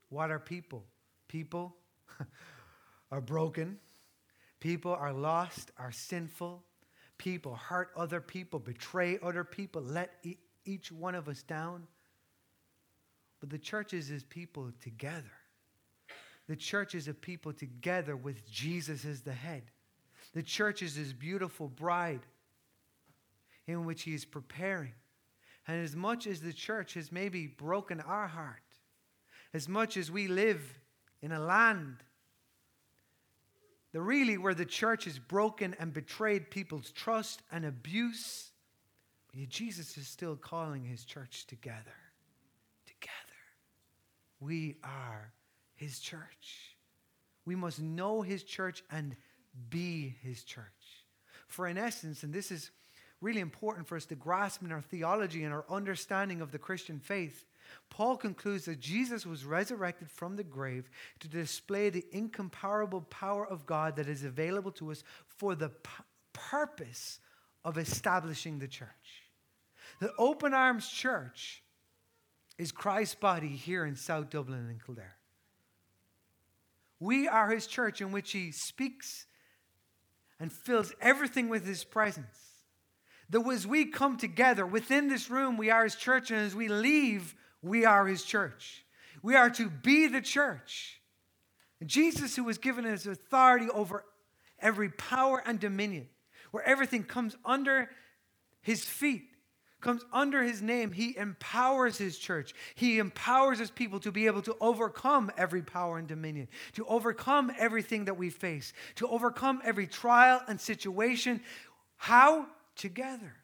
What 0.10 0.32
are 0.32 0.40
people? 0.40 0.86
People 1.28 1.76
are 3.12 3.20
broken. 3.20 3.80
People 4.60 4.94
are 4.94 5.12
lost, 5.12 5.72
are 5.78 5.92
sinful. 5.92 6.64
People 7.18 7.56
hurt 7.56 7.90
other 7.98 8.22
people, 8.22 8.60
betray 8.60 9.20
other 9.22 9.44
people, 9.44 9.82
let 9.82 10.12
e- 10.24 10.38
each 10.66 10.92
one 10.92 11.16
of 11.16 11.28
us 11.28 11.44
down. 11.44 11.88
But 13.40 13.50
the 13.50 13.58
church 13.58 13.94
is 13.94 14.08
his 14.08 14.24
people 14.24 14.72
together. 14.82 15.32
The 16.48 16.56
church 16.56 16.96
is 16.96 17.08
a 17.08 17.14
people 17.14 17.54
together 17.54 18.16
with 18.16 18.50
Jesus 18.50 19.04
as 19.04 19.22
the 19.22 19.34
head. 19.34 19.64
The 20.34 20.44
church 20.44 20.82
is 20.82 20.96
his 20.96 21.12
beautiful 21.12 21.68
bride 21.68 22.22
in 23.68 23.86
which 23.86 24.04
he 24.04 24.14
is 24.14 24.26
preparing. 24.26 24.94
And 25.70 25.84
as 25.84 25.96
much 25.96 26.26
as 26.26 26.42
the 26.42 26.52
church 26.52 26.96
has 26.96 27.12
maybe 27.12 27.46
broken 27.46 28.02
our 28.02 28.26
heart, 28.28 28.64
as 29.54 29.70
much 29.70 29.98
as 29.98 30.10
we 30.10 30.28
live 30.28 30.80
in 31.22 31.32
a 31.32 31.40
land 31.40 31.98
the 33.92 34.02
really 34.02 34.40
where 34.40 34.56
the 34.56 34.66
church 34.66 35.06
has 35.06 35.20
broken 35.20 35.76
and 35.80 35.94
betrayed 35.94 36.50
people's 36.50 36.90
trust 36.90 37.44
and 37.52 37.66
abuse, 37.66 38.50
Jesus 39.48 39.96
is 39.96 40.08
still 40.08 40.36
calling 40.36 40.84
his 40.84 41.06
church 41.06 41.46
together. 41.46 41.78
Together. 42.88 43.14
We 44.40 44.78
are 44.84 45.32
his 45.76 46.00
church. 46.00 46.76
We 47.46 47.56
must 47.56 47.80
know 47.80 48.24
his 48.24 48.42
church 48.42 48.84
and 48.90 49.16
be 49.70 50.16
his 50.24 50.44
church. 50.44 51.06
For, 51.48 51.68
in 51.68 51.78
essence, 51.78 52.24
and 52.24 52.34
this 52.34 52.50
is 52.50 52.72
really 53.22 53.42
important 53.42 53.88
for 53.88 53.96
us 53.96 54.06
to 54.06 54.16
grasp 54.16 54.64
in 54.64 54.72
our 54.72 54.82
theology 54.82 55.44
and 55.44 55.54
our 55.54 55.66
understanding 55.70 56.42
of 56.42 56.52
the 56.52 56.60
Christian 56.60 57.00
faith, 57.00 57.46
Paul 57.90 58.18
concludes 58.18 58.66
that 58.66 58.80
Jesus 58.80 59.26
was 59.26 59.46
resurrected 59.46 60.10
from 60.10 60.36
the 60.36 60.44
grave 60.44 60.90
to 61.20 61.28
display 61.28 61.90
the 61.90 62.06
incomparable 62.12 63.02
power 63.02 63.46
of 63.46 63.66
God 63.66 63.96
that 63.98 64.08
is 64.08 64.24
available 64.24 64.72
to 64.74 64.92
us 64.92 65.04
for 65.28 65.56
the 65.56 65.70
p- 65.70 65.90
purpose 66.34 67.20
of 67.64 67.78
establishing 67.78 68.60
the 68.60 68.68
church. 68.68 69.24
The 70.00 70.14
Open 70.18 70.54
Arms 70.54 70.90
Church 70.90 71.62
is 72.58 72.72
Christ's 72.72 73.16
body 73.16 73.50
here 73.50 73.86
in 73.86 73.96
South 73.96 74.30
Dublin 74.30 74.68
and 74.70 74.84
Kildare. 74.84 75.18
We 77.00 77.28
are 77.28 77.50
his 77.50 77.68
church 77.68 78.02
in 78.02 78.12
which 78.12 78.32
he 78.32 78.52
speaks 78.52 79.26
and 80.40 80.52
fills 80.52 80.94
everything 81.02 81.50
with 81.50 81.66
his 81.66 81.84
presence. 81.84 82.49
That 83.30 83.46
as 83.48 83.68
we 83.68 83.86
come 83.86 84.18
together 84.18 84.66
within 84.66 85.08
this 85.08 85.30
room, 85.30 85.58
we 85.58 85.70
are 85.70 85.84
his 85.84 85.96
church, 85.96 86.32
and 86.32 86.40
as 86.40 86.56
we 86.56 86.68
leave, 86.68 87.36
we 87.62 87.86
are 87.86 88.08
his 88.08 88.24
church. 88.24 88.84
We 89.22 89.36
are 89.36 89.50
to 89.52 89.70
be 89.70 90.08
the 90.08 90.22
church. 90.22 91.00
And 91.80 91.90
Jesus, 91.90 92.36
who 92.36 92.44
was 92.44 92.58
given 92.58 92.86
his 92.86 93.06
authority 93.06 93.68
over 93.70 94.04
every 94.60 94.90
power 94.90 95.42
and 95.46 95.60
dominion, 95.60 96.08
where 96.52 96.64
everything 96.64 97.04
comes 97.04 97.36
under 97.46 97.90
his 98.62 98.84
feet, 98.84 99.24
comes 99.82 100.04
under 100.12 100.44
his 100.44 100.62
name, 100.62 100.92
he 100.92 101.16
empowers 101.16 101.98
his 101.98 102.18
church. 102.18 102.54
He 102.76 103.00
empowers 103.00 103.60
his 103.60 103.72
people 103.72 104.00
to 104.02 104.12
be 104.12 104.26
able 104.26 104.42
to 104.42 104.56
overcome 104.60 105.32
every 105.38 105.62
power 105.62 105.98
and 105.98 106.08
dominion, 106.08 106.50
to 106.74 106.86
overcome 106.86 107.52
everything 107.58 108.06
that 108.06 108.18
we 108.18 108.30
face, 108.30 108.74
to 108.96 109.08
overcome 109.08 109.62
every 109.64 109.88
trial 109.88 110.42
and 110.48 110.60
situation. 110.60 111.42
How? 111.96 112.48
Together. 112.80 113.36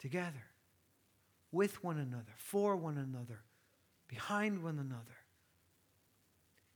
Together 0.00 0.44
with 1.50 1.82
one 1.82 1.98
another, 1.98 2.34
for 2.36 2.76
one 2.76 2.98
another, 2.98 3.40
behind 4.08 4.62
one 4.62 4.78
another, 4.78 5.16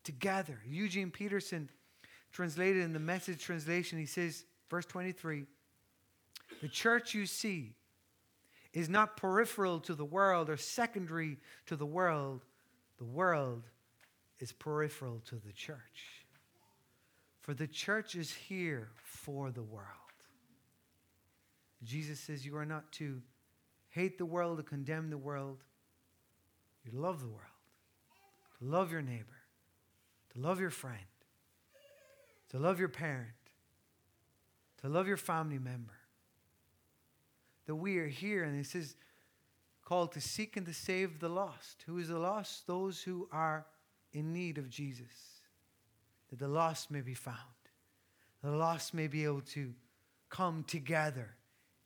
together. 0.05 0.61
Eugene 0.67 1.11
Peterson 1.11 1.69
translated 2.33 2.83
in 2.83 2.93
the 2.93 2.99
message 2.99 3.43
translation, 3.43 3.99
he 3.99 4.07
says, 4.07 4.45
verse 4.71 4.87
23 4.87 5.45
The 6.63 6.69
church 6.69 7.13
you 7.13 7.27
see 7.27 7.75
is 8.73 8.89
not 8.89 9.17
peripheral 9.17 9.81
to 9.81 9.95
the 9.95 10.05
world 10.05 10.49
or 10.49 10.57
secondary 10.57 11.39
to 11.67 11.77
the 11.77 11.87
world. 11.87 12.45
The 12.99 13.05
world 13.05 13.65
is 14.39 14.53
peripheral 14.53 15.21
to 15.27 15.37
the 15.37 15.53
church. 15.53 16.25
For 17.41 17.55
the 17.55 17.67
church 17.67 18.15
is 18.15 18.33
here 18.33 18.91
for 19.03 19.51
the 19.51 19.63
world. 19.63 19.98
Jesus 21.85 22.19
says 22.19 22.45
you 22.45 22.57
are 22.57 22.67
not 22.67 22.91
to 22.93 23.23
hate 23.91 24.19
the 24.19 24.27
world, 24.27 24.59
to 24.59 24.63
condemn 24.63 25.11
the 25.11 25.19
world. 25.19 25.59
You 26.85 26.99
love 26.99 27.21
the 27.21 27.29
world, 27.29 27.43
to 28.59 28.65
love 28.65 28.91
your 28.91 29.03
neighbor, 29.03 29.39
to 30.35 30.41
love 30.41 30.61
your 30.61 30.71
friend, 30.71 30.99
to 32.51 32.59
love 32.59 32.79
your 32.79 32.89
parent, 32.89 33.29
to 34.83 34.89
love 34.89 35.07
your 35.07 35.17
family 35.17 35.59
member. 35.59 35.95
That 37.67 37.75
we 37.75 37.99
are 37.99 38.07
here, 38.07 38.45
and 38.45 38.59
it 38.59 38.67
says, 38.67 38.95
called 39.85 40.13
to 40.13 40.21
seek 40.21 40.57
and 40.57 40.67
to 40.67 40.75
save 40.75 41.19
the 41.19 41.29
lost. 41.29 41.85
Who 41.87 41.99
is 41.99 42.09
the 42.09 42.19
lost? 42.19 42.67
Those 42.67 43.03
who 43.03 43.29
are 43.33 43.67
in 44.13 44.33
need 44.33 44.59
of 44.59 44.69
Jesus. 44.69 45.41
That 46.31 46.39
the 46.39 46.49
lost 46.49 46.91
may 46.91 47.01
be 47.01 47.15
found. 47.15 47.37
The 48.43 48.51
lost 48.51 48.95
may 48.95 49.07
be 49.07 49.25
able 49.25 49.41
to 49.53 49.73
come 50.29 50.65
together 50.65 51.38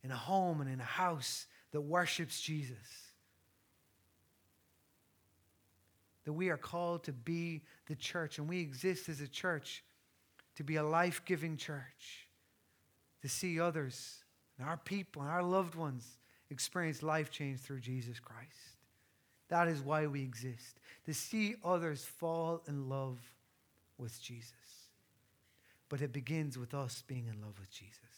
in 0.05 0.11
a 0.11 0.17
home 0.17 0.61
and 0.61 0.71
in 0.71 0.81
a 0.81 0.85
house 0.85 1.47
that 1.73 1.81
worships 1.81 2.41
Jesus. 2.41 2.77
That 6.25 6.33
we 6.33 6.51
are 6.51 6.57
called 6.57 7.05
to 7.05 7.13
be 7.13 7.63
the 7.87 7.97
church, 7.97 8.39
and 8.39 8.49
we 8.49 8.61
exist 8.61 9.09
as 9.09 9.21
a 9.21 9.29
church 9.29 9.83
to 10.57 10.65
be 10.65 10.77
a 10.77 10.83
life 10.83 11.23
giving 11.25 11.57
church, 11.57 12.29
to 13.23 13.29
see 13.29 13.59
others 13.59 14.23
and 14.59 14.69
our 14.69 14.77
people 14.77 15.23
and 15.23 15.31
our 15.31 15.43
loved 15.43 15.75
ones 15.75 16.19
experience 16.51 17.03
life 17.03 17.31
change 17.31 17.61
through 17.61 17.81
Jesus 17.81 18.21
Christ. 18.21 18.77
That 19.49 19.69
is 19.69 19.83
why 19.83 20.07
we 20.07 20.23
exist, 20.23 20.79
to 21.07 21.15
see 21.15 21.57
others 21.65 22.05
fall 22.05 22.63
in 22.69 22.89
love 22.89 23.19
with 23.99 24.21
Jesus. 24.23 24.53
But 25.89 26.01
it 26.01 26.13
begins 26.13 26.57
with 26.57 26.75
us 26.75 27.03
being 27.07 27.27
in 27.27 27.41
love 27.41 27.59
with 27.59 27.71
Jesus. 27.71 28.12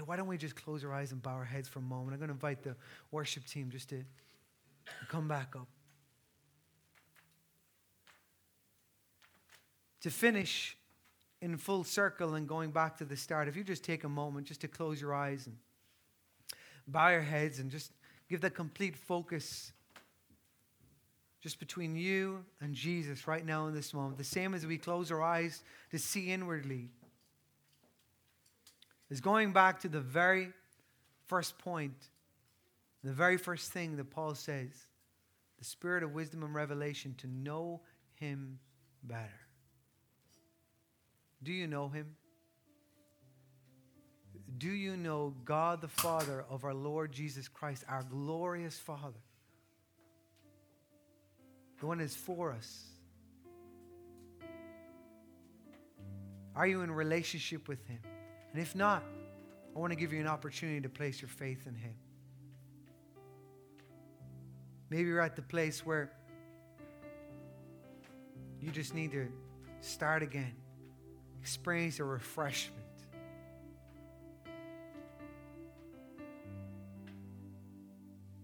Hey, 0.00 0.04
why 0.06 0.16
don't 0.16 0.28
we 0.28 0.38
just 0.38 0.56
close 0.56 0.82
our 0.82 0.94
eyes 0.94 1.12
and 1.12 1.22
bow 1.22 1.34
our 1.34 1.44
heads 1.44 1.68
for 1.68 1.80
a 1.80 1.82
moment? 1.82 2.14
I'm 2.14 2.20
going 2.20 2.28
to 2.28 2.34
invite 2.34 2.62
the 2.62 2.74
worship 3.10 3.44
team 3.44 3.68
just 3.68 3.90
to 3.90 4.02
come 5.10 5.28
back 5.28 5.54
up. 5.54 5.68
To 10.00 10.10
finish 10.10 10.78
in 11.42 11.58
full 11.58 11.84
circle 11.84 12.34
and 12.34 12.48
going 12.48 12.70
back 12.70 12.96
to 12.96 13.04
the 13.04 13.14
start, 13.14 13.46
if 13.46 13.56
you 13.56 13.62
just 13.62 13.84
take 13.84 14.04
a 14.04 14.08
moment 14.08 14.46
just 14.46 14.62
to 14.62 14.68
close 14.68 15.02
your 15.02 15.12
eyes 15.12 15.46
and 15.46 15.56
bow 16.88 17.10
your 17.10 17.20
heads 17.20 17.58
and 17.58 17.70
just 17.70 17.92
give 18.30 18.40
that 18.40 18.54
complete 18.54 18.96
focus 18.96 19.70
just 21.42 21.60
between 21.60 21.94
you 21.94 22.42
and 22.62 22.74
Jesus 22.74 23.28
right 23.28 23.44
now 23.44 23.66
in 23.66 23.74
this 23.74 23.92
moment. 23.92 24.16
The 24.16 24.24
same 24.24 24.54
as 24.54 24.64
we 24.64 24.78
close 24.78 25.10
our 25.10 25.22
eyes 25.22 25.62
to 25.90 25.98
see 25.98 26.32
inwardly 26.32 26.88
is 29.10 29.20
going 29.20 29.52
back 29.52 29.80
to 29.80 29.88
the 29.88 30.00
very 30.00 30.52
first 31.26 31.58
point, 31.58 31.96
the 33.02 33.12
very 33.12 33.36
first 33.36 33.72
thing 33.72 33.96
that 33.96 34.10
Paul 34.10 34.34
says 34.34 34.70
the 35.58 35.64
spirit 35.64 36.02
of 36.02 36.12
wisdom 36.14 36.42
and 36.42 36.54
revelation 36.54 37.14
to 37.18 37.26
know 37.26 37.80
him 38.14 38.58
better. 39.02 39.40
Do 41.42 41.52
you 41.52 41.66
know 41.66 41.88
him? 41.88 42.16
Do 44.58 44.70
you 44.70 44.96
know 44.96 45.34
God 45.44 45.80
the 45.80 45.88
Father 45.88 46.44
of 46.50 46.64
our 46.64 46.74
Lord 46.74 47.12
Jesus 47.12 47.46
Christ, 47.48 47.84
our 47.88 48.02
glorious 48.02 48.78
Father? 48.78 49.20
The 51.78 51.86
one 51.86 52.00
is 52.00 52.14
for 52.14 52.52
us. 52.52 52.84
Are 56.54 56.66
you 56.66 56.82
in 56.82 56.90
relationship 56.90 57.68
with 57.68 57.86
him? 57.86 58.00
And 58.52 58.60
if 58.60 58.74
not, 58.74 59.02
I 59.74 59.78
want 59.78 59.92
to 59.92 59.96
give 59.98 60.12
you 60.12 60.20
an 60.20 60.26
opportunity 60.26 60.80
to 60.80 60.88
place 60.88 61.20
your 61.20 61.28
faith 61.28 61.66
in 61.66 61.74
Him. 61.74 61.94
Maybe 64.90 65.08
you're 65.08 65.20
at 65.20 65.36
the 65.36 65.42
place 65.42 65.86
where 65.86 66.10
you 68.60 68.70
just 68.70 68.94
need 68.94 69.12
to 69.12 69.28
start 69.80 70.22
again, 70.22 70.52
experience 71.40 72.00
a 72.00 72.04
refreshment. 72.04 72.76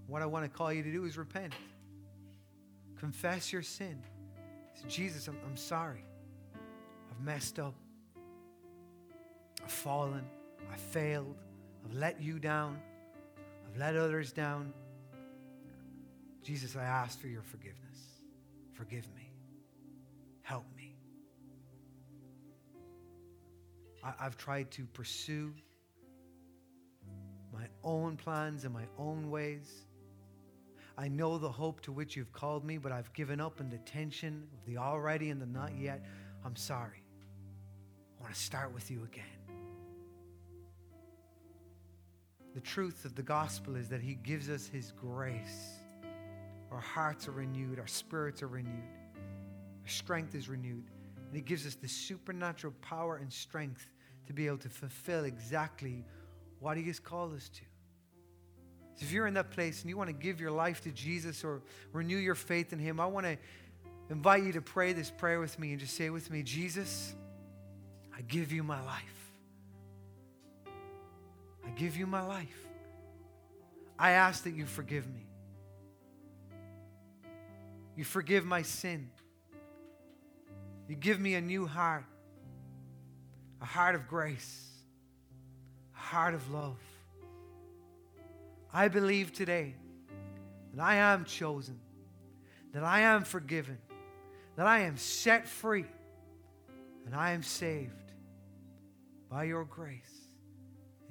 What 0.07 0.23
I 0.23 0.27
want 0.27 0.45
to 0.45 0.49
call 0.49 0.73
you 0.73 0.85
to 0.85 0.93
do 0.93 1.05
is 1.05 1.19
repent. 1.19 1.53
Confess 3.01 3.53
your 3.53 3.63
sin. 3.63 4.01
Say, 4.75 4.89
Jesus, 4.89 5.27
I'm, 5.27 5.37
I'm 5.45 5.57
sorry. 5.57 6.05
I've 7.11 7.25
messed 7.25 7.59
up. 7.59 7.75
I've 9.67 9.73
fallen. 9.73 10.25
I've 10.73 10.81
failed. 10.81 11.35
I've 11.85 11.97
let 11.97 12.23
you 12.23 12.39
down. 12.39 12.79
I've 13.67 13.77
let 13.77 13.97
others 13.97 14.31
down. 14.31 14.73
Jesus, 16.45 16.77
I 16.77 16.85
ask 16.85 17.21
for 17.21 17.27
your 17.27 17.43
forgiveness. 17.43 17.99
Forgive 18.75 19.13
me. 19.17 19.29
Help 20.43 20.67
me. 20.77 20.95
I, 24.05 24.13
have 24.23 24.37
tried 24.37 24.71
to 24.71 24.85
pursue 24.85 25.53
my 27.53 27.67
own 27.83 28.17
plans 28.17 28.65
and 28.65 28.73
my 28.73 28.87
own 28.97 29.33
ways. 29.33 29.85
I 30.97 31.09
know 31.09 31.39
the 31.39 31.51
hope 31.51 31.81
to 31.81 31.93
which 31.93 32.15
you've 32.15 32.33
called 32.33 32.65
me, 32.65 32.79
but 32.79 32.93
I've 32.93 33.13
given 33.15 33.41
up 33.41 33.61
in 33.61 33.69
the 33.69 33.79
tension 33.79 34.47
of 34.57 34.65
the 34.65 34.79
already 34.79 35.31
and 35.31 35.43
the 35.43 35.47
not 35.47 35.77
yet. 35.77 36.05
I'm 36.45 36.55
sorry. 36.55 37.03
I 38.17 38.23
want 38.23 38.33
to 38.33 38.41
start 38.41 38.73
with 38.73 38.93
you 38.93 39.03
again. 39.03 39.36
The 42.57 42.63
truth 42.63 43.05
of 43.05 43.15
the 43.15 43.23
gospel 43.23 43.77
is 43.77 43.91
that 43.91 44.01
He 44.01 44.15
gives 44.15 44.49
us 44.49 44.67
His 44.67 44.91
grace. 44.93 45.75
Our 46.73 46.81
hearts 46.81 47.29
are 47.29 47.33
renewed, 47.33 47.79
our 47.79 47.87
spirits 47.87 48.43
are 48.43 48.49
renewed, 48.49 48.73
our 49.83 49.89
strength 49.89 50.35
is 50.35 50.49
renewed. 50.49 50.87
And 51.17 51.35
He 51.35 51.43
gives 51.43 51.67
us 51.67 51.75
the 51.75 51.87
supernatural 51.87 52.73
power 52.81 53.17
and 53.17 53.31
strength 53.31 53.87
to 54.27 54.33
be 54.33 54.47
able 54.47 54.57
to 54.57 54.71
fulfill 54.71 55.25
exactly 55.25 56.03
what 56.59 56.79
He 56.79 56.85
has 56.85 56.99
called 56.99 57.35
us 57.35 57.51
to. 57.51 57.61
So 58.95 59.05
if 59.05 59.13
you're 59.13 59.27
in 59.27 59.35
that 59.35 59.51
place 59.51 59.83
and 59.83 59.91
you 59.91 59.99
want 59.99 60.09
to 60.09 60.15
give 60.15 60.41
your 60.41 60.51
life 60.51 60.81
to 60.85 60.91
Jesus 60.93 61.45
or 61.45 61.61
renew 61.93 62.17
your 62.17 62.35
faith 62.35 62.73
in 62.73 62.79
Him, 62.79 63.01
I 63.01 63.07
want 63.07 63.27
to 63.27 63.37
invite 64.09 64.45
you 64.45 64.53
to 64.53 64.63
pray 64.63 64.95
this 64.95 65.11
prayer 65.11 65.41
with 65.41 65.59
me 65.59 65.73
and 65.73 65.81
just 65.81 65.95
say 65.95 66.09
with 66.09 66.31
me, 66.31 66.43
Jesus, 66.43 67.15
I 68.17 68.23
give 68.23 68.51
you 68.51 68.63
my 68.63 68.83
life. 68.83 69.26
Give 71.77 71.97
you 71.97 72.07
my 72.07 72.23
life. 72.23 72.67
I 73.99 74.13
ask 74.13 74.45
that 74.45 74.53
you 74.53 74.67
forgive 74.67 75.07
me. 75.07 75.27
You 77.97 78.05
forgive 78.05 78.45
my 78.45 78.63
sin. 78.63 79.11
You 80.89 80.97
give 80.97 81.21
me 81.21 81.35
a 81.35 81.41
new 81.41 81.67
heart, 81.67 82.05
a 83.61 83.65
heart 83.65 83.95
of 83.95 84.09
grace, 84.09 84.69
a 85.95 85.99
heart 85.99 86.35
of 86.35 86.51
love. 86.51 86.79
I 88.73 88.89
believe 88.89 89.33
today 89.33 89.75
that 90.75 90.83
I 90.83 90.97
am 90.97 91.25
chosen, 91.25 91.81
that 92.73 92.85
I 92.85 93.01
am 93.01 93.25
forgiven, 93.25 93.79
that 94.57 94.67
I 94.67 94.81
am 94.81 94.97
set 94.97 95.49
free, 95.49 95.87
and 97.07 97.15
I 97.15 97.33
am 97.33 97.43
saved 97.43 98.13
by 99.31 99.45
your 99.45 99.65
grace. 99.65 100.26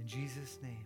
In 0.06 0.10
Jesus' 0.10 0.60
name. 0.62 0.85